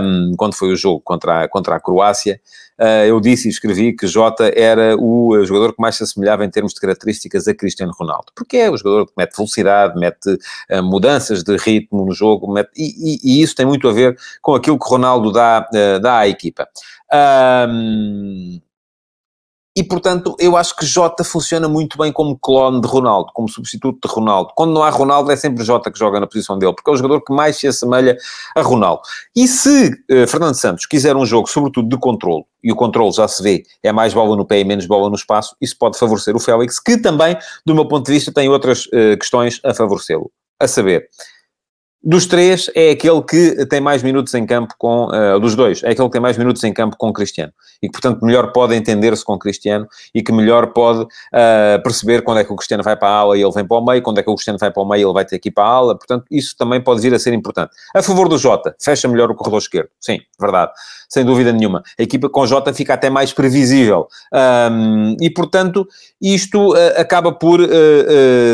um, 0.01 0.33
quando 0.37 0.55
foi 0.55 0.71
o 0.71 0.75
jogo 0.75 1.01
contra 1.01 1.43
a, 1.43 1.47
contra 1.47 1.75
a 1.75 1.79
Croácia, 1.79 2.39
uh, 2.79 3.05
eu 3.05 3.19
disse 3.19 3.47
e 3.47 3.51
escrevi 3.51 3.93
que 3.93 4.07
Jota 4.07 4.51
era 4.55 4.95
o 4.97 5.43
jogador 5.43 5.73
que 5.73 5.81
mais 5.81 5.95
se 5.95 6.03
assemelhava 6.03 6.45
em 6.45 6.49
termos 6.49 6.73
de 6.73 6.79
características 6.79 7.47
a 7.47 7.53
Cristiano 7.53 7.91
Ronaldo. 7.97 8.27
Porque 8.33 8.57
é 8.57 8.71
o 8.71 8.77
jogador 8.77 9.05
que 9.05 9.13
mete 9.17 9.35
velocidade, 9.35 9.99
mete 9.99 10.29
uh, 10.71 10.83
mudanças 10.83 11.43
de 11.43 11.57
ritmo 11.57 12.05
no 12.05 12.13
jogo, 12.13 12.51
mete, 12.51 12.71
e, 12.75 13.15
e, 13.15 13.39
e, 13.39 13.41
isso 13.43 13.55
tem 13.55 13.65
muito 13.65 13.87
a 13.89 13.93
ver 13.93 14.17
com 14.41 14.55
aquilo 14.55 14.79
que 14.79 14.89
Ronaldo 14.89 15.31
dá, 15.31 15.67
uh, 15.69 15.99
dá 15.99 16.19
à 16.19 16.27
equipa. 16.27 16.67
Um, 17.69 18.59
e, 19.75 19.83
portanto, 19.83 20.35
eu 20.39 20.55
acho 20.55 20.73
que 20.73 20.85
Jota 20.85 21.21
funciona 21.21 21.67
muito 21.67 21.97
bem 21.97 22.09
como 22.09 22.39
clone 22.39 22.79
de 22.79 22.88
Ronaldo, 22.88 23.31
como 23.33 23.49
substituto 23.49 24.07
de 24.07 24.13
Ronaldo. 24.13 24.53
Quando 24.55 24.73
não 24.73 24.81
há 24.81 24.89
Ronaldo, 24.89 25.29
é 25.31 25.35
sempre 25.35 25.65
Jota 25.65 25.91
que 25.91 25.99
joga 25.99 26.17
na 26.17 26.25
posição 26.25 26.57
dele, 26.57 26.73
porque 26.73 26.89
é 26.89 26.93
o 26.93 26.95
jogador 26.95 27.21
que 27.21 27.33
mais 27.33 27.57
se 27.57 27.67
assemelha 27.67 28.17
a 28.55 28.61
Ronaldo. 28.61 29.01
E 29.35 29.45
se 29.47 29.89
uh, 29.89 30.25
Fernando 30.27 30.55
Santos 30.55 30.85
quiser 30.85 31.17
um 31.17 31.25
jogo, 31.25 31.49
sobretudo 31.49 31.89
de 31.89 31.97
controle, 31.97 32.45
e 32.63 32.71
o 32.71 32.75
controle 32.75 33.11
já 33.11 33.27
se 33.27 33.43
vê, 33.43 33.63
é 33.83 33.91
mais 33.91 34.13
bola 34.13 34.38
no 34.38 34.45
pé 34.45 34.61
e 34.61 34.63
menos 34.63 34.85
bola 34.85 35.09
no 35.09 35.15
espaço, 35.15 35.57
isso 35.59 35.75
pode 35.77 35.99
favorecer 35.99 36.33
o 36.35 36.39
Félix, 36.39 36.79
que 36.79 36.97
também, 36.97 37.38
do 37.65 37.75
meu 37.75 37.85
ponto 37.85 38.05
de 38.05 38.13
vista, 38.13 38.31
tem 38.31 38.47
outras 38.47 38.85
uh, 38.85 39.17
questões 39.19 39.59
a 39.61 39.73
favorecê-lo. 39.73 40.31
A 40.57 40.69
saber, 40.69 41.09
dos 42.05 42.27
três, 42.27 42.69
é 42.75 42.91
aquele 42.91 43.21
que 43.23 43.65
tem 43.65 43.81
mais 43.81 44.03
minutos 44.03 44.33
em 44.35 44.45
campo 44.45 44.75
com... 44.77 45.07
Uh, 45.07 45.39
dos 45.39 45.55
dois, 45.55 45.83
é 45.83 45.89
aquele 45.89 46.07
que 46.07 46.13
tem 46.13 46.21
mais 46.21 46.37
minutos 46.37 46.63
em 46.63 46.71
campo 46.71 46.95
com 46.97 47.11
Cristiano. 47.11 47.51
E 47.81 47.87
que, 47.87 47.93
portanto, 47.93 48.23
melhor 48.23 48.51
pode 48.51 48.75
entender-se 48.75 49.25
com 49.25 49.37
Cristiano 49.37 49.87
e 50.13 50.21
que 50.21 50.31
melhor 50.31 50.67
pode 50.67 51.01
uh, 51.01 51.83
perceber 51.83 52.21
quando 52.21 52.39
é 52.39 52.43
que 52.43 52.53
o 52.53 52.55
Cristiano 52.55 52.83
vai 52.83 52.95
para 52.95 53.09
a 53.09 53.11
ala 53.11 53.37
e 53.37 53.41
ele 53.41 53.51
vem 53.51 53.65
para 53.65 53.77
o 53.77 53.83
meio, 53.83 54.01
quando 54.01 54.19
é 54.19 54.23
que 54.23 54.29
o 54.29 54.35
Cristiano 54.35 54.59
vai 54.59 54.71
para 54.71 54.83
o 54.83 54.87
meio 54.87 55.01
e 55.01 55.05
ele 55.05 55.13
vai 55.13 55.25
ter 55.25 55.39
que 55.39 55.49
ir 55.49 55.51
para 55.51 55.63
a 55.63 55.67
ala. 55.67 55.97
Portanto, 55.97 56.25
isso 56.29 56.55
também 56.57 56.79
pode 56.79 57.01
vir 57.01 57.13
a 57.13 57.19
ser 57.19 57.33
importante. 57.33 57.71
A 57.95 58.01
favor 58.01 58.29
do 58.29 58.37
Jota, 58.37 58.75
fecha 58.79 59.07
melhor 59.07 59.31
o 59.31 59.35
corredor 59.35 59.59
esquerdo. 59.59 59.89
Sim, 59.99 60.19
verdade. 60.39 60.71
Sem 61.09 61.23
dúvida 61.25 61.51
nenhuma. 61.51 61.83
A 61.99 62.03
equipa 62.03 62.29
com 62.29 62.45
Jota 62.45 62.73
fica 62.73 62.93
até 62.93 63.09
mais 63.09 63.31
previsível. 63.31 64.07
Um, 64.71 65.15
e, 65.21 65.29
portanto, 65.29 65.87
isto 66.21 66.73
uh, 66.73 66.99
acaba 66.99 67.31
por 67.31 67.59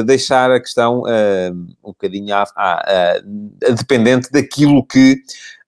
deixar 0.06 0.52
a 0.52 0.60
questão 0.60 1.04
um 1.84 1.92
bocadinho 1.92 2.36
a, 2.36 2.44
a 2.56 3.22
dependente 3.78 4.32
daquilo 4.32 4.86
que 4.86 5.22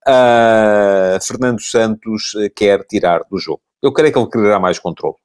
uh, 0.08 1.26
Fernando 1.26 1.62
Santos 1.62 2.34
eh, 2.38 2.50
quer 2.50 2.84
tirar 2.86 3.22
do 3.30 3.38
jogo. 3.38 3.62
Eu 3.82 3.92
creio 3.92 4.14
que 4.14 4.20
ele 4.20 4.30
quererá 4.30 4.60
mais 4.60 4.80
controle. 4.80 5.16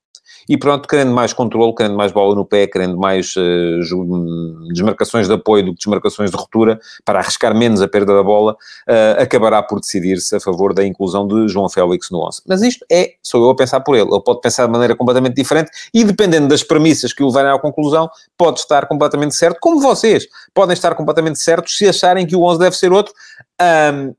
E 0.49 0.57
pronto, 0.57 0.89
querendo 0.89 1.13
mais 1.13 1.33
controle, 1.33 1.75
querendo 1.75 1.97
mais 1.97 2.11
bola 2.11 2.35
no 2.35 2.45
pé, 2.45 2.67
querendo 2.67 2.97
mais 2.97 3.35
uh, 3.37 4.69
desmarcações 4.73 5.27
de 5.27 5.35
apoio 5.35 5.65
do 5.65 5.73
que 5.73 5.79
desmarcações 5.79 6.31
de 6.31 6.37
ruptura, 6.37 6.81
para 7.05 7.19
arriscar 7.19 7.55
menos 7.55 7.83
a 7.83 7.89
perda 7.89 8.15
da 8.15 8.23
bola, 8.23 8.55
uh, 8.89 9.23
acabará 9.23 9.63
por 9.63 9.81
decidir-se 9.81 10.35
a 10.35 10.41
favor 10.41 10.73
da 10.73 10.85
inclusão 10.85 11.27
de 11.27 11.49
João 11.49 11.69
Félix 11.69 12.11
no 12.11 12.27
11. 12.27 12.43
Mas 12.47 12.63
isto 12.63 12.85
é, 12.91 13.15
sou 13.23 13.45
eu 13.45 13.51
a 13.51 13.57
pensar 13.57 13.81
por 13.81 13.95
ele. 13.95 14.11
Ele 14.11 14.23
pode 14.23 14.41
pensar 14.41 14.65
de 14.65 14.73
maneira 14.73 14.97
completamente 14.97 15.35
diferente 15.35 15.71
e, 15.93 16.03
dependendo 16.03 16.49
das 16.49 16.63
premissas 16.63 17.13
que 17.13 17.23
o 17.23 17.27
levarem 17.27 17.53
à 17.53 17.59
conclusão, 17.59 18.09
pode 18.37 18.61
estar 18.61 18.87
completamente 18.87 19.35
certo, 19.35 19.59
como 19.61 19.81
vocês 19.81 20.27
podem 20.55 20.73
estar 20.73 20.95
completamente 20.95 21.39
certos 21.39 21.77
se 21.77 21.87
acharem 21.87 22.27
que 22.27 22.35
o 22.35 22.43
11 22.43 22.59
deve 22.59 22.77
ser 22.77 22.93
outro, 22.93 23.13
um, 23.61 24.15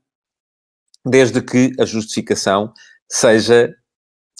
desde 1.04 1.40
que 1.40 1.72
a 1.78 1.84
justificação 1.84 2.72
seja 3.08 3.74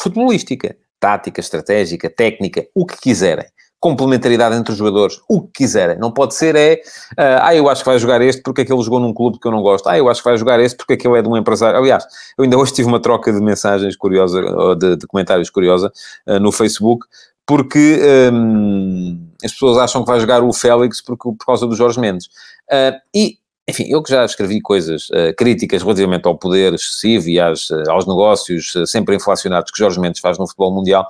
futebolística 0.01 0.77
tática, 1.01 1.41
estratégica, 1.41 2.11
técnica, 2.11 2.67
o 2.75 2.87
que 2.87 2.97
quiserem. 3.01 3.47
Complementaridade 3.81 4.55
entre 4.57 4.73
os 4.73 4.79
jogadores, 4.79 5.19
o 5.27 5.41
que 5.41 5.63
quiserem. 5.63 5.99
Não 5.99 6.13
pode 6.13 6.35
ser 6.35 6.55
é, 6.55 6.83
uh, 7.13 7.41
ah, 7.41 7.55
eu 7.55 7.67
acho 7.67 7.83
que 7.83 7.89
vai 7.89 7.99
jogar 7.99 8.21
este 8.21 8.43
porque 8.43 8.61
aquele 8.61 8.83
jogou 8.83 9.01
num 9.01 9.15
clube 9.15 9.39
que 9.41 9.49
eu 9.49 9.51
não 9.51 9.63
gosto. 9.63 9.89
Ah, 9.89 9.97
eu 9.97 10.07
acho 10.11 10.23
que 10.23 10.29
vai 10.29 10.37
jogar 10.37 10.61
este 10.61 10.77
porque 10.77 10.93
aquele 10.93 11.19
é 11.19 11.23
de 11.23 11.29
um 11.29 11.37
empresário. 11.37 11.79
Aliás, 11.79 12.05
eu 12.37 12.45
ainda 12.45 12.59
hoje 12.59 12.75
tive 12.75 12.87
uma 12.87 13.01
troca 13.01 13.33
de 13.33 13.41
mensagens 13.41 13.97
curiosa, 13.97 14.43
de, 14.79 14.97
de 14.97 15.07
comentários 15.07 15.49
curiosa, 15.49 15.91
uh, 16.27 16.39
no 16.39 16.53
Facebook, 16.53 17.07
porque 17.47 17.99
um, 18.33 19.27
as 19.43 19.51
pessoas 19.51 19.79
acham 19.79 20.05
que 20.05 20.11
vai 20.11 20.21
jogar 20.21 20.43
o 20.43 20.53
Félix 20.53 21.01
porque, 21.01 21.31
por 21.31 21.47
causa 21.47 21.67
do 21.67 21.75
Jorge 21.75 21.99
Mendes. 21.99 22.27
Uh, 22.71 23.01
e 23.13 23.40
enfim, 23.71 23.87
eu 23.89 24.03
que 24.03 24.11
já 24.11 24.25
escrevi 24.25 24.61
coisas 24.61 25.09
uh, 25.11 25.35
críticas 25.37 25.83
relativamente 25.83 26.27
ao 26.27 26.37
poder 26.37 26.75
excessivo 26.75 27.29
e 27.29 27.41
às, 27.41 27.71
uh, 27.71 27.83
aos 27.89 28.07
negócios 28.07 28.75
uh, 28.75 28.87
sempre 28.87 29.17
inflacionados 29.17 29.71
que 29.71 29.79
Jorge 29.79 29.99
Mendes 29.99 30.21
faz 30.21 30.39
no 30.39 30.47
futebol 30.47 30.73
mundial, 30.73 31.07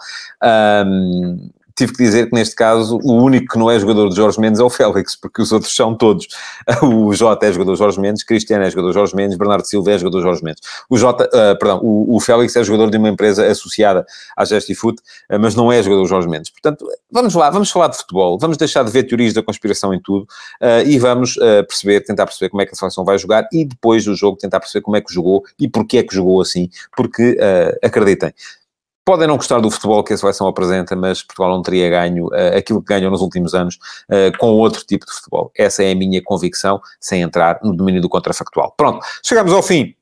um, 0.86 1.50
tive 1.76 1.92
que 1.92 2.02
dizer 2.02 2.28
que 2.28 2.34
neste 2.34 2.54
caso 2.54 2.98
o 3.02 3.14
único 3.14 3.52
que 3.52 3.58
não 3.58 3.70
é 3.70 3.78
jogador 3.78 4.08
de 4.08 4.16
Jorge 4.16 4.40
Mendes 4.40 4.60
é 4.60 4.64
o 4.64 4.70
Félix, 4.70 5.16
porque 5.16 5.42
os 5.42 5.52
outros 5.52 5.74
são 5.74 5.94
todos. 5.94 6.26
O 6.82 7.12
Jota 7.12 7.46
é 7.46 7.52
jogador 7.52 7.72
de 7.72 7.78
Jorge 7.78 8.00
Mendes, 8.00 8.22
Cristiano 8.22 8.64
é 8.64 8.70
jogador 8.70 8.88
de 8.88 8.94
Jorge 8.94 9.14
Mendes, 9.14 9.36
Bernardo 9.36 9.66
Silva 9.66 9.92
é 9.92 9.98
jogador 9.98 10.18
de 10.18 10.24
Jorge 10.24 10.42
Mendes. 10.42 10.60
O 10.88 10.96
Jota, 10.96 11.24
uh, 11.26 11.58
perdão, 11.58 11.80
o, 11.82 12.16
o, 12.16 12.20
Félix 12.20 12.56
é 12.56 12.64
jogador 12.64 12.90
de 12.90 12.96
uma 12.96 13.08
empresa 13.08 13.46
associada 13.46 14.06
à 14.36 14.44
Gestifoot, 14.44 14.98
uh, 15.30 15.38
mas 15.38 15.54
não 15.54 15.70
é 15.70 15.82
jogador 15.82 16.04
de 16.04 16.08
Jorge 16.08 16.28
Mendes. 16.28 16.50
Portanto, 16.50 16.86
vamos 17.10 17.34
lá, 17.34 17.50
vamos 17.50 17.70
falar 17.70 17.88
de 17.88 17.96
futebol, 17.98 18.38
vamos 18.38 18.56
deixar 18.56 18.82
de 18.82 18.90
ver 18.90 19.04
teorias 19.04 19.32
da 19.34 19.42
conspiração 19.42 19.92
em 19.92 20.00
tudo 20.00 20.22
uh, 20.62 20.86
e 20.86 20.98
vamos 20.98 21.34
perceber, 21.66 22.00
tentar 22.00 22.26
perceber 22.26 22.48
como 22.50 22.62
é 22.62 22.66
que 22.66 22.72
a 22.72 22.76
seleção 22.76 23.04
vai 23.04 23.18
jogar 23.18 23.46
e 23.52 23.64
depois 23.64 24.04
do 24.04 24.14
jogo 24.14 24.36
tentar 24.36 24.60
perceber 24.60 24.82
como 24.82 24.96
é 24.96 25.00
que 25.00 25.12
jogou 25.12 25.44
e 25.58 25.68
porquê 25.68 25.98
é 25.98 26.02
que 26.02 26.14
jogou 26.14 26.40
assim, 26.40 26.68
porque 26.96 27.36
acreditem, 27.82 28.32
podem 29.04 29.26
não 29.26 29.36
gostar 29.36 29.60
do 29.60 29.70
futebol 29.70 30.02
que 30.04 30.12
a 30.12 30.16
seleção 30.16 30.46
apresenta, 30.46 30.94
mas 30.94 31.22
Portugal 31.22 31.50
não 31.50 31.62
teria 31.62 31.88
ganho 31.90 32.26
uh, 32.26 32.56
aquilo 32.56 32.80
que 32.80 32.88
ganhou 32.88 33.10
nos 33.10 33.20
últimos 33.20 33.54
anos 33.54 33.76
uh, 34.08 34.36
com 34.38 34.48
outro 34.48 34.84
tipo 34.84 35.06
de 35.06 35.12
futebol. 35.12 35.50
Essa 35.56 35.82
é 35.82 35.92
a 35.92 35.94
minha 35.94 36.22
convicção, 36.22 36.80
sem 37.00 37.22
entrar 37.22 37.58
no 37.62 37.74
domínio 37.74 38.00
do 38.00 38.08
contrafactual. 38.08 38.72
Pronto, 38.76 39.04
chegamos 39.22 39.52
ao 39.52 39.62
fim 39.62 39.94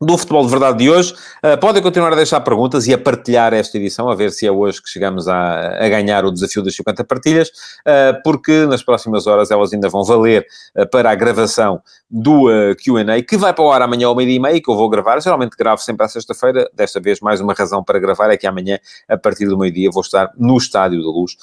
do 0.00 0.16
Futebol 0.16 0.44
de 0.44 0.50
Verdade 0.50 0.78
de 0.78 0.90
hoje. 0.90 1.12
Uh, 1.44 1.58
podem 1.58 1.82
continuar 1.82 2.12
a 2.12 2.16
deixar 2.16 2.40
perguntas 2.40 2.86
e 2.86 2.94
a 2.94 2.98
partilhar 2.98 3.52
esta 3.52 3.76
edição, 3.76 4.08
a 4.08 4.14
ver 4.14 4.30
se 4.30 4.46
é 4.46 4.52
hoje 4.52 4.80
que 4.80 4.88
chegamos 4.88 5.26
a, 5.26 5.84
a 5.84 5.88
ganhar 5.88 6.24
o 6.24 6.30
desafio 6.30 6.62
das 6.62 6.74
50 6.76 7.02
partilhas, 7.02 7.48
uh, 7.48 8.22
porque 8.22 8.64
nas 8.66 8.80
próximas 8.80 9.26
horas 9.26 9.50
elas 9.50 9.72
ainda 9.72 9.88
vão 9.88 10.04
valer 10.04 10.46
uh, 10.76 10.88
para 10.88 11.10
a 11.10 11.14
gravação 11.16 11.82
do 12.10 12.46
Q&A, 12.82 13.20
que 13.22 13.36
vai 13.36 13.52
para 13.52 13.62
o 13.62 13.70
ar 13.70 13.82
amanhã 13.82 14.06
ao 14.06 14.14
meio-dia 14.14 14.36
e 14.36 14.40
meio, 14.40 14.62
que 14.62 14.70
eu 14.70 14.74
vou 14.74 14.88
gravar. 14.88 15.20
Geralmente 15.20 15.54
gravo 15.58 15.82
sempre 15.82 16.06
à 16.06 16.08
sexta-feira, 16.08 16.70
desta 16.72 16.98
vez 16.98 17.20
mais 17.20 17.38
uma 17.38 17.52
razão 17.52 17.84
para 17.84 17.98
gravar 17.98 18.30
é 18.30 18.36
que 18.38 18.46
amanhã, 18.46 18.78
a 19.06 19.18
partir 19.18 19.46
do 19.46 19.58
meio-dia, 19.58 19.90
vou 19.90 20.00
estar 20.00 20.32
no 20.38 20.56
Estádio 20.56 21.02
da 21.02 21.08
Luz 21.10 21.36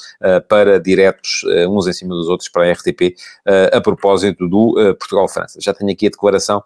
para 0.47 0.79
diretos, 0.79 1.43
uns 1.69 1.85
em 1.85 1.93
cima 1.93 2.15
dos 2.15 2.27
outros, 2.27 2.49
para 2.49 2.67
a 2.67 2.71
RTP, 2.71 3.15
a 3.71 3.79
propósito 3.79 4.49
do 4.49 4.73
Portugal-França. 4.97 5.59
Já 5.61 5.71
tenho 5.71 5.91
aqui 5.91 6.07
a 6.07 6.09
declaração 6.09 6.63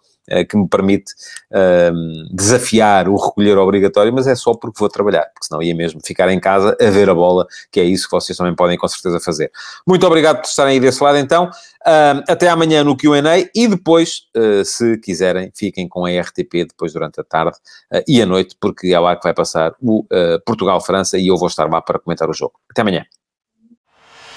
que 0.48 0.56
me 0.56 0.68
permite 0.68 1.12
uh, 1.52 2.36
desafiar 2.36 3.10
o 3.10 3.16
recolher 3.16 3.58
obrigatório, 3.58 4.14
mas 4.14 4.28
é 4.28 4.36
só 4.36 4.54
porque 4.54 4.80
vou 4.80 4.90
trabalhar, 4.90 5.24
porque 5.34 5.46
senão 5.48 5.62
ia 5.62 5.74
mesmo 5.74 6.00
ficar 6.04 6.30
em 6.30 6.40
casa 6.40 6.78
a 6.80 6.90
ver 6.90 7.10
a 7.10 7.16
bola, 7.16 7.48
que 7.72 7.80
é 7.80 7.84
isso 7.84 8.06
que 8.06 8.12
vocês 8.12 8.38
também 8.38 8.56
podem 8.56 8.78
com 8.78 8.88
certeza 8.88 9.20
fazer. 9.20 9.52
Muito 9.88 10.06
obrigado 10.06 10.38
por 10.38 10.48
estarem 10.48 10.74
aí 10.74 10.80
desse 10.80 11.04
lado 11.04 11.18
então. 11.18 11.50
Uh, 11.82 12.22
até 12.28 12.50
amanhã 12.50 12.84
no 12.84 12.96
QA 12.96 13.50
e 13.56 13.68
depois, 13.68 14.24
uh, 14.36 14.64
se 14.64 14.98
quiserem, 14.98 15.52
fiquem 15.56 15.88
com 15.88 16.06
a 16.06 16.10
RTP 16.10 16.68
depois 16.68 16.94
durante 16.94 17.20
a 17.22 17.24
tarde 17.24 17.58
uh, 17.94 18.04
e 18.08 18.22
a 18.22 18.26
noite, 18.26 18.56
porque 18.60 18.94
é 18.94 19.00
lá 19.00 19.16
que 19.16 19.24
vai 19.24 19.34
passar 19.34 19.74
o 19.82 20.06
Portugal-França 20.46 21.18
e 21.18 21.28
eu 21.28 21.38
vou 21.38 21.48
estar 21.48 21.70
lá 21.70 21.82
para 21.82 22.00
comentar 22.00 22.30
o 22.30 22.34
jogo. 22.34 22.54
Até 22.70 22.82
amanhã. 22.82 23.06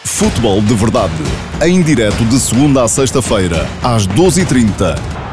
Futebol 0.05 0.61
de 0.61 0.75
Verdade, 0.75 1.13
em 1.65 1.83
direto 1.83 2.25
de 2.27 2.39
segunda 2.39 2.85
a 2.85 2.89
sexta-feira, 2.89 3.67
às 3.83 4.07
12h30 4.07 5.32